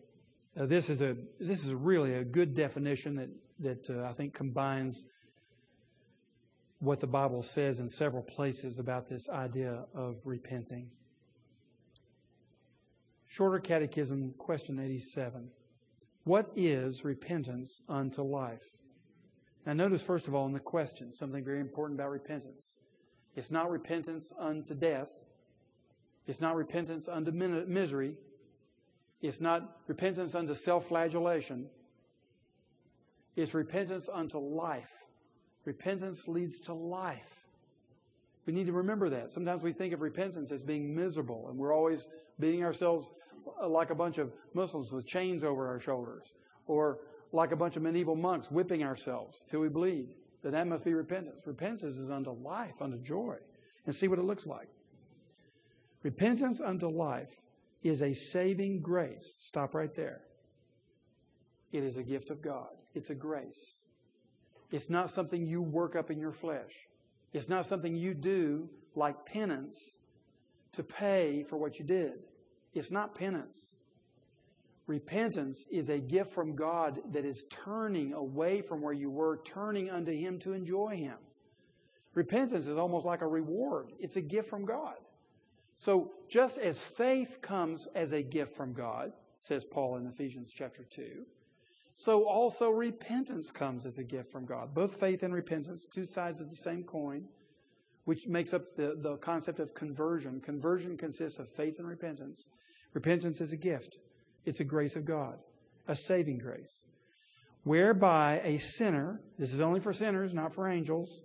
Uh, 0.56 0.68
this 0.68 0.88
is 0.88 1.02
a 1.02 1.18
this 1.40 1.66
is 1.66 1.74
really 1.74 2.14
a 2.14 2.24
good 2.24 2.54
definition 2.54 3.16
that 3.16 3.30
that 3.60 3.90
uh, 3.90 4.08
I 4.08 4.14
think 4.14 4.36
combines 4.36 5.06
what 6.78 7.00
the 7.00 7.08
Bible 7.08 7.42
says 7.42 7.80
in 7.80 7.90
several 7.90 8.22
places 8.22 8.78
about 8.78 9.10
this 9.10 9.28
idea 9.28 9.86
of 9.96 10.18
repenting. 10.24 10.92
Shorter 13.26 13.60
Catechism, 13.60 14.36
question 14.38 14.80
87. 14.80 15.50
What 16.26 16.52
is 16.56 17.04
repentance 17.04 17.82
unto 17.90 18.22
life? 18.22 18.78
Now, 19.68 19.74
notice, 19.74 20.02
first 20.02 20.30
of 20.30 20.34
all, 20.34 20.46
in 20.46 20.54
the 20.54 20.62
question, 20.62 21.14
something 21.14 21.44
very 21.44 21.60
important 21.60 22.00
about 22.00 22.10
repentance. 22.10 22.76
It's 23.36 23.52
not 23.52 23.70
repentance 23.70 24.32
unto 24.40 24.74
death. 24.74 25.10
It's 26.26 26.40
not 26.40 26.56
repentance 26.56 27.10
unto 27.10 27.32
misery. 27.32 28.14
It's 29.22 29.42
not 29.42 29.80
repentance 29.88 30.36
unto 30.36 30.56
self 30.56 30.88
flagellation. 30.88 31.68
It's 33.36 33.54
repentance 33.54 34.08
unto 34.12 34.38
life. 34.38 34.90
Repentance 35.66 36.30
leads 36.30 36.62
to 36.62 36.74
life. 36.74 37.36
We 38.46 38.54
need 38.54 38.68
to 38.68 38.74
remember 38.74 39.10
that. 39.10 39.34
Sometimes 39.34 39.64
we 39.64 39.74
think 39.74 39.94
of 39.94 40.00
repentance 40.00 40.54
as 40.54 40.64
being 40.64 40.96
miserable, 40.96 41.50
and 41.50 41.60
we're 41.60 41.76
always 41.76 42.08
beating 42.40 42.64
ourselves 42.64 43.12
uh, 43.62 43.68
like 43.68 43.90
a 43.90 43.96
bunch 43.96 44.18
of 44.18 44.32
Muslims 44.54 44.94
with 44.94 45.06
chains 45.06 45.44
over 45.44 45.68
our 45.68 45.82
shoulders, 45.82 46.32
or 46.68 47.00
like 47.32 47.52
a 47.52 47.56
bunch 47.56 47.76
of 47.76 47.84
medieval 47.84 48.16
monks 48.16 48.50
whipping 48.52 48.84
ourselves 48.84 49.42
till 49.50 49.60
we 49.60 49.70
bleed. 49.70 50.10
That 50.44 50.52
that 50.52 50.68
must 50.68 50.86
be 50.86 50.94
repentance. 50.94 51.42
Repentance 51.46 51.98
is 51.98 52.10
unto 52.10 52.32
life, 52.32 52.82
unto 52.82 52.98
joy. 52.98 53.36
And 53.86 53.96
see 53.96 54.08
what 54.08 54.20
it 54.20 54.26
looks 54.26 54.46
like. 54.46 54.68
Repentance 56.04 56.62
unto 56.62 56.88
life 56.88 57.42
is 57.84 58.02
a 58.02 58.14
saving 58.14 58.82
grace. 58.82 59.36
Stop 59.40 59.74
right 59.74 59.94
there. 59.96 60.22
It 61.72 61.84
is 61.84 61.98
a 61.98 62.04
gift 62.04 62.30
of 62.30 62.42
God. 62.42 62.70
It's 62.94 63.10
a 63.10 63.16
grace. 63.16 63.80
It's 64.72 64.90
not 64.90 65.10
something 65.10 65.46
you 65.46 65.62
work 65.62 65.96
up 65.96 66.12
in 66.12 66.20
your 66.20 66.32
flesh. 66.32 66.88
It's 67.34 67.50
not 67.50 67.66
something 67.66 67.96
you 67.96 68.14
do 68.14 68.70
like 68.96 69.26
penance 69.26 69.98
to 70.74 70.84
pay 70.84 71.44
for 71.44 71.58
what 71.58 71.80
you 71.80 71.86
did. 71.86 72.20
It's 72.74 72.92
not 72.92 73.16
penance. 73.16 73.72
Repentance 74.88 75.66
is 75.70 75.90
a 75.90 76.00
gift 76.00 76.32
from 76.32 76.56
God 76.56 77.02
that 77.12 77.26
is 77.26 77.46
turning 77.50 78.14
away 78.14 78.62
from 78.62 78.82
where 78.82 78.94
you 78.94 79.10
were, 79.10 79.42
turning 79.46 79.90
unto 79.90 80.12
Him 80.12 80.40
to 80.40 80.54
enjoy 80.54 80.96
Him. 80.96 81.18
Repentance 82.14 82.68
is 82.68 82.78
almost 82.78 83.06
like 83.06 83.22
a 83.22 83.28
reward, 83.28 83.92
it's 84.00 84.16
a 84.16 84.22
gift 84.22 84.50
from 84.50 84.66
God. 84.66 84.96
So, 85.76 86.14
just 86.28 86.58
as 86.58 86.80
faith 86.80 87.40
comes 87.42 87.88
as 87.94 88.12
a 88.12 88.24
gift 88.24 88.56
from 88.56 88.74
God, 88.74 89.12
says 89.38 89.64
Paul 89.64 89.98
in 89.98 90.08
Ephesians 90.08 90.52
chapter 90.52 90.84
2, 90.84 91.26
so 91.94 92.24
also 92.26 92.70
repentance 92.70 93.52
comes 93.52 93.86
as 93.86 93.98
a 93.98 94.04
gift 94.04 94.32
from 94.32 94.46
God. 94.46 94.74
Both 94.74 95.00
faith 95.00 95.22
and 95.22 95.34
repentance, 95.34 95.86
two 95.86 96.06
sides 96.06 96.40
of 96.40 96.50
the 96.50 96.56
same 96.56 96.84
coin, 96.84 97.26
which 98.06 98.28
makes 98.28 98.54
up 98.54 98.76
the, 98.76 98.96
the 99.02 99.18
concept 99.18 99.60
of 99.60 99.74
conversion. 99.74 100.40
Conversion 100.40 100.96
consists 100.96 101.40
of 101.40 101.50
faith 101.50 101.80
and 101.80 101.88
repentance. 101.88 102.48
Repentance 102.94 103.42
is 103.42 103.52
a 103.52 103.58
gift, 103.58 103.98
it's 104.48 104.62
a 104.62 104.66
grace 104.66 104.96
of 104.96 105.06
God, 105.06 105.38
a 105.88 105.96
saving 105.96 106.38
grace, 106.38 106.86
whereby 107.64 108.42
a 108.44 108.58
sinner, 108.58 109.22
this 109.38 109.54
is 109.54 109.62
only 109.62 109.80
for 109.80 109.92
sinners, 109.92 110.34
not 110.34 110.54
for 110.54 110.68
angels, 110.68 111.22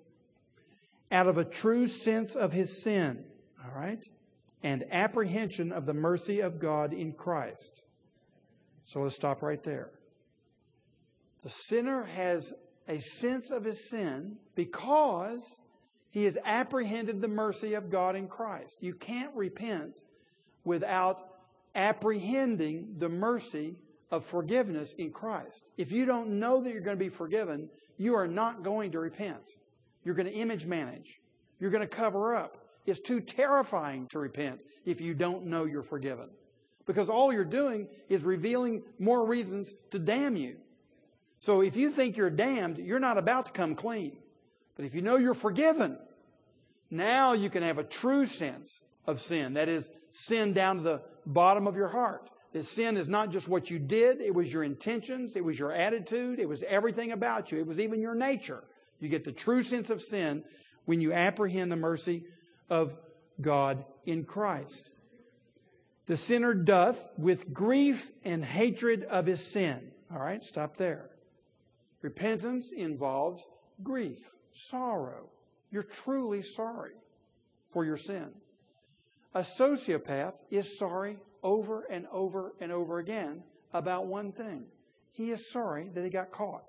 out 1.10 1.28
of 1.28 1.38
a 1.38 1.44
true 1.44 1.86
sense 1.86 2.34
of 2.34 2.52
his 2.52 2.82
sin, 2.82 3.24
all 3.64 3.78
right, 3.78 4.02
and 4.62 4.84
apprehension 4.90 5.72
of 5.72 5.86
the 5.86 5.94
mercy 5.94 6.40
of 6.40 6.58
God 6.58 6.92
in 6.92 7.12
Christ. 7.12 7.82
So 8.84 9.00
let's 9.00 9.14
stop 9.14 9.42
right 9.42 9.62
there. 9.62 9.90
The 11.42 11.50
sinner 11.50 12.04
has 12.04 12.52
a 12.88 12.98
sense 13.00 13.50
of 13.50 13.64
his 13.64 13.88
sin 13.88 14.36
because 14.54 15.58
he 16.10 16.24
has 16.24 16.36
apprehended 16.44 17.20
the 17.20 17.28
mercy 17.28 17.74
of 17.74 17.90
God 17.90 18.16
in 18.16 18.26
Christ. 18.26 18.78
You 18.80 18.94
can't 18.94 19.34
repent 19.34 20.00
without 20.64 21.31
apprehending 21.74 22.94
the 22.98 23.08
mercy 23.08 23.76
of 24.10 24.24
forgiveness 24.24 24.94
in 24.98 25.10
Christ. 25.10 25.64
If 25.76 25.90
you 25.90 26.04
don't 26.04 26.38
know 26.38 26.62
that 26.62 26.72
you're 26.72 26.82
going 26.82 26.98
to 26.98 27.04
be 27.04 27.08
forgiven, 27.08 27.68
you 27.96 28.14
are 28.14 28.28
not 28.28 28.62
going 28.62 28.92
to 28.92 29.00
repent. 29.00 29.42
You're 30.04 30.14
going 30.14 30.26
to 30.26 30.34
image 30.34 30.66
manage. 30.66 31.20
You're 31.58 31.70
going 31.70 31.88
to 31.88 31.94
cover 31.94 32.34
up. 32.34 32.58
It's 32.84 33.00
too 33.00 33.20
terrifying 33.20 34.08
to 34.08 34.18
repent 34.18 34.64
if 34.84 35.00
you 35.00 35.14
don't 35.14 35.46
know 35.46 35.64
you're 35.64 35.82
forgiven. 35.82 36.28
Because 36.84 37.08
all 37.08 37.32
you're 37.32 37.44
doing 37.44 37.86
is 38.08 38.24
revealing 38.24 38.82
more 38.98 39.24
reasons 39.24 39.72
to 39.92 39.98
damn 39.98 40.36
you. 40.36 40.56
So 41.38 41.60
if 41.60 41.76
you 41.76 41.90
think 41.90 42.16
you're 42.16 42.30
damned, 42.30 42.78
you're 42.78 42.98
not 42.98 43.18
about 43.18 43.46
to 43.46 43.52
come 43.52 43.74
clean. 43.74 44.16
But 44.76 44.84
if 44.84 44.94
you 44.94 45.02
know 45.02 45.16
you're 45.16 45.34
forgiven, 45.34 45.98
now 46.90 47.32
you 47.32 47.50
can 47.50 47.62
have 47.62 47.78
a 47.78 47.84
true 47.84 48.26
sense 48.26 48.82
of 49.06 49.20
sin. 49.20 49.54
That 49.54 49.68
is, 49.68 49.88
sin 50.10 50.52
down 50.52 50.78
to 50.78 50.82
the 50.82 51.02
bottom 51.26 51.66
of 51.66 51.76
your 51.76 51.88
heart. 51.88 52.30
That 52.52 52.66
sin 52.66 52.96
is 52.96 53.08
not 53.08 53.30
just 53.30 53.48
what 53.48 53.70
you 53.70 53.78
did, 53.78 54.20
it 54.20 54.34
was 54.34 54.52
your 54.52 54.62
intentions, 54.62 55.36
it 55.36 55.44
was 55.44 55.58
your 55.58 55.72
attitude, 55.72 56.38
it 56.38 56.48
was 56.48 56.62
everything 56.64 57.12
about 57.12 57.50
you, 57.50 57.58
it 57.58 57.66
was 57.66 57.80
even 57.80 58.00
your 58.00 58.14
nature. 58.14 58.62
You 59.00 59.08
get 59.08 59.24
the 59.24 59.32
true 59.32 59.62
sense 59.62 59.90
of 59.90 60.02
sin 60.02 60.44
when 60.84 61.00
you 61.00 61.12
apprehend 61.12 61.72
the 61.72 61.76
mercy 61.76 62.24
of 62.68 62.94
God 63.40 63.84
in 64.04 64.24
Christ. 64.24 64.90
The 66.06 66.16
sinner 66.16 66.52
doth 66.52 67.08
with 67.16 67.52
grief 67.52 68.10
and 68.24 68.44
hatred 68.44 69.04
of 69.04 69.26
his 69.26 69.44
sin. 69.44 69.92
All 70.12 70.20
right, 70.20 70.44
stop 70.44 70.76
there. 70.76 71.10
Repentance 72.02 72.72
involves 72.72 73.48
grief, 73.82 74.30
sorrow. 74.52 75.30
You're 75.70 75.82
truly 75.82 76.42
sorry 76.42 76.92
for 77.72 77.84
your 77.84 77.96
sin. 77.96 78.28
A 79.34 79.40
sociopath 79.40 80.34
is 80.50 80.78
sorry 80.78 81.16
over 81.42 81.84
and 81.90 82.06
over 82.12 82.52
and 82.60 82.70
over 82.70 82.98
again 82.98 83.42
about 83.72 84.06
one 84.06 84.32
thing. 84.32 84.66
He 85.12 85.30
is 85.30 85.50
sorry 85.50 85.90
that 85.94 86.04
he 86.04 86.10
got 86.10 86.30
caught. 86.30 86.68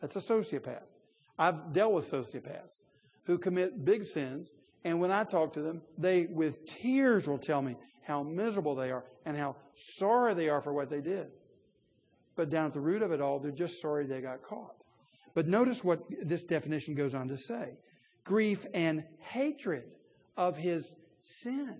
That's 0.00 0.16
a 0.16 0.20
sociopath. 0.20 0.86
I've 1.38 1.72
dealt 1.72 1.92
with 1.92 2.10
sociopaths 2.10 2.80
who 3.24 3.38
commit 3.38 3.84
big 3.84 4.02
sins, 4.04 4.52
and 4.84 5.00
when 5.00 5.10
I 5.10 5.24
talk 5.24 5.52
to 5.54 5.62
them, 5.62 5.82
they, 5.96 6.26
with 6.26 6.66
tears, 6.66 7.28
will 7.28 7.38
tell 7.38 7.62
me 7.62 7.76
how 8.02 8.22
miserable 8.22 8.74
they 8.74 8.90
are 8.90 9.04
and 9.24 9.36
how 9.36 9.56
sorry 9.74 10.34
they 10.34 10.48
are 10.48 10.60
for 10.60 10.72
what 10.72 10.90
they 10.90 11.00
did. 11.00 11.28
But 12.36 12.50
down 12.50 12.66
at 12.66 12.72
the 12.72 12.80
root 12.80 13.02
of 13.02 13.12
it 13.12 13.20
all, 13.20 13.38
they're 13.38 13.52
just 13.52 13.80
sorry 13.80 14.06
they 14.06 14.20
got 14.20 14.42
caught. 14.42 14.74
But 15.34 15.46
notice 15.46 15.84
what 15.84 16.02
this 16.22 16.42
definition 16.44 16.94
goes 16.94 17.14
on 17.14 17.28
to 17.28 17.38
say 17.38 17.76
grief 18.24 18.66
and 18.74 19.04
hatred 19.18 19.84
of 20.36 20.56
his 20.56 20.94
sin. 21.22 21.76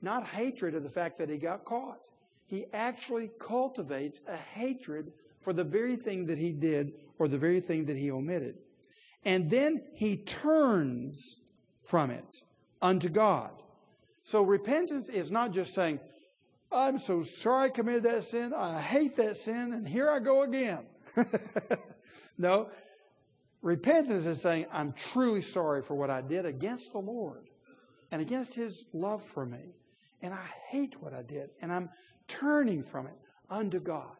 Not 0.00 0.26
hatred 0.26 0.74
of 0.74 0.82
the 0.82 0.90
fact 0.90 1.18
that 1.18 1.28
he 1.28 1.36
got 1.36 1.64
caught. 1.64 2.00
He 2.46 2.66
actually 2.72 3.30
cultivates 3.38 4.20
a 4.26 4.36
hatred 4.36 5.12
for 5.40 5.52
the 5.52 5.64
very 5.64 5.96
thing 5.96 6.26
that 6.26 6.38
he 6.38 6.52
did 6.52 6.92
or 7.18 7.28
the 7.28 7.38
very 7.38 7.60
thing 7.60 7.86
that 7.86 7.96
he 7.96 8.10
omitted. 8.10 8.56
And 9.24 9.50
then 9.50 9.82
he 9.94 10.16
turns 10.16 11.40
from 11.84 12.10
it 12.10 12.42
unto 12.80 13.08
God. 13.08 13.50
So 14.22 14.42
repentance 14.42 15.08
is 15.08 15.30
not 15.30 15.52
just 15.52 15.74
saying, 15.74 16.00
I'm 16.70 16.98
so 16.98 17.22
sorry 17.22 17.66
I 17.66 17.68
committed 17.70 18.02
that 18.04 18.24
sin. 18.24 18.52
I 18.54 18.80
hate 18.80 19.16
that 19.16 19.36
sin, 19.36 19.72
and 19.72 19.88
here 19.88 20.10
I 20.10 20.18
go 20.18 20.42
again. 20.42 20.80
no. 22.38 22.68
Repentance 23.62 24.26
is 24.26 24.40
saying, 24.40 24.66
I'm 24.70 24.92
truly 24.92 25.40
sorry 25.40 25.82
for 25.82 25.94
what 25.94 26.10
I 26.10 26.20
did 26.20 26.46
against 26.46 26.92
the 26.92 26.98
Lord 26.98 27.48
and 28.10 28.20
against 28.22 28.54
His 28.54 28.84
love 28.92 29.22
for 29.22 29.46
me. 29.46 29.74
And 30.22 30.34
I 30.34 30.46
hate 30.68 31.00
what 31.00 31.14
I 31.14 31.22
did, 31.22 31.50
and 31.62 31.72
I'm 31.72 31.90
turning 32.26 32.82
from 32.82 33.06
it 33.06 33.16
unto 33.48 33.80
God. 33.80 34.16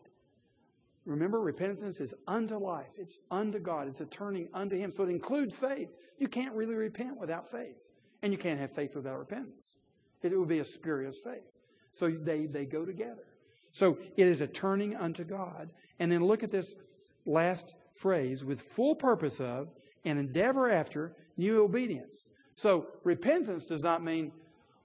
Remember, 1.05 1.41
repentance 1.41 2.01
is 2.01 2.13
unto 2.27 2.59
life. 2.59 2.93
It's 2.99 3.19
unto 3.31 3.59
God. 3.59 3.89
It's 3.89 4.03
a 4.03 4.07
turning 4.07 4.49
unto 4.53 4.77
Him. 4.77 4.91
So 4.91 5.05
it 5.05 5.11
includes 5.11 5.57
faith. 5.57 5.89
You 6.19 6.29
can't 6.29 6.55
really 6.55 6.75
repent 6.75 7.19
without 7.19 7.51
faith. 7.51 7.77
And 8.23 8.31
you 8.33 8.39
can't 8.39 8.61
have 8.61 8.73
faith 8.73 8.95
without 8.95 9.19
repentance. 9.19 9.77
It 10.23 10.39
would 10.39 10.49
be 10.49 10.59
a 10.59 10.65
spurious 10.65 11.19
faith. 11.19 11.49
So 11.93 12.11
they, 12.11 12.47
they 12.47 12.67
go 12.67 12.85
together. 12.85 13.25
So 13.73 13.99
it 14.17 14.27
is 14.27 14.41
a 14.41 14.47
turning 14.47 14.97
unto 14.97 15.25
God. 15.25 15.71
And 15.99 16.13
then 16.13 16.25
look 16.25 16.43
at 16.43 16.51
this 16.51 16.75
last 17.25 17.75
phrase 17.95 18.45
with 18.45 18.61
full 18.61 18.95
purpose 18.95 19.41
of 19.41 19.69
and 20.05 20.19
endeavor 20.19 20.71
after 20.71 21.15
new 21.37 21.63
obedience. 21.63 22.29
So 22.59 22.89
repentance 23.05 23.67
does 23.67 23.85
not 23.85 24.03
mean, 24.03 24.33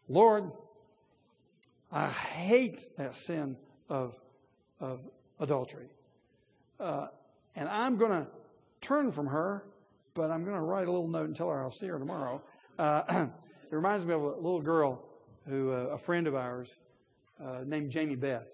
Lord, 0.08 0.52
I 1.92 2.08
hate 2.08 2.86
that 2.98 3.16
sin 3.16 3.58
of, 3.90 4.14
of 4.80 5.00
adultery. 5.40 5.88
Uh, 6.80 7.08
and 7.56 7.68
I'm 7.68 7.98
going 7.98 8.12
to 8.12 8.28
turn 8.80 9.12
from 9.12 9.26
her, 9.26 9.66
but 10.14 10.30
I'm 10.30 10.44
going 10.44 10.56
to 10.56 10.62
write 10.62 10.88
a 10.88 10.92
little 10.92 11.08
note 11.08 11.26
and 11.26 11.36
tell 11.36 11.50
her 11.50 11.64
I'll 11.64 11.72
see 11.72 11.88
her 11.88 11.98
tomorrow. 11.98 12.44
Uh, 12.78 13.02
it 13.72 13.76
reminds 13.76 14.06
me 14.06 14.14
of 14.14 14.22
a 14.22 14.36
little 14.36 14.62
girl 14.62 15.04
who, 15.50 15.72
uh, 15.72 15.94
a 15.94 15.98
friend 15.98 16.28
of 16.28 16.36
ours, 16.36 16.70
uh, 17.44 17.62
named 17.66 17.90
Jamie 17.90 18.16
Beth. 18.16 18.46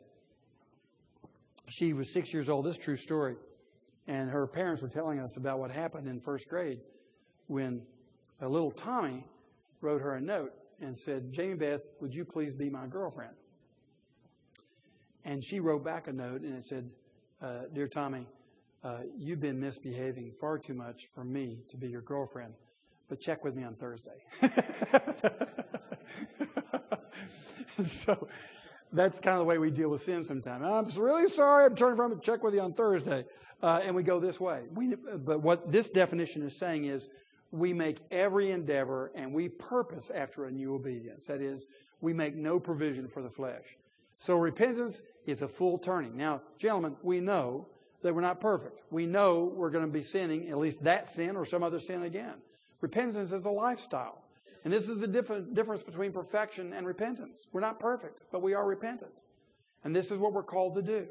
She 1.67 1.91
was 1.91 2.13
six 2.13 2.31
years 2.31 2.47
old. 2.47 2.65
This 2.65 2.77
is 2.77 2.81
true 2.81 2.95
story. 2.95 3.35
And 4.07 4.29
her 4.29 4.47
parents 4.47 4.81
were 4.81 4.87
telling 4.87 5.19
us 5.19 5.35
about 5.35 5.59
what 5.59 5.71
happened 5.71 6.07
in 6.07 6.21
first 6.21 6.47
grade 6.47 6.79
when 7.47 7.81
a 8.41 8.47
little 8.47 8.71
Tommy 8.71 9.25
wrote 9.81 10.01
her 10.01 10.15
a 10.15 10.21
note 10.21 10.53
and 10.81 10.97
said, 10.97 11.31
Jamie 11.31 11.55
Beth, 11.55 11.81
would 11.99 12.13
you 12.13 12.23
please 12.25 12.53
be 12.53 12.69
my 12.69 12.87
girlfriend? 12.87 13.33
And 15.25 15.43
she 15.43 15.59
wrote 15.59 15.83
back 15.83 16.07
a 16.07 16.13
note 16.13 16.41
and 16.41 16.55
it 16.57 16.63
said, 16.63 16.89
uh, 17.41 17.63
Dear 17.73 17.87
Tommy, 17.87 18.25
uh, 18.83 18.99
you've 19.17 19.41
been 19.41 19.59
misbehaving 19.59 20.31
far 20.39 20.57
too 20.57 20.73
much 20.73 21.09
for 21.13 21.23
me 21.23 21.59
to 21.69 21.77
be 21.77 21.87
your 21.87 22.01
girlfriend, 22.01 22.53
but 23.09 23.19
check 23.19 23.43
with 23.43 23.55
me 23.55 23.63
on 23.63 23.75
Thursday. 23.75 24.23
so 27.85 28.27
that's 28.93 29.19
kind 29.19 29.35
of 29.35 29.39
the 29.39 29.45
way 29.45 29.57
we 29.57 29.69
deal 29.69 29.89
with 29.89 30.01
sin 30.01 30.23
sometimes. 30.23 30.63
I'm 30.65 31.03
really 31.03 31.29
sorry, 31.29 31.65
I'm 31.65 31.75
turning 31.75 31.97
from 31.97 32.13
it, 32.13 32.21
check 32.21 32.41
with 32.41 32.53
you 32.53 32.61
on 32.61 32.73
Thursday. 32.73 33.25
Uh, 33.61 33.81
and 33.83 33.93
we 33.93 34.03
go 34.03 34.21
this 34.21 34.39
way. 34.39 34.61
We, 34.73 34.95
but 34.95 35.41
what 35.41 35.69
this 35.69 35.89
definition 35.89 36.41
is 36.43 36.55
saying 36.55 36.85
is 36.85 37.09
we 37.51 37.73
make 37.73 37.99
every 38.11 38.51
endeavor 38.51 39.11
and 39.15 39.33
we 39.33 39.49
purpose 39.49 40.11
after 40.13 40.45
a 40.45 40.51
new 40.51 40.75
obedience. 40.75 41.25
That 41.25 41.41
is, 41.41 41.67
we 42.01 42.13
make 42.13 42.35
no 42.35 42.59
provision 42.59 43.07
for 43.07 43.21
the 43.21 43.29
flesh. 43.29 43.77
So 44.17 44.35
repentance 44.35 45.01
is 45.25 45.41
a 45.41 45.47
full 45.47 45.77
turning. 45.77 46.15
Now, 46.17 46.41
gentlemen, 46.57 46.95
we 47.01 47.19
know 47.19 47.67
that 48.01 48.13
we're 48.13 48.21
not 48.21 48.39
perfect. 48.39 48.81
We 48.91 49.05
know 49.05 49.51
we're 49.55 49.69
going 49.69 49.85
to 49.85 49.91
be 49.91 50.03
sinning, 50.03 50.49
at 50.49 50.57
least 50.57 50.83
that 50.83 51.09
sin 51.09 51.35
or 51.35 51.45
some 51.45 51.63
other 51.63 51.79
sin 51.79 52.03
again. 52.03 52.35
Repentance 52.81 53.31
is 53.31 53.45
a 53.45 53.49
lifestyle. 53.49 54.23
And 54.63 54.73
this 54.73 54.89
is 54.89 54.99
the 54.99 55.07
difference 55.07 55.83
between 55.83 56.11
perfection 56.11 56.73
and 56.73 56.85
repentance. 56.85 57.47
We're 57.51 57.61
not 57.61 57.79
perfect, 57.79 58.23
but 58.31 58.41
we 58.41 58.53
are 58.53 58.65
repentant. 58.65 59.21
And 59.83 59.95
this 59.95 60.11
is 60.11 60.17
what 60.17 60.33
we're 60.33 60.43
called 60.43 60.73
to 60.75 60.81
do. 60.81 61.07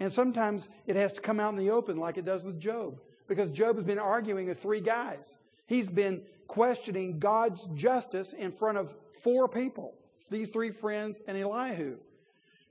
And 0.00 0.12
sometimes 0.12 0.68
it 0.86 0.96
has 0.96 1.12
to 1.12 1.20
come 1.20 1.38
out 1.38 1.50
in 1.50 1.58
the 1.58 1.70
open 1.70 1.98
like 1.98 2.18
it 2.18 2.24
does 2.24 2.44
with 2.44 2.58
Job. 2.58 3.00
Because 3.28 3.50
Job 3.50 3.76
has 3.76 3.84
been 3.84 3.98
arguing 3.98 4.48
with 4.48 4.60
three 4.60 4.80
guys. 4.80 5.36
He's 5.70 5.88
been 5.88 6.22
questioning 6.48 7.20
God's 7.20 7.64
justice 7.74 8.32
in 8.32 8.50
front 8.50 8.76
of 8.76 8.92
four 9.22 9.46
people 9.48 9.94
these 10.28 10.50
three 10.50 10.72
friends 10.72 11.20
and 11.28 11.38
Elihu. 11.38 11.98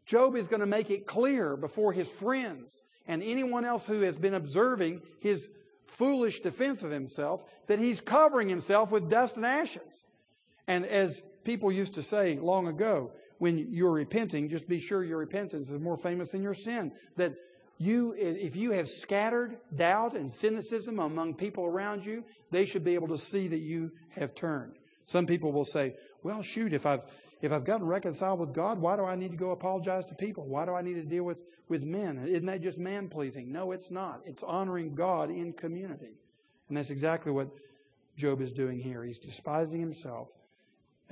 Job 0.05 0.35
is 0.35 0.49
going 0.49 0.59
to 0.59 0.65
make 0.65 0.89
it 0.89 1.07
clear 1.07 1.55
before 1.55 1.93
his 1.93 2.09
friends 2.09 2.83
and 3.07 3.23
anyone 3.23 3.63
else 3.63 3.87
who 3.87 4.01
has 4.01 4.17
been 4.17 4.33
observing 4.33 5.01
his 5.21 5.49
foolish 5.85 6.41
defense 6.41 6.83
of 6.83 6.91
himself 6.91 7.43
that 7.67 7.79
he's 7.79 8.01
covering 8.01 8.49
himself 8.49 8.91
with 8.91 9.09
dust 9.09 9.37
and 9.37 9.45
ashes. 9.45 10.03
And 10.67 10.85
as 10.85 11.21
people 11.45 11.71
used 11.71 11.93
to 11.93 12.03
say 12.03 12.37
long 12.37 12.67
ago, 12.67 13.13
when 13.37 13.71
you're 13.71 13.91
repenting, 13.91 14.49
just 14.49 14.67
be 14.67 14.79
sure 14.79 15.05
your 15.05 15.19
repentance 15.19 15.69
is 15.69 15.79
more 15.79 15.97
famous 15.97 16.31
than 16.31 16.43
your 16.43 16.53
sin. 16.53 16.91
That 17.15 17.35
you, 17.79 18.13
if 18.17 18.57
you 18.57 18.71
have 18.71 18.89
scattered 18.89 19.57
doubt 19.73 20.15
and 20.15 20.31
cynicism 20.31 20.99
among 20.99 21.35
people 21.35 21.65
around 21.65 22.05
you, 22.05 22.25
they 22.51 22.65
should 22.65 22.83
be 22.83 22.93
able 22.93 23.07
to 23.07 23.17
see 23.17 23.47
that 23.47 23.59
you 23.59 23.91
have 24.09 24.35
turned. 24.35 24.73
Some 25.05 25.25
people 25.25 25.53
will 25.53 25.65
say, 25.65 25.95
well, 26.21 26.41
shoot, 26.41 26.73
if 26.73 26.85
I've, 26.85 27.01
if 27.41 27.53
I've 27.53 27.63
gotten 27.63 27.87
reconciled 27.87 28.41
with 28.41 28.53
God, 28.53 28.79
why 28.79 28.97
do 28.97 29.05
I 29.05 29.15
need 29.15 29.31
to 29.31 29.37
go 29.37 29.51
apologize 29.51 30.05
to 30.07 30.15
people? 30.15 30.45
Why 30.45 30.65
do 30.65 30.73
I 30.73 30.81
need 30.81 30.95
to 30.95 31.05
deal 31.05 31.23
with, 31.23 31.37
with 31.69 31.85
men? 31.85 32.27
Isn't 32.27 32.47
that 32.47 32.61
just 32.61 32.77
man 32.77 33.07
pleasing? 33.07 33.49
No, 33.49 33.71
it's 33.71 33.89
not. 33.89 34.21
It's 34.25 34.43
honoring 34.43 34.93
God 34.93 35.31
in 35.31 35.53
community. 35.53 36.19
And 36.67 36.77
that's 36.77 36.91
exactly 36.91 37.31
what 37.31 37.47
Job 38.17 38.41
is 38.41 38.51
doing 38.51 38.77
here. 38.77 39.05
He's 39.05 39.19
despising 39.19 39.79
himself 39.79 40.27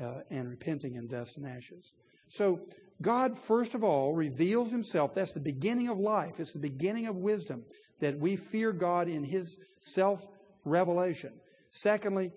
uh, 0.02 0.20
and 0.30 0.50
repenting 0.50 0.96
in 0.96 1.08
dust 1.08 1.38
and 1.38 1.48
ashes. 1.48 1.94
So, 2.28 2.60
God, 3.02 3.38
first 3.38 3.76
of 3.76 3.84
all, 3.84 4.14
reveals 4.14 4.72
himself. 4.72 5.14
That's 5.14 5.34
the 5.34 5.40
beginning 5.40 5.88
of 5.88 6.00
life, 6.00 6.40
it's 6.40 6.54
the 6.54 6.60
beginning 6.60 7.08
of 7.08 7.16
wisdom 7.16 7.64
that 8.00 8.20
we 8.20 8.36
fear 8.36 8.72
God 8.72 9.08
in 9.08 9.24
his 9.24 9.58
self 9.82 10.26
revelation. 10.66 11.34
Secondly, 11.72 12.32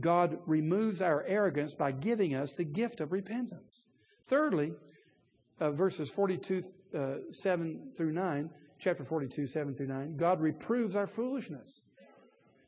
God 0.00 0.38
removes 0.46 1.00
our 1.00 1.24
arrogance 1.24 1.74
by 1.74 1.92
giving 1.92 2.34
us 2.34 2.54
the 2.54 2.64
gift 2.64 3.00
of 3.00 3.12
repentance. 3.12 3.84
Thirdly, 4.26 4.72
uh, 5.60 5.70
verses 5.70 6.10
42, 6.10 6.62
uh, 6.96 7.14
7 7.30 7.92
through 7.96 8.12
9, 8.12 8.50
chapter 8.78 9.04
42, 9.04 9.46
7 9.46 9.74
through 9.74 9.86
9, 9.86 10.16
God 10.16 10.40
reproves 10.40 10.96
our 10.96 11.06
foolishness. 11.06 11.84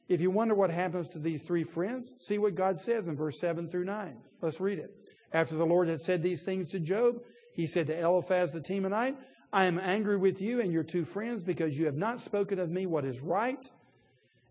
If 0.09 0.21
you 0.21 0.31
wonder 0.31 0.55
what 0.55 0.71
happens 0.71 1.09
to 1.11 1.19
these 1.19 1.43
three 1.43 1.65
friends, 1.65 2.13
see 2.19 2.39
what 2.39 2.55
God 2.55 2.81
says 2.81 3.09
in 3.09 3.17
verse 3.17 3.41
7 3.41 3.69
through 3.69 3.87
9. 3.87 4.17
Let's 4.41 4.61
read 4.61 4.79
it. 4.79 4.91
After 5.33 5.57
the 5.57 5.67
Lord 5.67 5.89
had 5.89 6.01
said 6.01 6.23
these 6.23 6.45
things 6.45 6.69
to 6.69 6.79
Job, 6.79 7.17
he 7.57 7.67
said 7.67 7.87
to 7.87 7.99
Eliphaz 7.99 8.53
the 8.53 8.61
Temanite, 8.61 9.17
I 9.51 9.65
am 9.65 9.79
angry 9.79 10.19
with 10.19 10.43
you 10.43 10.61
and 10.61 10.71
your 10.71 10.83
two 10.83 11.07
friends 11.07 11.43
because 11.43 11.79
you 11.79 11.87
have 11.87 11.97
not 11.97 12.21
spoken 12.21 12.59
of 12.59 12.71
me 12.71 12.85
what 12.85 13.07
is 13.07 13.21
right, 13.21 13.67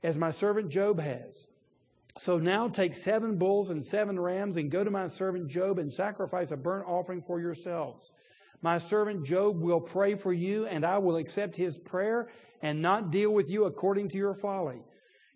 as 0.02 0.18
my 0.18 0.32
servant 0.32 0.70
Job 0.70 1.00
has. 1.00 1.46
So 2.18 2.40
now 2.40 2.68
take 2.68 2.96
seven 2.96 3.38
bulls 3.38 3.70
and 3.70 3.86
seven 3.86 4.20
rams 4.20 4.56
and 4.56 4.72
go 4.72 4.84
to 4.84 4.90
my 4.90 5.06
servant 5.06 5.50
Job 5.50 5.78
and 5.78 5.94
sacrifice 5.94 6.50
a 6.50 6.58
burnt 6.58 6.88
offering 6.88 7.22
for 7.22 7.40
yourselves. 7.40 8.12
My 8.64 8.80
servant 8.80 9.24
Job 9.24 9.62
will 9.62 9.82
pray 9.82 10.16
for 10.16 10.34
you, 10.34 10.66
and 10.66 10.84
I 10.84 10.98
will 10.98 11.18
accept 11.18 11.56
his 11.56 11.78
prayer 11.78 12.30
and 12.64 12.82
not 12.82 13.12
deal 13.12 13.30
with 13.30 13.52
you 13.52 13.66
according 13.66 14.10
to 14.10 14.18
your 14.18 14.34
folly. 14.34 14.80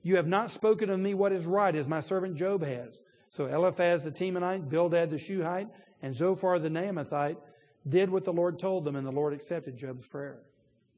You 0.01 0.15
have 0.15 0.27
not 0.27 0.49
spoken 0.49 0.89
of 0.89 0.99
me 0.99 1.13
what 1.13 1.33
is 1.33 1.45
right, 1.45 1.75
as 1.75 1.87
my 1.87 1.99
servant 1.99 2.35
Job 2.35 2.63
has. 2.63 3.03
So 3.27 3.45
Eliphaz 3.45 4.05
the 4.05 4.11
Temanite, 4.11 4.69
Bildad 4.69 5.11
the 5.11 5.19
Shuhite, 5.19 5.67
and 6.01 6.15
Zophar 6.15 6.57
the 6.57 6.69
Naamathite 6.69 7.37
did 7.87 8.09
what 8.09 8.23
the 8.23 8.33
Lord 8.33 8.59
told 8.59 8.85
them, 8.85 8.95
and 8.95 9.05
the 9.05 9.11
Lord 9.11 9.33
accepted 9.33 9.77
Job's 9.77 10.05
prayer. 10.05 10.39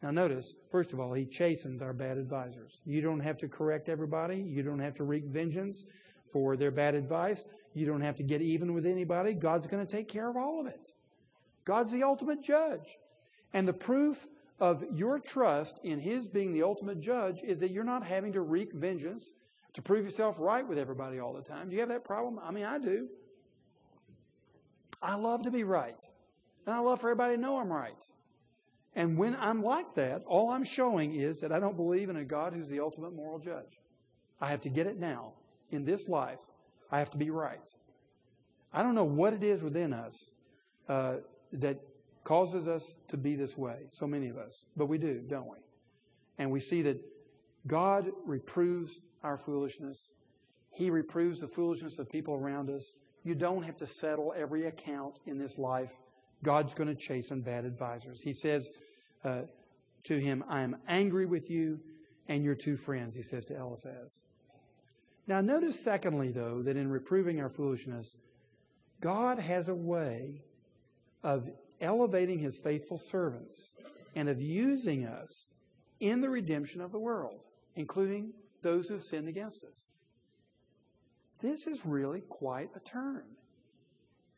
Now, 0.01 0.09
notice, 0.09 0.55
first 0.71 0.93
of 0.93 0.99
all, 0.99 1.13
he 1.13 1.25
chastens 1.25 1.81
our 1.81 1.93
bad 1.93 2.17
advisors. 2.17 2.81
You 2.85 3.01
don't 3.01 3.19
have 3.19 3.37
to 3.37 3.47
correct 3.47 3.87
everybody. 3.87 4.37
You 4.37 4.63
don't 4.63 4.79
have 4.79 4.95
to 4.95 5.03
wreak 5.03 5.25
vengeance 5.25 5.85
for 6.31 6.57
their 6.57 6.71
bad 6.71 6.95
advice. 6.95 7.45
You 7.73 7.85
don't 7.85 8.01
have 8.01 8.15
to 8.15 8.23
get 8.23 8.41
even 8.41 8.73
with 8.73 8.85
anybody. 8.85 9.33
God's 9.33 9.67
going 9.67 9.85
to 9.85 9.91
take 9.91 10.09
care 10.09 10.29
of 10.29 10.37
all 10.37 10.59
of 10.59 10.65
it. 10.65 10.89
God's 11.65 11.91
the 11.91 12.03
ultimate 12.03 12.41
judge. 12.41 12.97
And 13.53 13.67
the 13.67 13.73
proof 13.73 14.25
of 14.59 14.83
your 14.91 15.19
trust 15.19 15.79
in 15.83 15.99
His 15.99 16.27
being 16.27 16.53
the 16.53 16.63
ultimate 16.63 16.99
judge 16.99 17.41
is 17.43 17.59
that 17.59 17.71
you're 17.71 17.83
not 17.83 18.03
having 18.03 18.33
to 18.33 18.41
wreak 18.41 18.73
vengeance 18.73 19.31
to 19.73 19.81
prove 19.81 20.03
yourself 20.03 20.37
right 20.39 20.67
with 20.67 20.77
everybody 20.77 21.19
all 21.19 21.33
the 21.33 21.41
time. 21.41 21.69
Do 21.69 21.75
you 21.75 21.79
have 21.81 21.89
that 21.89 22.03
problem? 22.03 22.39
I 22.43 22.51
mean, 22.51 22.65
I 22.65 22.79
do. 22.79 23.07
I 25.01 25.15
love 25.15 25.43
to 25.43 25.51
be 25.51 25.63
right. 25.63 26.03
And 26.65 26.75
I 26.75 26.79
love 26.79 27.01
for 27.01 27.07
everybody 27.09 27.35
to 27.35 27.41
know 27.41 27.59
I'm 27.59 27.71
right. 27.71 27.95
And 28.95 29.17
when 29.17 29.35
I'm 29.37 29.63
like 29.63 29.95
that, 29.95 30.23
all 30.25 30.51
I'm 30.51 30.63
showing 30.63 31.15
is 31.15 31.39
that 31.39 31.51
I 31.51 31.59
don't 31.59 31.77
believe 31.77 32.09
in 32.09 32.17
a 32.17 32.25
God 32.25 32.53
who's 32.53 32.67
the 32.67 32.79
ultimate 32.79 33.13
moral 33.13 33.39
judge. 33.39 33.79
I 34.39 34.49
have 34.49 34.61
to 34.61 34.69
get 34.69 34.87
it 34.87 34.99
now. 34.99 35.33
In 35.69 35.85
this 35.85 36.09
life, 36.09 36.39
I 36.91 36.99
have 36.99 37.09
to 37.11 37.17
be 37.17 37.29
right. 37.29 37.59
I 38.73 38.83
don't 38.83 38.95
know 38.95 39.05
what 39.05 39.33
it 39.33 39.43
is 39.43 39.63
within 39.63 39.93
us 39.93 40.29
uh, 40.89 41.15
that 41.53 41.79
causes 42.23 42.67
us 42.67 42.93
to 43.09 43.17
be 43.17 43.35
this 43.35 43.57
way, 43.57 43.77
so 43.89 44.05
many 44.05 44.27
of 44.27 44.37
us, 44.37 44.65
but 44.75 44.87
we 44.87 44.97
do, 44.97 45.21
don't 45.27 45.47
we? 45.47 45.57
And 46.37 46.51
we 46.51 46.59
see 46.59 46.81
that 46.83 47.01
God 47.67 48.09
reproves 48.25 48.99
our 49.23 49.37
foolishness. 49.37 50.09
He 50.71 50.89
reproves 50.89 51.39
the 51.39 51.47
foolishness 51.47 51.99
of 51.99 52.09
people 52.09 52.33
around 52.33 52.69
us. 52.69 52.93
You 53.23 53.35
don't 53.35 53.63
have 53.63 53.77
to 53.77 53.87
settle 53.87 54.33
every 54.35 54.67
account 54.67 55.19
in 55.25 55.37
this 55.37 55.57
life 55.57 55.91
God's 56.43 56.73
going 56.73 56.87
to 56.87 56.95
chasten 56.95 57.41
bad 57.41 57.65
advisors. 57.65 58.21
He 58.21 58.33
says 58.33 58.69
uh, 59.23 59.41
to 60.05 60.17
him, 60.17 60.43
I 60.49 60.61
am 60.61 60.77
angry 60.87 61.25
with 61.25 61.49
you 61.49 61.79
and 62.27 62.43
your 62.43 62.55
two 62.55 62.77
friends, 62.77 63.13
he 63.13 63.21
says 63.21 63.45
to 63.45 63.55
Eliphaz. 63.55 64.21
Now, 65.27 65.41
notice, 65.41 65.83
secondly, 65.83 66.31
though, 66.31 66.61
that 66.63 66.77
in 66.77 66.89
reproving 66.89 67.39
our 67.39 67.49
foolishness, 67.49 68.15
God 69.01 69.39
has 69.39 69.69
a 69.69 69.75
way 69.75 70.41
of 71.23 71.49
elevating 71.79 72.39
his 72.39 72.59
faithful 72.59 72.97
servants 72.97 73.73
and 74.15 74.29
of 74.29 74.41
using 74.41 75.05
us 75.05 75.49
in 75.99 76.21
the 76.21 76.29
redemption 76.29 76.81
of 76.81 76.91
the 76.91 76.99
world, 76.99 77.41
including 77.75 78.33
those 78.61 78.87
who 78.87 78.95
have 78.95 79.03
sinned 79.03 79.27
against 79.27 79.63
us. 79.63 79.89
This 81.41 81.67
is 81.67 81.85
really 81.85 82.21
quite 82.21 82.69
a 82.75 82.79
turn. 82.79 83.23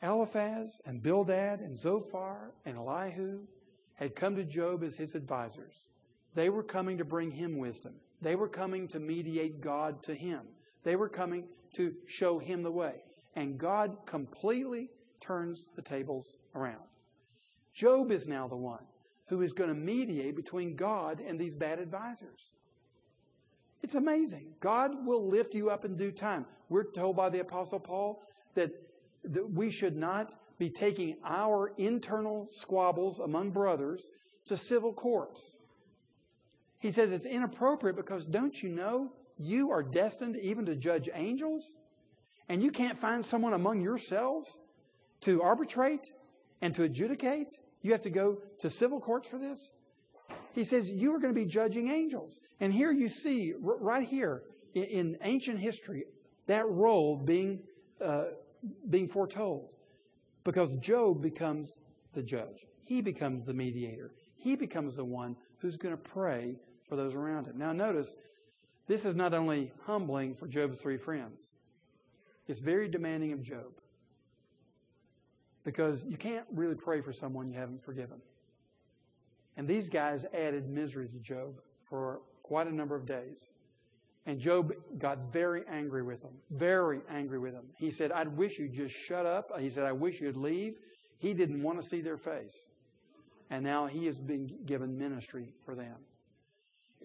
Eliphaz 0.04 0.82
and 0.86 1.02
Bildad 1.02 1.62
and 1.62 1.78
Zophar 1.78 2.52
and 2.66 2.78
Elihu 2.78 3.40
had 3.96 4.16
come 4.16 4.36
to 4.36 4.44
Job 4.44 4.84
as 4.84 4.98
his 4.98 5.16
advisors. 5.16 5.76
They 6.36 6.50
were 6.50 6.64
coming 6.64 6.98
to 6.98 7.06
bring 7.06 7.32
him 7.32 7.58
wisdom. 7.58 7.94
They 8.22 8.36
were 8.36 8.50
coming 8.50 8.88
to 8.90 9.00
mediate 9.00 9.62
God 9.62 10.04
to 10.04 10.14
him. 10.14 10.42
They 10.84 10.96
were 10.96 11.10
coming 11.10 11.46
to 11.76 11.94
show 12.06 12.40
him 12.40 12.64
the 12.64 12.72
way. 12.72 12.96
And 13.36 13.58
God 13.58 13.96
completely 14.06 14.90
turns 15.22 15.70
the 15.76 15.82
tables 15.82 16.36
around. 16.54 16.84
Job 17.74 18.12
is 18.12 18.28
now 18.28 18.48
the 18.48 18.56
one 18.56 18.84
who 19.28 19.42
is 19.42 19.54
going 19.54 19.70
to 19.70 19.76
mediate 19.76 20.36
between 20.36 20.76
God 20.76 21.22
and 21.26 21.40
these 21.40 21.56
bad 21.56 21.80
advisors. 21.80 22.52
It's 23.82 23.96
amazing. 23.96 24.54
God 24.60 25.06
will 25.06 25.28
lift 25.28 25.54
you 25.54 25.70
up 25.70 25.86
in 25.86 25.96
due 25.96 26.12
time. 26.12 26.46
We're 26.70 26.92
told 26.92 27.16
by 27.16 27.30
the 27.30 27.40
Apostle 27.40 27.80
Paul 27.80 28.22
that, 28.56 28.72
that 29.24 29.50
we 29.50 29.72
should 29.72 29.96
not 29.96 30.34
be 30.58 30.70
taking 30.70 31.18
our 31.26 31.74
internal 31.78 32.48
squabbles 32.52 33.20
among 33.20 33.52
brothers 33.52 34.10
to 34.46 34.58
civil 34.58 34.94
courts. 34.94 35.56
He 36.80 36.92
says 36.92 37.12
it's 37.12 37.26
inappropriate 37.26 37.96
because 37.96 38.26
don't 38.26 38.62
you 38.62 38.70
know 38.70 39.14
you 39.38 39.72
are 39.72 39.84
destined 39.84 40.36
even 40.36 40.66
to 40.66 40.76
judge 40.76 41.10
angels? 41.14 41.76
And 42.50 42.62
you 42.62 42.72
can't 42.72 42.98
find 42.98 43.26
someone 43.26 43.54
among 43.54 43.82
yourselves 43.82 44.58
to 45.22 45.42
arbitrate 45.42 46.12
and 46.62 46.76
to 46.76 46.84
adjudicate? 46.84 47.58
You 47.82 47.94
have 47.94 48.02
to 48.02 48.10
go 48.10 48.40
to 48.60 48.70
civil 48.70 49.00
courts 49.00 49.28
for 49.28 49.38
this? 49.38 49.72
He 50.54 50.64
says 50.64 50.90
you 50.90 51.14
are 51.16 51.20
going 51.20 51.34
to 51.34 51.40
be 51.40 51.46
judging 51.46 51.90
angels. 51.90 52.40
And 52.60 52.74
here 52.74 52.92
you 52.92 53.10
see, 53.10 53.54
right 53.60 54.08
here 54.08 54.44
in, 54.74 55.18
ancient 55.22 55.60
history, 55.60 56.04
that 56.48 56.68
role 56.68 57.18
being, 57.18 57.62
uh, 58.02 58.26
being 58.90 59.08
foretold. 59.08 59.70
Because 60.44 60.76
Job 60.78 61.22
becomes 61.22 61.78
the 62.14 62.22
judge, 62.22 62.66
he 62.84 63.02
becomes 63.02 63.46
the 63.46 63.54
mediator, 63.54 64.14
he 64.36 64.56
becomes 64.56 64.96
the 64.96 65.06
one 65.06 65.36
who's 65.58 65.78
going 65.78 65.96
to 65.96 66.02
pray 66.02 66.56
for 66.88 66.96
those 66.96 67.16
around 67.16 67.48
him. 67.48 67.58
Now, 67.58 67.72
notice, 67.72 68.16
this 68.88 69.06
is 69.06 69.16
not 69.16 69.34
only 69.34 69.72
humbling 69.86 70.36
for 70.36 70.48
Job's 70.48 70.80
three 70.80 70.98
friends, 70.98 71.56
it's 72.48 72.60
very 72.60 72.90
demanding 72.90 73.32
of 73.32 73.42
Job. 73.42 73.72
Because 75.64 76.06
you 76.06 76.18
can't 76.18 76.46
really 76.52 76.76
pray 76.76 77.00
for 77.00 77.14
someone 77.14 77.50
you 77.50 77.58
haven't 77.58 77.84
forgiven. 77.84 78.18
And 79.56 79.66
these 79.66 79.88
guys 79.88 80.26
added 80.34 80.68
misery 80.68 81.08
to 81.08 81.20
Job 81.20 81.62
for 81.86 82.22
quite 82.42 82.68
a 82.68 82.74
number 82.74 82.96
of 82.96 83.06
days. 83.06 83.50
And 84.26 84.40
Job 84.40 84.74
got 84.98 85.34
very 85.34 85.64
angry 85.70 86.02
with 86.02 86.22
them, 86.22 86.32
very 86.50 87.02
angry 87.10 87.40
with 87.40 87.54
them. 87.54 87.66
He 87.78 87.92
said, 87.92 88.12
I'd 88.12 88.30
wish 88.38 88.58
you'd 88.58 88.74
just 88.74 88.96
shut 88.96 89.26
up. 89.26 89.52
He 89.60 89.70
said, 89.70 89.84
I 89.84 89.92
wish 89.92 90.22
you'd 90.22 90.38
leave. 90.38 90.76
He 91.18 91.34
didn't 91.34 91.62
want 91.62 91.82
to 91.82 91.86
see 91.86 92.00
their 92.00 92.18
face. 92.18 92.56
And 93.50 93.64
now 93.64 93.86
he 93.86 94.06
has 94.06 94.20
been 94.20 94.50
given 94.66 94.98
ministry 94.98 95.54
for 95.66 95.76
them. 95.76 95.96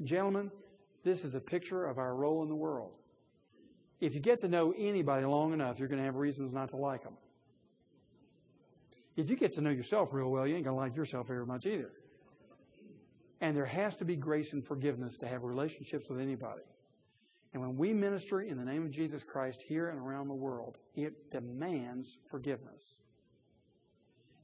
Gentlemen, 0.05 0.51
this 1.05 1.25
is 1.25 1.35
a 1.35 1.41
picture 1.41 1.87
of 1.87 1.99
our 1.99 2.15
role 2.15 2.43
in 2.43 2.49
the 2.49 2.55
world. 2.55 2.93
If 4.01 4.15
you 4.15 4.21
get 4.21 4.41
to 4.41 4.49
know 4.49 4.73
anybody 4.79 5.27
long 5.27 5.53
enough, 5.53 5.81
you're 5.81 5.89
going 5.89 5.99
to 5.99 6.05
have 6.05 6.15
reasons 6.15 6.53
not 6.53 6.71
to 6.71 6.77
like 6.77 7.03
them. 7.03 7.15
If 9.17 9.29
you 9.29 9.35
get 9.35 9.55
to 9.55 9.61
know 9.61 9.71
yourself 9.71 10.11
real 10.13 10.31
well, 10.31 10.47
you 10.47 10.55
ain't 10.55 10.65
going 10.65 10.77
to 10.77 10.81
like 10.81 10.95
yourself 10.95 11.27
very 11.27 11.45
much 11.45 11.67
either. 11.67 11.91
And 13.41 13.57
there 13.57 13.67
has 13.67 13.97
to 13.97 14.05
be 14.05 14.15
grace 14.15 14.53
and 14.53 14.65
forgiveness 14.65 15.17
to 15.19 15.27
have 15.27 15.43
relationships 15.43 16.09
with 16.09 16.21
anybody. 16.21 16.63
And 17.53 17.63
when 17.63 17.77
we 17.77 17.93
minister 17.93 18.43
in 18.43 18.59
the 18.59 18.65
name 18.65 18.85
of 18.85 18.91
Jesus 18.91 19.25
Christ 19.25 19.63
here 19.63 19.89
and 19.89 19.99
around 19.99 20.29
the 20.29 20.35
world, 20.35 20.79
it 20.95 21.31
demands 21.31 22.19
forgiveness. 22.31 22.99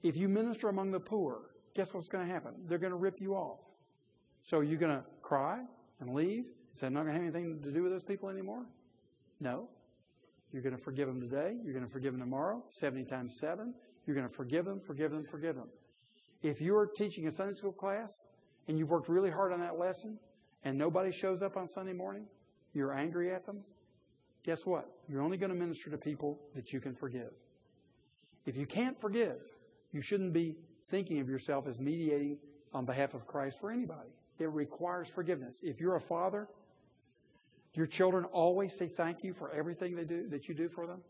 If 0.02 0.16
you 0.16 0.28
minister 0.28 0.68
among 0.68 0.90
the 0.90 1.00
poor, 1.00 1.50
guess 1.74 1.92
what's 1.92 2.08
going 2.08 2.26
to 2.26 2.32
happen? 2.32 2.52
They're 2.66 2.78
going 2.78 2.92
to 2.92 2.96
rip 2.96 3.20
you 3.20 3.34
off. 3.34 3.60
So 4.42 4.58
are 4.58 4.64
you 4.64 4.76
going 4.76 4.96
to 4.96 5.04
cry 5.22 5.60
and 6.00 6.14
leave 6.14 6.44
and 6.44 6.78
say, 6.78 6.86
I'm 6.86 6.94
not 6.94 7.02
going 7.02 7.14
to 7.14 7.20
have 7.20 7.22
anything 7.22 7.62
to 7.62 7.70
do 7.70 7.82
with 7.82 7.92
those 7.92 8.02
people 8.02 8.28
anymore? 8.28 8.66
No. 9.40 9.68
You're 10.52 10.62
going 10.62 10.76
to 10.76 10.82
forgive 10.82 11.08
them 11.08 11.20
today. 11.20 11.56
You're 11.64 11.72
going 11.72 11.84
to 11.84 11.90
forgive 11.90 12.12
them 12.12 12.20
tomorrow, 12.20 12.62
70 12.68 13.04
times 13.04 13.36
7. 13.38 13.74
You're 14.06 14.14
going 14.14 14.28
to 14.28 14.34
forgive 14.34 14.64
them, 14.64 14.80
forgive 14.80 15.10
them, 15.10 15.24
forgive 15.24 15.56
them. 15.56 15.68
If 16.42 16.60
you're 16.60 16.86
teaching 16.86 17.26
a 17.26 17.30
Sunday 17.30 17.54
school 17.54 17.72
class 17.72 18.22
and 18.68 18.78
you've 18.78 18.90
worked 18.90 19.08
really 19.08 19.30
hard 19.30 19.52
on 19.52 19.60
that 19.60 19.78
lesson 19.78 20.18
and 20.62 20.76
nobody 20.76 21.10
shows 21.10 21.42
up 21.42 21.56
on 21.56 21.66
Sunday 21.66 21.94
morning, 21.94 22.26
you're 22.74 22.92
angry 22.92 23.32
at 23.32 23.46
them, 23.46 23.60
guess 24.42 24.66
what? 24.66 24.90
You're 25.08 25.22
only 25.22 25.36
going 25.36 25.50
to 25.50 25.56
minister 25.56 25.90
to 25.90 25.98
people 25.98 26.38
that 26.54 26.72
you 26.72 26.80
can 26.80 26.94
forgive. 26.94 27.32
If 28.46 28.56
you 28.56 28.66
can't 28.66 29.00
forgive, 29.00 29.40
you 29.92 30.00
shouldn't 30.00 30.32
be 30.32 30.56
thinking 30.88 31.20
of 31.20 31.28
yourself 31.28 31.66
as 31.66 31.80
mediating 31.80 32.38
on 32.72 32.84
behalf 32.84 33.14
of 33.14 33.26
Christ 33.26 33.60
for 33.60 33.70
anybody. 33.70 34.10
It 34.38 34.50
requires 34.50 35.08
forgiveness. 35.08 35.60
If 35.62 35.80
you're 35.80 35.96
a 35.96 36.00
father, 36.00 36.48
your 37.74 37.86
children 37.86 38.24
always 38.26 38.76
say 38.76 38.88
thank 38.88 39.24
you 39.24 39.32
for 39.32 39.50
everything 39.50 39.94
they 39.94 40.04
do 40.04 40.28
that 40.28 40.48
you 40.48 40.54
do 40.54 40.68
for 40.68 40.86
them. 40.86 41.00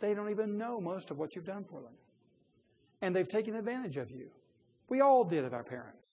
They 0.00 0.14
don't 0.14 0.30
even 0.30 0.58
know 0.58 0.80
most 0.80 1.10
of 1.10 1.18
what 1.18 1.34
you've 1.34 1.46
done 1.46 1.64
for 1.64 1.80
them. 1.80 1.92
And 3.00 3.14
they've 3.14 3.28
taken 3.28 3.54
advantage 3.54 3.96
of 3.96 4.10
you. 4.10 4.30
We 4.88 5.00
all 5.00 5.24
did 5.24 5.44
of 5.44 5.54
our 5.54 5.62
parents. 5.62 6.06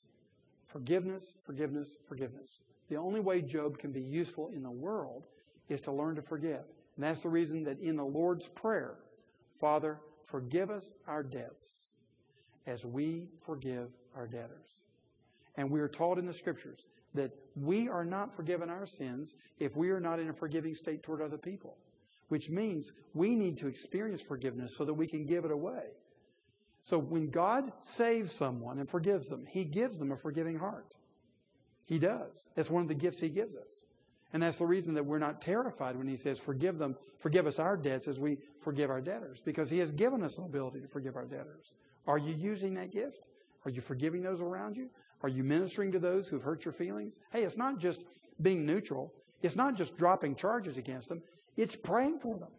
Forgiveness, 0.66 1.36
forgiveness, 1.42 1.98
forgiveness. 2.08 2.62
The 2.92 2.98
only 2.98 3.22
way 3.22 3.42
Job 3.42 3.78
can 3.78 3.94
be 3.94 4.02
useful 4.02 4.50
in 4.54 4.64
the 4.64 4.70
world 4.70 5.24
is 5.70 5.80
to 5.82 5.94
learn 5.94 6.16
to 6.16 6.22
forgive. 6.22 6.66
And 6.98 7.06
that's 7.06 7.22
the 7.22 7.30
reason 7.30 7.64
that 7.64 7.80
in 7.80 7.96
the 7.96 8.04
Lord's 8.04 8.50
Prayer, 8.50 8.96
Father, 9.62 10.02
forgive 10.26 10.70
us 10.70 10.92
our 11.08 11.24
debts 11.24 11.86
as 12.68 12.86
we 12.86 13.30
forgive 13.46 13.88
our 14.14 14.28
debtors. 14.28 14.82
And 15.56 15.72
we 15.72 15.80
are 15.80 15.88
taught 15.88 16.18
in 16.18 16.26
the 16.26 16.34
Scriptures 16.34 16.88
that 17.14 17.32
we 17.56 17.88
are 17.88 18.04
not 18.04 18.36
forgiven 18.36 18.70
our 18.70 18.86
sins 18.86 19.38
if 19.58 19.78
we 19.78 19.90
are 19.92 20.02
not 20.02 20.20
in 20.20 20.28
a 20.28 20.34
forgiving 20.34 20.76
state 20.76 21.02
toward 21.02 21.22
other 21.22 21.38
people, 21.38 21.78
which 22.28 22.50
means 22.50 22.92
we 23.14 23.36
need 23.36 23.58
to 23.60 23.68
experience 23.68 24.22
forgiveness 24.22 24.76
so 24.76 24.84
that 24.84 24.96
we 24.96 25.08
can 25.08 25.26
give 25.26 25.46
it 25.46 25.52
away. 25.52 25.92
So 26.84 26.98
when 26.98 27.30
God 27.30 27.72
saves 27.84 28.34
someone 28.34 28.80
and 28.80 28.90
forgives 28.90 29.30
them, 29.30 29.46
He 29.48 29.64
gives 29.64 29.98
them 29.98 30.12
a 30.12 30.18
forgiving 30.18 30.60
heart. 30.60 30.94
He 31.86 32.00
does. 32.00 32.48
That's 32.56 32.70
one 32.70 32.82
of 32.82 32.88
the 32.88 32.96
gifts 32.96 33.20
He 33.20 33.30
gives 33.30 33.56
us. 33.56 33.70
And 34.34 34.42
that's 34.42 34.60
the 34.60 34.66
reason 34.66 34.94
that 34.94 35.06
we're 35.06 35.20
not 35.20 35.42
terrified 35.42 35.98
when 35.98 36.08
He 36.08 36.16
says, 36.16 36.40
Forgive 36.40 36.78
them, 36.78 36.96
forgive 37.20 37.48
us 37.48 37.60
our 37.60 37.76
debts 37.76 38.08
as 38.08 38.20
we 38.20 38.38
forgive 38.62 38.90
our 38.90 39.02
debtors, 39.02 39.42
because 39.44 39.70
He 39.70 39.80
has 39.80 39.92
given 39.92 40.24
us 40.24 40.36
the 40.36 40.44
ability 40.44 40.80
to 40.82 40.88
forgive 40.88 41.16
our 41.16 41.26
debtors. 41.26 41.74
Are 42.08 42.18
you 42.18 42.34
using 42.34 42.74
that 42.76 42.92
gift? 42.92 43.20
Are 43.66 43.72
you 43.72 43.82
forgiving 43.82 44.24
those 44.24 44.42
around 44.42 44.78
you? 44.78 44.90
Are 45.24 45.30
you 45.30 45.44
ministering 45.44 45.92
to 45.92 46.00
those 46.00 46.28
who've 46.28 46.42
hurt 46.42 46.66
your 46.66 46.72
feelings? 46.74 47.20
Hey, 47.32 47.44
it's 47.44 47.58
not 47.58 47.78
just 47.78 48.02
being 48.42 48.66
neutral. 48.66 49.14
It's 49.42 49.56
not 49.56 49.76
just 49.76 49.98
dropping 49.98 50.36
charges 50.36 50.78
against 50.78 51.10
them. 51.10 51.22
It's 51.58 51.76
praying 51.76 52.20
for 52.20 52.38
them. 52.38 52.50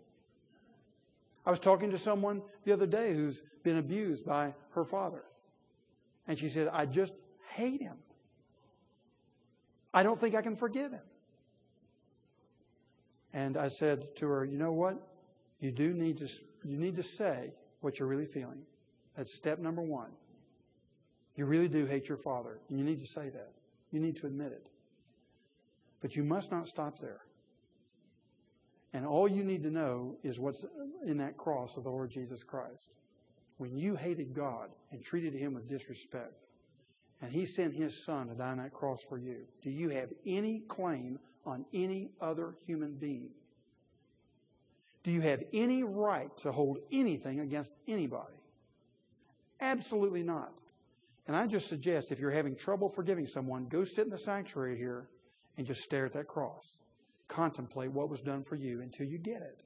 I 1.44 1.50
was 1.50 1.58
talking 1.58 1.90
to 1.90 1.98
someone 1.98 2.42
the 2.64 2.72
other 2.72 2.86
day 2.86 3.14
who's 3.14 3.42
been 3.64 3.78
abused 3.78 4.24
by 4.24 4.54
her 4.70 4.84
father. 4.84 5.24
And 6.28 6.38
she 6.38 6.48
said, 6.48 6.68
I 6.72 6.86
just 6.86 7.12
hate 7.50 7.80
him. 7.80 7.96
I 9.94 10.02
don't 10.02 10.18
think 10.18 10.34
I 10.34 10.42
can 10.42 10.56
forgive 10.56 10.92
him. 10.92 11.02
And 13.32 13.56
I 13.56 13.68
said 13.68 14.14
to 14.16 14.28
her, 14.28 14.44
you 14.44 14.58
know 14.58 14.72
what? 14.72 14.96
You 15.60 15.70
do 15.70 15.92
need 15.92 16.18
to, 16.18 16.28
you 16.64 16.76
need 16.76 16.96
to 16.96 17.02
say 17.02 17.52
what 17.80 17.98
you're 17.98 18.08
really 18.08 18.26
feeling. 18.26 18.62
That's 19.16 19.34
step 19.34 19.58
number 19.58 19.82
one. 19.82 20.10
You 21.34 21.46
really 21.46 21.68
do 21.68 21.86
hate 21.86 22.08
your 22.08 22.18
father, 22.18 22.58
and 22.68 22.78
you 22.78 22.84
need 22.84 23.00
to 23.00 23.06
say 23.06 23.30
that. 23.30 23.52
You 23.90 24.00
need 24.00 24.16
to 24.18 24.26
admit 24.26 24.52
it. 24.52 24.66
But 26.00 26.16
you 26.16 26.24
must 26.24 26.50
not 26.50 26.66
stop 26.66 26.98
there. 26.98 27.20
And 28.92 29.06
all 29.06 29.26
you 29.26 29.44
need 29.44 29.62
to 29.62 29.70
know 29.70 30.16
is 30.22 30.38
what's 30.38 30.64
in 31.06 31.18
that 31.18 31.38
cross 31.38 31.76
of 31.76 31.84
the 31.84 31.90
Lord 31.90 32.10
Jesus 32.10 32.42
Christ. 32.42 32.90
When 33.56 33.76
you 33.76 33.94
hated 33.94 34.34
God 34.34 34.70
and 34.90 35.02
treated 35.02 35.32
him 35.32 35.54
with 35.54 35.68
disrespect, 35.68 36.41
and 37.22 37.32
he 37.32 37.46
sent 37.46 37.72
his 37.72 38.04
son 38.04 38.28
to 38.28 38.34
die 38.34 38.50
on 38.50 38.58
that 38.58 38.72
cross 38.72 39.00
for 39.08 39.16
you, 39.16 39.46
do 39.62 39.70
you 39.70 39.88
have 39.90 40.10
any 40.26 40.58
claim 40.68 41.18
on 41.46 41.64
any 41.72 42.10
other 42.20 42.56
human 42.66 42.94
being? 42.96 43.30
Do 45.04 45.12
you 45.12 45.20
have 45.20 45.42
any 45.52 45.82
right 45.84 46.36
to 46.38 46.52
hold 46.52 46.78
anything 46.90 47.40
against 47.40 47.72
anybody? 47.88 48.34
Absolutely 49.60 50.22
not. 50.22 50.52
And 51.26 51.36
I 51.36 51.46
just 51.46 51.68
suggest 51.68 52.10
if 52.10 52.18
you're 52.18 52.32
having 52.32 52.56
trouble 52.56 52.88
forgiving 52.88 53.26
someone, 53.26 53.66
go 53.66 53.84
sit 53.84 54.04
in 54.04 54.10
the 54.10 54.18
sanctuary 54.18 54.76
here 54.76 55.08
and 55.56 55.66
just 55.66 55.82
stare 55.82 56.06
at 56.06 56.12
that 56.14 56.26
cross. 56.26 56.78
Contemplate 57.28 57.92
what 57.92 58.10
was 58.10 58.20
done 58.20 58.42
for 58.42 58.56
you 58.56 58.80
until 58.80 59.06
you 59.06 59.18
get 59.18 59.42
it. 59.42 59.62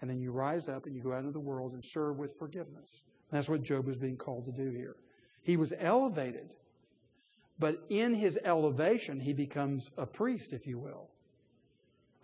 And 0.00 0.08
then 0.08 0.18
you 0.18 0.32
rise 0.32 0.68
up 0.68 0.86
and 0.86 0.96
you 0.96 1.02
go 1.02 1.12
out 1.12 1.20
into 1.20 1.32
the 1.32 1.40
world 1.40 1.72
and 1.72 1.84
serve 1.84 2.16
with 2.18 2.38
forgiveness. 2.38 3.02
And 3.30 3.38
that's 3.38 3.50
what 3.50 3.62
Job 3.62 3.86
was 3.86 3.98
being 3.98 4.16
called 4.16 4.46
to 4.46 4.52
do 4.52 4.70
here. 4.70 4.96
He 5.42 5.56
was 5.56 5.72
elevated, 5.78 6.50
but 7.60 7.84
in 7.90 8.14
his 8.14 8.38
elevation, 8.42 9.20
he 9.20 9.34
becomes 9.34 9.90
a 9.98 10.06
priest, 10.06 10.54
if 10.54 10.66
you 10.66 10.78
will, 10.78 11.10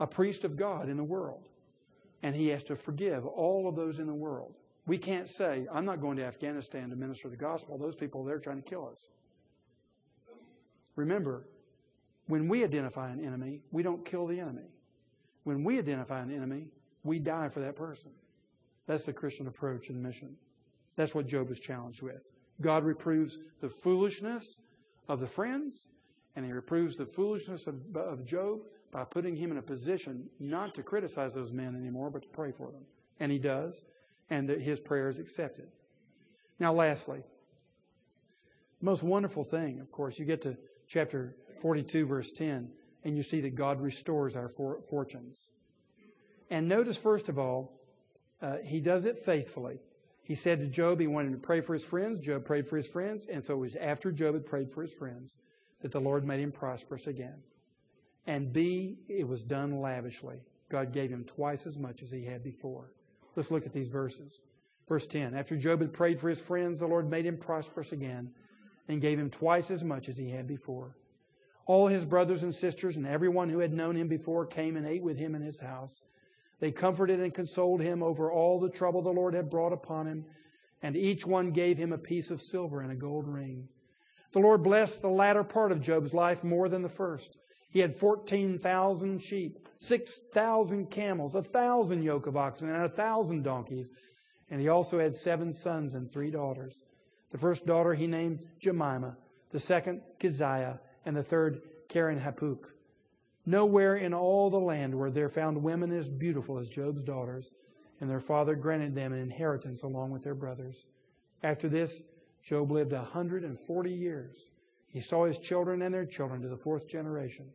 a 0.01 0.07
priest 0.07 0.45
of 0.45 0.57
God 0.57 0.89
in 0.89 0.97
the 0.97 1.05
world. 1.05 1.49
And 2.22 2.34
he 2.34 2.49
has 2.49 2.62
to 2.64 2.76
forgive 2.76 3.26
all 3.26 3.68
of 3.68 3.76
those 3.76 3.99
in 3.99 4.07
the 4.07 4.14
world. 4.14 4.55
We 4.87 4.97
can't 4.97 5.28
say, 5.28 5.66
I'm 5.70 5.84
not 5.84 6.01
going 6.01 6.16
to 6.16 6.24
Afghanistan 6.24 6.89
to 6.89 6.97
minister 6.97 7.28
the 7.28 7.37
gospel. 7.37 7.76
Those 7.76 7.95
people, 7.95 8.24
they're 8.24 8.39
trying 8.39 8.62
to 8.62 8.68
kill 8.68 8.89
us. 8.91 9.11
Remember, 10.97 11.47
when 12.28 12.49
we 12.49 12.64
identify 12.64 13.11
an 13.11 13.22
enemy, 13.22 13.61
we 13.70 13.82
don't 13.82 14.05
kill 14.05 14.26
the 14.26 14.41
enemy. 14.41 14.70
When 15.45 15.62
we 15.62 15.78
identify 15.78 16.20
an 16.20 16.34
enemy, 16.34 16.68
we 17.05 17.18
die 17.18 17.49
for 17.49 17.61
that 17.61 17.76
person. 17.76 18.11
That's 18.87 19.05
the 19.05 19.12
Christian 19.12 19.47
approach 19.49 19.91
and 19.91 20.03
mission. 20.03 20.34
That's 20.97 21.14
what 21.14 21.26
Job 21.26 21.51
is 21.51 21.61
challenged 21.61 22.01
with. 22.01 22.22
God 22.62 22.84
reproves 22.84 23.39
the 23.61 23.68
foolishness 23.68 24.61
of 25.09 25.20
the 25.20 25.26
friends, 25.26 25.86
and 26.34 26.44
he 26.44 26.52
reproves 26.52 26.96
the 26.96 27.07
foolishness 27.07 27.66
of, 27.66 27.96
of 27.96 28.24
Job 28.24 28.61
by 28.90 29.04
putting 29.04 29.36
him 29.36 29.50
in 29.50 29.59
a 29.59 29.62
position 29.62 30.28
not 30.38 30.74
to 30.74 30.82
criticize 30.82 31.34
those 31.34 31.52
men 31.52 31.74
anymore, 31.76 32.11
but 32.11 32.22
to 32.22 32.28
pray 32.28 32.52
for 32.52 32.70
them. 32.70 32.82
And 33.20 33.32
he 33.32 33.38
does, 33.38 33.82
and 34.30 34.48
his 34.48 34.80
prayer 34.80 35.09
is 35.09 35.18
accepted. 35.18 35.68
Now, 36.59 36.72
lastly, 36.72 37.22
the 38.80 38.84
most 38.84 39.02
wonderful 39.02 39.44
thing, 39.44 39.80
of 39.80 39.90
course, 39.90 40.18
you 40.18 40.24
get 40.24 40.42
to 40.42 40.57
chapter 40.86 41.34
42, 41.61 42.07
verse 42.07 42.32
10, 42.32 42.70
and 43.04 43.16
you 43.16 43.22
see 43.22 43.40
that 43.40 43.54
God 43.54 43.80
restores 43.80 44.36
our 44.36 44.48
for- 44.48 44.80
fortunes. 44.88 45.48
And 46.50 46.68
notice, 46.68 46.96
first 46.96 47.28
of 47.28 47.38
all, 47.38 47.80
uh, 48.40 48.57
he 48.64 48.80
does 48.80 49.04
it 49.04 49.18
faithfully. 49.18 49.80
He 50.27 50.35
said 50.35 50.59
to 50.59 50.66
Job 50.66 50.99
he 50.99 51.07
wanted 51.07 51.31
to 51.31 51.39
pray 51.39 51.61
for 51.61 51.72
his 51.72 51.85
friends. 51.85 52.18
Job 52.18 52.45
prayed 52.45 52.66
for 52.66 52.77
his 52.77 52.89
friends. 52.89 53.27
And 53.27 53.45
so 53.45 53.55
it 53.55 53.59
was 53.59 53.77
after 53.77 54.11
Job 54.11 54.35
had 54.35 54.45
prayed 54.45 54.72
for 54.72 54.83
his 54.83 54.93
friends 54.93 55.37
that 55.83 55.93
the 55.93 56.01
Lord 56.01 56.27
made 56.27 56.41
him 56.41 56.51
prosperous 56.51 57.07
again. 57.07 57.45
And 58.27 58.53
B, 58.53 58.99
it 59.09 59.29
was 59.29 59.45
done 59.45 59.81
lavishly. 59.81 60.41
God 60.68 60.93
gave 60.93 61.11
him 61.11 61.22
twice 61.22 61.64
as 61.64 61.79
much 61.79 62.03
as 62.03 62.11
he 62.11 62.24
had 62.24 62.43
before. 62.43 62.91
Let's 63.37 63.53
look 63.53 63.66
at 63.66 63.72
these 63.72 63.87
verses. 63.87 64.41
Verse 64.89 65.07
10 65.07 65.33
After 65.33 65.57
Job 65.57 65.81
had 65.81 65.93
prayed 65.93 66.18
for 66.18 66.29
his 66.29 66.41
friends, 66.41 66.81
the 66.81 66.89
Lord 66.89 67.09
made 67.09 67.24
him 67.24 67.37
prosperous 67.37 67.93
again 67.93 68.33
and 68.89 69.01
gave 69.01 69.20
him 69.20 69.31
twice 69.31 69.70
as 69.70 69.85
much 69.85 70.09
as 70.09 70.16
he 70.16 70.31
had 70.31 70.49
before. 70.49 70.97
All 71.66 71.87
his 71.87 72.05
brothers 72.05 72.43
and 72.43 72.53
sisters 72.53 72.97
and 72.97 73.07
everyone 73.07 73.49
who 73.49 73.61
had 73.61 73.72
known 73.72 73.95
him 73.95 74.09
before 74.09 74.45
came 74.45 74.77
and 74.77 74.89
ate 74.89 75.05
with 75.05 75.18
him 75.18 75.37
in 75.37 75.43
his 75.43 75.61
house. 75.61 76.03
They 76.61 76.72
comforted 76.72 77.20
and 77.20 77.34
consoled 77.34 77.82
him 77.82 78.02
over 78.02 78.30
all 78.30 78.59
the 78.59 78.70
trouble 78.70 79.02
the 79.02 79.11
Lord 79.11 79.34
had 79.34 79.50
brought 79.50 79.72
upon 79.72 80.07
him, 80.07 80.24
and 80.82 80.96
each 80.96 81.26
one 81.26 81.50
gave 81.50 81.78
him 81.78 81.92
a 81.92 81.98
piece 81.98 82.30
of 82.30 82.40
silver 82.40 82.80
and 82.80 82.90
a 82.90 82.96
gold 82.96 83.28
ring. 83.28 83.68
The 84.32 84.38
Lord 84.38 84.62
blessed 84.62 85.02
the 85.02 85.09
latter 85.09 85.44
part 85.44 85.72
of 85.72 85.80
Job's 85.80 86.14
life 86.14 86.44
more 86.44 86.68
than 86.68 86.82
the 86.82 86.88
first. 86.88 87.36
He 87.70 87.80
had 87.80 87.96
14,000 87.96 89.18
sheep, 89.22 89.68
6,000 89.78 90.90
camels, 90.90 91.34
a 91.34 91.42
thousand 91.42 92.02
yoke 92.02 92.26
of 92.26 92.36
oxen, 92.36 92.70
and 92.70 92.84
a 92.84 92.88
thousand 92.88 93.42
donkeys. 93.42 93.92
And 94.50 94.61
he 94.61 94.68
also 94.68 94.98
had 94.98 95.14
seven 95.14 95.52
sons 95.52 95.94
and 95.94 96.11
three 96.11 96.30
daughters. 96.30 96.84
The 97.32 97.38
first 97.38 97.66
daughter 97.66 97.94
he 97.94 98.07
named 98.07 98.40
Jemima, 98.61 99.16
the 99.50 99.61
second 99.61 100.00
Keziah, 100.18 100.80
and 101.04 101.16
the 101.16 101.22
third 101.22 101.61
Keren-happuch. 101.88 102.64
Nowhere 103.47 103.97
in 103.97 104.12
all 104.12 104.51
the 104.51 104.59
land 104.59 104.94
were 104.94 105.11
there 105.11 105.28
found 105.28 105.62
women 105.62 105.92
as 105.92 106.09
beautiful 106.09 106.59
as 106.59 106.68
Job's 106.68 107.05
daughters, 107.05 107.53
and 108.01 108.11
their 108.11 108.20
father 108.20 108.57
granted 108.57 108.94
them 108.94 109.12
an 109.12 109.20
inheritance 109.20 109.84
along 109.84 110.11
with 110.11 110.24
their 110.24 110.34
brothers. 110.34 110.86
After 111.42 111.68
this, 111.68 112.03
Job 112.42 112.72
lived 112.72 112.92
a 112.92 113.03
hundred 113.03 113.44
and 113.44 113.59
forty 113.59 113.92
years. 113.92 114.51
He 114.88 115.01
saw 115.01 115.26
his 115.26 115.38
children 115.38 115.82
and 115.82 115.94
their 115.94 116.05
children 116.05 116.42
to 116.42 116.49
the 116.49 116.57
fourth 116.57 116.88
generation, 116.88 117.47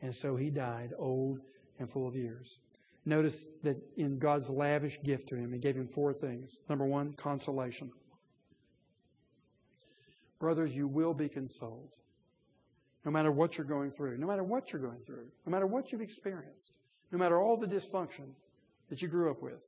and 0.00 0.14
so 0.14 0.36
he 0.36 0.48
died 0.48 0.92
old 0.96 1.40
and 1.78 1.90
full 1.90 2.06
of 2.06 2.14
years. 2.14 2.58
Notice 3.04 3.46
that 3.64 3.76
in 3.96 4.18
God's 4.18 4.48
lavish 4.48 5.00
gift 5.02 5.28
to 5.30 5.36
him, 5.36 5.52
he 5.52 5.58
gave 5.58 5.76
him 5.76 5.88
four 5.88 6.12
things. 6.12 6.60
Number 6.68 6.84
one, 6.84 7.14
consolation. 7.14 7.90
Brothers, 10.38 10.76
you 10.76 10.86
will 10.86 11.14
be 11.14 11.28
consoled. 11.28 11.90
No 13.04 13.10
matter 13.10 13.32
what 13.32 13.58
you're 13.58 13.66
going 13.66 13.90
through, 13.90 14.18
no 14.18 14.26
matter 14.26 14.44
what 14.44 14.72
you're 14.72 14.82
going 14.82 15.00
through, 15.04 15.26
no 15.44 15.50
matter 15.50 15.66
what 15.66 15.90
you've 15.90 16.00
experienced, 16.00 16.72
no 17.10 17.18
matter 17.18 17.40
all 17.40 17.56
the 17.56 17.66
dysfunction 17.66 18.30
that 18.88 19.02
you 19.02 19.08
grew 19.08 19.30
up 19.30 19.42
with, 19.42 19.60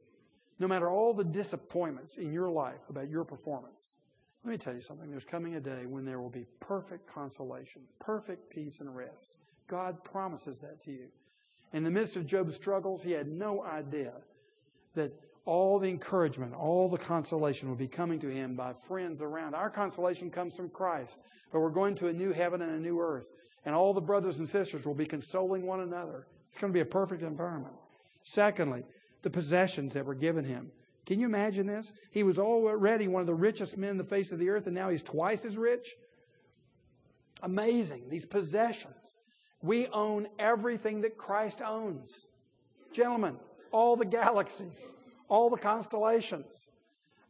no 0.58 0.68
matter 0.68 0.88
all 0.88 1.12
the 1.12 1.24
disappointments 1.24 2.16
in 2.16 2.32
your 2.32 2.48
life 2.48 2.88
about 2.88 3.10
your 3.10 3.24
performance, 3.24 3.94
let 4.44 4.50
me 4.50 4.58
tell 4.58 4.74
you 4.74 4.80
something. 4.80 5.10
There's 5.10 5.24
coming 5.24 5.54
a 5.54 5.60
day 5.60 5.86
when 5.86 6.04
there 6.04 6.20
will 6.20 6.30
be 6.30 6.46
perfect 6.60 7.12
consolation, 7.12 7.82
perfect 7.98 8.50
peace 8.50 8.80
and 8.80 8.94
rest. 8.94 9.32
God 9.66 10.04
promises 10.04 10.60
that 10.60 10.82
to 10.82 10.92
you. 10.92 11.06
In 11.72 11.82
the 11.82 11.90
midst 11.90 12.16
of 12.16 12.26
Job's 12.26 12.54
struggles, 12.54 13.02
he 13.02 13.12
had 13.12 13.26
no 13.26 13.64
idea 13.64 14.12
that 14.94 15.12
all 15.46 15.78
the 15.78 15.88
encouragement, 15.88 16.54
all 16.54 16.88
the 16.88 16.98
consolation 16.98 17.68
will 17.68 17.76
be 17.76 17.88
coming 17.88 18.18
to 18.20 18.28
him 18.28 18.54
by 18.54 18.72
friends 18.88 19.20
around. 19.20 19.54
Our 19.54 19.70
consolation 19.70 20.30
comes 20.30 20.56
from 20.56 20.70
Christ, 20.70 21.18
but 21.52 21.60
we're 21.60 21.70
going 21.70 21.94
to 21.96 22.08
a 22.08 22.12
new 22.12 22.32
heaven 22.32 22.62
and 22.62 22.72
a 22.72 22.80
new 22.80 23.00
earth. 23.00 23.30
And 23.66 23.74
all 23.74 23.94
the 23.94 24.00
brothers 24.00 24.38
and 24.38 24.48
sisters 24.48 24.86
will 24.86 24.94
be 24.94 25.06
consoling 25.06 25.66
one 25.66 25.80
another. 25.80 26.26
It's 26.50 26.58
going 26.58 26.72
to 26.72 26.76
be 26.76 26.80
a 26.80 26.86
perfect 26.86 27.22
environment. 27.22 27.74
Secondly, 28.22 28.84
the 29.22 29.30
possessions 29.30 29.92
that 29.94 30.06
were 30.06 30.14
given 30.14 30.44
him. 30.44 30.70
Can 31.06 31.20
you 31.20 31.26
imagine 31.26 31.66
this? 31.66 31.92
He 32.10 32.22
was 32.22 32.38
already 32.38 33.08
one 33.08 33.20
of 33.20 33.26
the 33.26 33.34
richest 33.34 33.76
men 33.76 33.90
in 33.90 33.98
the 33.98 34.04
face 34.04 34.32
of 34.32 34.38
the 34.38 34.48
earth, 34.48 34.66
and 34.66 34.74
now 34.74 34.88
he's 34.88 35.02
twice 35.02 35.44
as 35.44 35.56
rich. 35.56 35.94
Amazing. 37.42 38.08
These 38.08 38.24
possessions. 38.24 39.16
We 39.62 39.86
own 39.88 40.28
everything 40.38 41.02
that 41.02 41.18
Christ 41.18 41.60
owns. 41.60 42.26
Gentlemen, 42.92 43.36
all 43.70 43.96
the 43.96 44.06
galaxies, 44.06 44.92
all 45.34 45.50
the 45.50 45.58
constellations. 45.58 46.68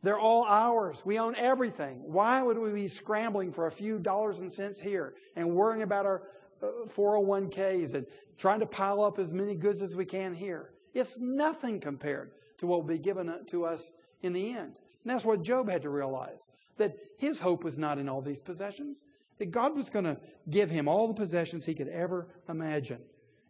They're 0.02 0.18
all 0.18 0.44
ours. 0.44 1.02
We 1.06 1.18
own 1.18 1.34
everything. 1.36 2.02
Why 2.04 2.42
would 2.42 2.58
we 2.58 2.70
be 2.70 2.88
scrambling 2.88 3.50
for 3.50 3.66
a 3.66 3.72
few 3.72 3.98
dollars 3.98 4.40
and 4.40 4.52
cents 4.52 4.78
here 4.78 5.14
and 5.34 5.54
worrying 5.54 5.82
about 5.82 6.04
our 6.04 6.22
401ks 6.62 7.94
uh, 7.94 7.98
and 7.98 8.06
trying 8.36 8.60
to 8.60 8.66
pile 8.66 9.02
up 9.02 9.18
as 9.18 9.32
many 9.32 9.54
goods 9.54 9.80
as 9.80 9.96
we 9.96 10.04
can 10.04 10.34
here? 10.34 10.74
It's 10.92 11.18
nothing 11.18 11.80
compared 11.80 12.32
to 12.58 12.66
what 12.66 12.80
will 12.80 12.88
be 12.88 12.98
given 12.98 13.32
to 13.46 13.64
us 13.64 13.90
in 14.20 14.34
the 14.34 14.50
end. 14.50 14.74
And 15.02 15.06
that's 15.06 15.24
what 15.24 15.42
Job 15.42 15.70
had 15.70 15.82
to 15.82 15.90
realize 15.90 16.48
that 16.76 16.96
his 17.16 17.38
hope 17.38 17.64
was 17.64 17.78
not 17.78 17.98
in 17.98 18.08
all 18.08 18.20
these 18.20 18.42
possessions, 18.42 19.04
that 19.38 19.50
God 19.50 19.74
was 19.74 19.88
going 19.88 20.04
to 20.04 20.18
give 20.50 20.70
him 20.70 20.88
all 20.88 21.08
the 21.08 21.14
possessions 21.14 21.64
he 21.64 21.74
could 21.74 21.88
ever 21.88 22.28
imagine. 22.48 23.00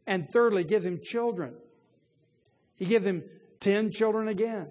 And 0.07 0.31
thirdly, 0.31 0.63
gives 0.63 0.85
him 0.85 1.01
children. 1.03 1.55
He 2.77 2.85
gives 2.87 3.05
him 3.05 3.25
10 3.65 3.93
children 3.93 4.29
again. 4.29 4.69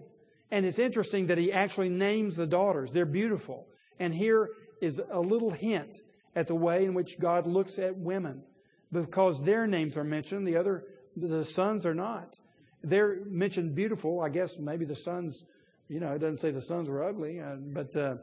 And 0.51 0.65
it's 0.65 0.77
interesting 0.77 1.27
that 1.27 1.39
he 1.39 1.51
actually 1.51 1.89
names 1.89 2.35
the 2.35 2.45
daughters. 2.45 2.91
They're 2.91 3.05
beautiful. 3.07 3.67
And 3.99 4.13
here 4.13 4.49
is 4.81 5.01
a 5.11 5.19
little 5.19 5.49
hint 5.49 5.97
at 6.35 6.47
the 6.47 6.55
way 6.55 6.85
in 6.85 6.93
which 6.93 7.19
God 7.19 7.47
looks 7.47 7.79
at 7.79 7.97
women 7.97 8.43
because 8.91 9.41
their 9.41 9.65
names 9.65 9.97
are 9.97 10.03
mentioned, 10.03 10.47
the 10.47 10.57
other 10.57 10.83
the 11.15 11.43
sons 11.43 11.85
are 11.85 11.95
not. 11.95 12.37
They're 12.83 13.17
mentioned 13.25 13.73
beautiful. 13.73 14.21
I 14.21 14.29
guess 14.29 14.57
maybe 14.59 14.85
the 14.85 14.95
sons, 14.95 15.43
you 15.87 15.99
know, 15.99 16.11
it 16.13 16.19
doesn't 16.19 16.37
say 16.37 16.51
the 16.51 16.61
sons 16.61 16.89
were 16.89 17.03
ugly, 17.03 17.39
uh, 17.39 17.55
but 17.55 17.91
the 17.93 18.19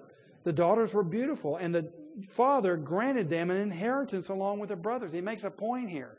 daughters 0.52 0.94
were 0.94 1.02
beautiful. 1.02 1.56
And 1.56 1.74
the 1.74 1.92
father 2.28 2.76
granted 2.76 3.28
them 3.28 3.50
an 3.50 3.56
inheritance 3.56 4.28
along 4.28 4.60
with 4.60 4.68
their 4.68 4.76
brothers. 4.76 5.12
He 5.12 5.20
makes 5.20 5.42
a 5.42 5.50
point 5.50 5.90
here 5.90 6.18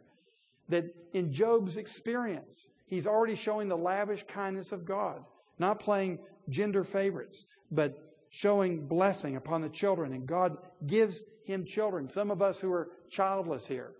that 0.70 0.86
in 1.14 1.32
Job's 1.32 1.78
experience, 1.78 2.68
he's 2.92 3.08
already 3.08 3.36
showing 3.36 3.68
the 3.70 3.78
lavish 3.78 4.24
kindness 4.28 4.72
of 4.72 4.86
God, 4.86 5.24
not 5.58 5.80
playing 5.80 6.20
gender 6.50 6.84
favorites, 6.84 7.48
but 7.72 7.98
showing 8.30 8.86
blessing 8.88 9.38
upon 9.38 9.62
the 9.62 9.70
children. 9.70 10.14
And 10.14 10.28
God 10.28 10.58
gives 10.86 11.24
him 11.46 11.66
children. 11.66 12.08
Some 12.08 12.30
of 12.30 12.42
us 12.42 12.60
who 12.60 12.72
are 12.72 12.90
childless 13.10 13.66
here, 13.66 13.94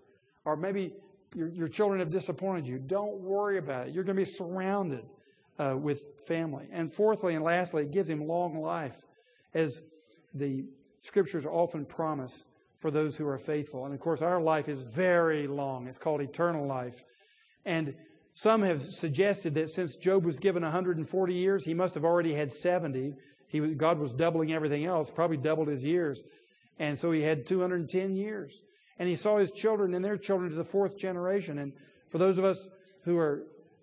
or 0.44 0.56
maybe 0.56 0.92
your, 1.34 1.48
your 1.48 1.68
children 1.68 2.00
have 2.00 2.10
disappointed 2.10 2.66
you, 2.66 2.78
don't 2.78 3.20
worry 3.20 3.58
about 3.58 3.88
it. 3.88 3.94
You're 3.94 4.04
going 4.04 4.16
to 4.16 4.24
be 4.24 4.30
surrounded 4.30 5.04
uh, 5.58 5.74
with 5.76 6.02
family. 6.26 6.66
And 6.70 6.92
fourthly 6.92 7.34
and 7.34 7.42
lastly, 7.44 7.82
it 7.84 7.92
gives 7.92 8.08
him 8.08 8.28
long 8.28 8.60
life, 8.60 9.00
as 9.54 9.80
the 10.34 10.66
scriptures 11.00 11.46
often 11.46 11.86
promise 11.86 12.44
for 12.80 12.90
those 12.90 13.16
who 13.16 13.26
are 13.26 13.38
faithful. 13.38 13.86
And 13.86 13.94
of 13.94 14.00
course, 14.00 14.20
our 14.20 14.40
life 14.40 14.68
is 14.68 14.82
very 14.82 15.46
long. 15.46 15.86
It's 15.86 15.98
called 15.98 16.20
eternal 16.20 16.66
life. 16.66 17.02
And 17.64 17.94
some 18.34 18.62
have 18.62 18.82
suggested 18.84 19.54
that 19.54 19.70
since 19.70 19.96
Job 19.96 20.24
was 20.24 20.38
given 20.38 20.62
140 20.62 21.34
years, 21.34 21.64
he 21.64 21.74
must 21.74 21.94
have 21.94 22.04
already 22.04 22.34
had 22.34 22.50
70. 22.50 23.14
He, 23.46 23.60
God 23.74 23.98
was 23.98 24.14
doubling 24.14 24.52
everything 24.52 24.86
else, 24.86 25.10
probably 25.10 25.36
doubled 25.36 25.68
his 25.68 25.84
years. 25.84 26.22
And 26.78 26.98
so 26.98 27.12
he 27.12 27.22
had 27.22 27.46
210 27.46 28.16
years. 28.16 28.62
And 28.98 29.08
he 29.08 29.16
saw 29.16 29.36
his 29.36 29.50
children 29.50 29.94
and 29.94 30.04
their 30.04 30.16
children 30.16 30.50
to 30.50 30.56
the 30.56 30.64
fourth 30.64 30.96
generation. 30.96 31.58
And 31.58 31.72
for 32.08 32.18
those 32.18 32.38
of 32.38 32.44
us 32.44 32.66
who 33.04 33.18
are, 33.18 33.42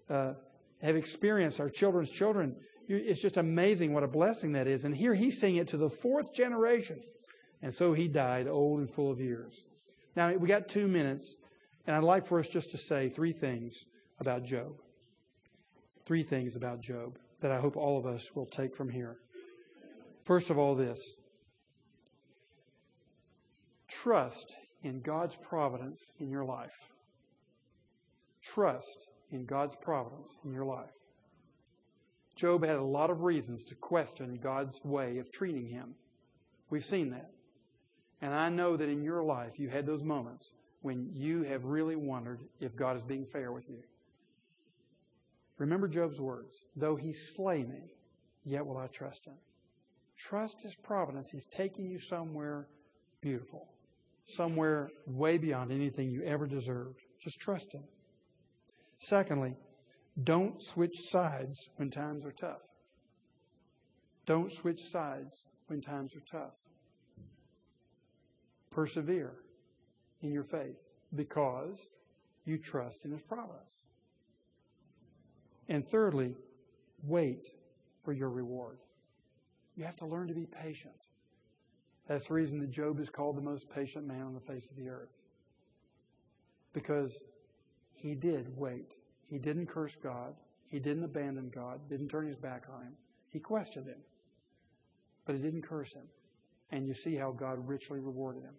uh, 0.10 0.34
have 0.82 0.96
experienced 0.96 1.60
our 1.60 1.70
children's 1.70 2.10
children, 2.10 2.56
it's 2.88 3.22
just 3.22 3.38
amazing 3.38 3.94
what 3.94 4.04
a 4.04 4.08
blessing 4.08 4.54
that 4.54 4.68
is. 4.68 4.84
And 4.84 4.96
here 4.96 5.14
he's 5.14 5.40
seeing 5.40 5.58
it 5.58 5.68
to 5.70 5.78
the 5.78 5.90
fourth 5.90 6.34
generation. 6.34 7.02
And 7.62 7.72
so 7.72 7.94
he 7.94 8.08
died 8.08 8.48
old 8.48 8.80
and 8.80 8.90
full 8.90 9.12
of 9.12 9.20
years. 9.20 9.64
Now, 10.16 10.34
we 10.34 10.48
got 10.48 10.70
two 10.70 10.88
minutes, 10.88 11.36
and 11.86 11.96
I'd 11.96 12.04
like 12.04 12.26
for 12.26 12.40
us 12.40 12.48
just 12.48 12.72
to 12.72 12.78
say 12.78 13.10
three 13.10 13.34
things 13.34 13.86
about 14.20 14.44
Job. 14.44 14.74
Three 16.06 16.24
things 16.24 16.56
about 16.56 16.82
Job 16.82 17.18
that 17.42 17.52
I 17.52 17.60
hope 17.60 17.78
all 17.78 17.98
of 17.98 18.06
us 18.06 18.36
will 18.36 18.46
take 18.46 18.76
from 18.76 18.90
here. 18.90 19.18
First 20.24 20.50
of 20.50 20.58
all, 20.58 20.76
this 20.76 21.16
trust 23.88 24.56
in 24.84 25.02
God's 25.02 25.38
providence 25.38 26.12
in 26.20 26.30
your 26.30 26.46
life. 26.46 26.90
Trust 28.42 29.10
in 29.32 29.46
God's 29.46 29.76
providence 29.76 30.38
in 30.44 30.54
your 30.54 30.66
life. 30.66 30.92
Job 32.36 32.64
had 32.64 32.78
a 32.78 32.84
lot 32.84 33.10
of 33.10 33.22
reasons 33.22 33.66
to 33.66 33.76
question 33.76 34.40
God's 34.42 34.80
way 34.86 35.18
of 35.18 35.32
treating 35.32 35.68
him. 35.68 35.96
We've 36.70 36.86
seen 36.86 37.10
that. 37.12 37.32
And 38.22 38.34
I 38.34 38.50
know 38.50 38.78
that 38.78 38.90
in 38.90 39.04
your 39.04 39.24
life 39.24 39.60
you 39.60 39.70
had 39.70 39.86
those 39.86 40.04
moments 40.04 40.54
when 40.82 41.10
you 41.14 41.44
have 41.44 41.66
really 41.66 41.96
wondered 41.96 42.40
if 42.60 42.76
God 42.76 42.96
is 42.96 43.04
being 43.04 43.26
fair 43.26 43.52
with 43.52 43.70
you. 43.70 43.84
Remember 45.60 45.88
Job's 45.88 46.20
words 46.20 46.66
Though 46.76 46.96
he 46.96 47.14
slay 47.14 47.64
me, 47.64 47.94
yet 48.44 48.66
will 48.66 48.78
I 48.78 48.88
trust 48.88 49.26
him. 49.26 49.36
Trust 50.18 50.64
his 50.64 50.76
providence. 50.76 51.30
He's 51.30 51.46
taking 51.46 51.86
you 51.86 52.00
somewhere 52.00 52.68
beautiful, 53.22 53.68
somewhere 54.26 54.90
way 55.06 55.38
beyond 55.38 55.72
anything 55.72 56.10
you 56.10 56.24
ever 56.24 56.48
deserved. 56.48 57.00
Just 57.22 57.40
trust 57.40 57.74
him. 57.74 57.84
Secondly, 58.98 59.56
don't 60.22 60.62
switch 60.62 60.98
sides 61.10 61.70
when 61.78 61.90
times 61.90 62.26
are 62.26 62.34
tough. 62.34 62.62
Don't 64.26 64.52
switch 64.52 64.82
sides 64.82 65.46
when 65.68 65.82
times 65.82 66.14
are 66.16 66.24
tough. 66.32 66.54
Persevere 68.70 69.36
in 70.22 70.32
your 70.32 70.44
faith 70.44 70.78
because 71.16 71.92
you 72.46 72.58
trust 72.58 73.06
in 73.06 73.12
His 73.12 73.22
providence. 73.22 73.79
And 75.70 75.88
thirdly, 75.88 76.36
wait 77.04 77.52
for 78.04 78.12
your 78.12 78.30
reward. 78.30 78.80
You 79.78 79.86
have 79.86 79.96
to 79.98 80.06
learn 80.06 80.28
to 80.28 80.34
be 80.34 80.46
patient. 80.46 80.94
That's 82.08 82.28
the 82.28 82.34
reason 82.34 82.60
that 82.60 82.72
Job 82.72 83.00
is 83.00 83.10
called 83.10 83.38
the 83.38 83.42
most 83.42 83.70
patient 83.70 84.06
man 84.06 84.24
on 84.24 84.34
the 84.34 84.40
face 84.42 84.70
of 84.70 84.76
the 84.76 84.90
earth. 84.90 85.16
Because 86.74 87.24
he 87.94 88.16
did 88.16 88.58
wait. 88.58 88.96
He 89.30 89.38
didn't 89.38 89.68
curse 89.68 89.96
God. 89.96 90.34
He 90.70 90.80
didn't 90.80 91.04
abandon 91.04 91.50
God, 91.50 91.80
didn't 91.90 92.10
turn 92.10 92.28
his 92.28 92.38
back 92.38 92.66
on 92.74 92.84
him. 92.84 92.94
He 93.32 93.40
questioned 93.40 93.88
him, 93.88 93.98
but 95.26 95.36
he 95.36 95.42
didn't 95.42 95.64
curse 95.64 95.94
him. 95.94 96.08
And 96.72 96.88
you 96.88 96.94
see 96.94 97.16
how 97.16 97.32
God 97.32 97.68
richly 97.68 98.00
rewarded 98.00 98.44
him. 98.44 98.54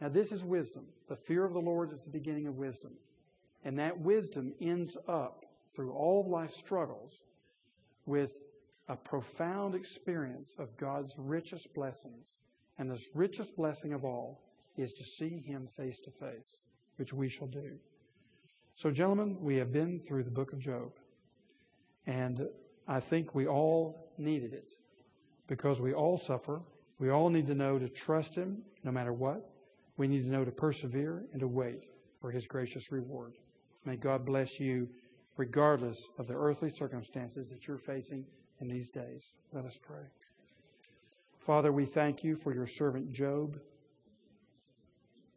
Now, 0.00 0.08
this 0.08 0.32
is 0.32 0.42
wisdom. 0.42 0.86
The 1.08 1.14
fear 1.14 1.44
of 1.44 1.52
the 1.52 1.60
Lord 1.60 1.92
is 1.92 2.02
the 2.02 2.10
beginning 2.10 2.48
of 2.48 2.56
wisdom. 2.56 2.92
And 3.64 3.78
that 3.78 3.98
wisdom 3.98 4.52
ends 4.60 4.96
up 5.06 5.43
through 5.74 5.92
all 5.92 6.20
of 6.20 6.26
life's 6.26 6.56
struggles 6.56 7.22
with 8.06 8.30
a 8.88 8.96
profound 8.96 9.74
experience 9.74 10.56
of 10.58 10.76
God's 10.76 11.14
richest 11.18 11.72
blessings. 11.74 12.38
And 12.78 12.90
this 12.90 13.08
richest 13.14 13.56
blessing 13.56 13.92
of 13.92 14.04
all 14.04 14.42
is 14.76 14.92
to 14.94 15.04
see 15.04 15.38
Him 15.38 15.68
face 15.76 16.00
to 16.00 16.10
face, 16.10 16.62
which 16.96 17.12
we 17.12 17.28
shall 17.28 17.46
do. 17.46 17.78
So, 18.76 18.90
gentlemen, 18.90 19.36
we 19.40 19.56
have 19.56 19.72
been 19.72 20.00
through 20.00 20.24
the 20.24 20.30
book 20.30 20.52
of 20.52 20.58
Job. 20.58 20.92
And 22.06 22.48
I 22.86 23.00
think 23.00 23.34
we 23.34 23.46
all 23.46 24.12
needed 24.18 24.52
it 24.52 24.72
because 25.46 25.80
we 25.80 25.94
all 25.94 26.18
suffer. 26.18 26.60
We 26.98 27.10
all 27.10 27.30
need 27.30 27.46
to 27.46 27.54
know 27.54 27.78
to 27.78 27.88
trust 27.88 28.34
Him 28.34 28.62
no 28.82 28.90
matter 28.90 29.12
what. 29.12 29.48
We 29.96 30.08
need 30.08 30.22
to 30.22 30.28
know 30.28 30.44
to 30.44 30.50
persevere 30.50 31.24
and 31.32 31.40
to 31.40 31.48
wait 31.48 31.84
for 32.20 32.30
His 32.30 32.46
gracious 32.46 32.90
reward. 32.90 33.34
May 33.84 33.96
God 33.96 34.24
bless 34.26 34.58
you 34.58 34.88
regardless 35.36 35.98
of 36.18 36.26
the 36.28 36.34
earthly 36.34 36.70
circumstances 36.70 37.48
that 37.48 37.66
you're 37.66 37.78
facing 37.78 38.24
in 38.60 38.68
these 38.68 38.90
days. 38.90 39.24
Let 39.52 39.64
us 39.64 39.78
pray. 39.82 40.04
Father, 41.38 41.72
we 41.72 41.84
thank 41.84 42.24
you 42.24 42.36
for 42.36 42.54
your 42.54 42.66
servant 42.66 43.12
Job. 43.12 43.58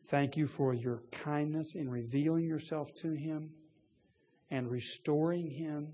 Thank 0.07 0.37
you 0.37 0.47
for 0.47 0.73
your 0.73 1.01
kindness 1.11 1.75
in 1.75 1.89
revealing 1.89 2.45
yourself 2.45 2.93
to 3.01 3.11
him 3.11 3.49
and 4.49 4.71
restoring 4.71 5.49
him 5.49 5.89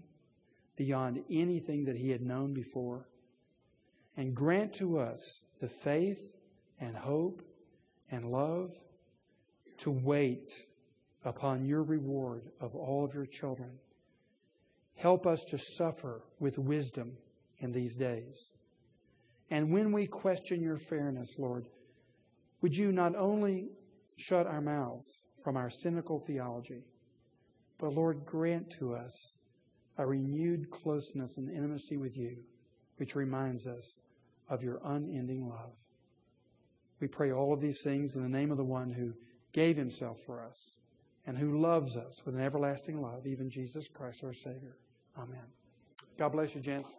beyond 0.76 1.24
anything 1.32 1.86
that 1.86 1.98
he 1.98 2.10
had 2.10 2.22
known 2.22 2.54
before. 2.54 3.08
And 4.16 4.36
grant 4.36 4.74
to 4.74 5.00
us 5.00 5.44
the 5.60 5.68
faith 5.68 6.22
and 6.80 6.96
hope 6.96 7.42
and 8.12 8.26
love 8.26 8.72
to 9.80 9.90
wait 9.90 10.52
upon 11.26 11.66
your 11.66 11.82
reward 11.82 12.44
of 12.60 12.76
all 12.76 13.04
of 13.04 13.14
your 13.14 13.26
children. 13.26 13.72
Help 14.96 15.26
us 15.28 15.44
to 15.50 15.58
suffer 15.58 16.22
with 16.40 16.58
wisdom 16.58 17.18
in 17.60 17.72
these 17.72 17.96
days. 17.96 18.52
And 19.50 19.72
when 19.72 19.92
we 19.92 20.08
question 20.08 20.62
your 20.62 20.78
fairness, 20.78 21.36
Lord, 21.38 21.68
would 22.62 22.76
you 22.76 22.92
not 22.92 23.16
only 23.16 23.70
shut 24.18 24.48
our 24.48 24.62
mouths 24.62 25.26
from 25.44 25.58
our 25.58 25.70
cynical 25.70 26.20
theology, 26.20 26.84
but 27.78 27.94
Lord, 27.94 28.26
grant 28.26 28.70
to 28.80 28.96
us 28.96 29.36
a 29.98 30.06
renewed 30.06 30.72
closeness 30.72 31.38
and 31.38 31.50
intimacy 31.50 31.98
with 31.98 32.18
you, 32.18 32.38
which 32.98 33.16
reminds 33.16 33.68
us 33.68 33.98
of 34.50 34.64
your 34.64 34.80
unending 34.86 35.50
love. 35.50 35.74
We 37.00 37.08
pray 37.08 37.32
all 37.32 37.54
of 37.54 37.60
these 37.60 37.82
things 37.84 38.16
in 38.16 38.24
the 38.24 38.30
name 38.30 38.52
of 38.52 38.58
the 38.58 38.64
one 38.64 38.92
who 38.92 39.14
gave 39.52 39.76
himself 39.76 40.18
for 40.26 40.42
us 40.42 40.78
and 41.26 41.38
who 41.38 41.60
loves 41.60 41.96
us 41.96 42.24
with 42.26 42.36
an 42.36 42.42
everlasting 42.42 43.02
love, 43.02 43.26
even 43.26 43.50
Jesus 43.50 43.88
Christ 43.88 44.24
our 44.24 44.34
Savior. 44.34 44.76
Amen. 45.18 45.46
God 46.18 46.30
bless 46.30 46.54
you, 46.56 46.62
gents. 46.62 46.90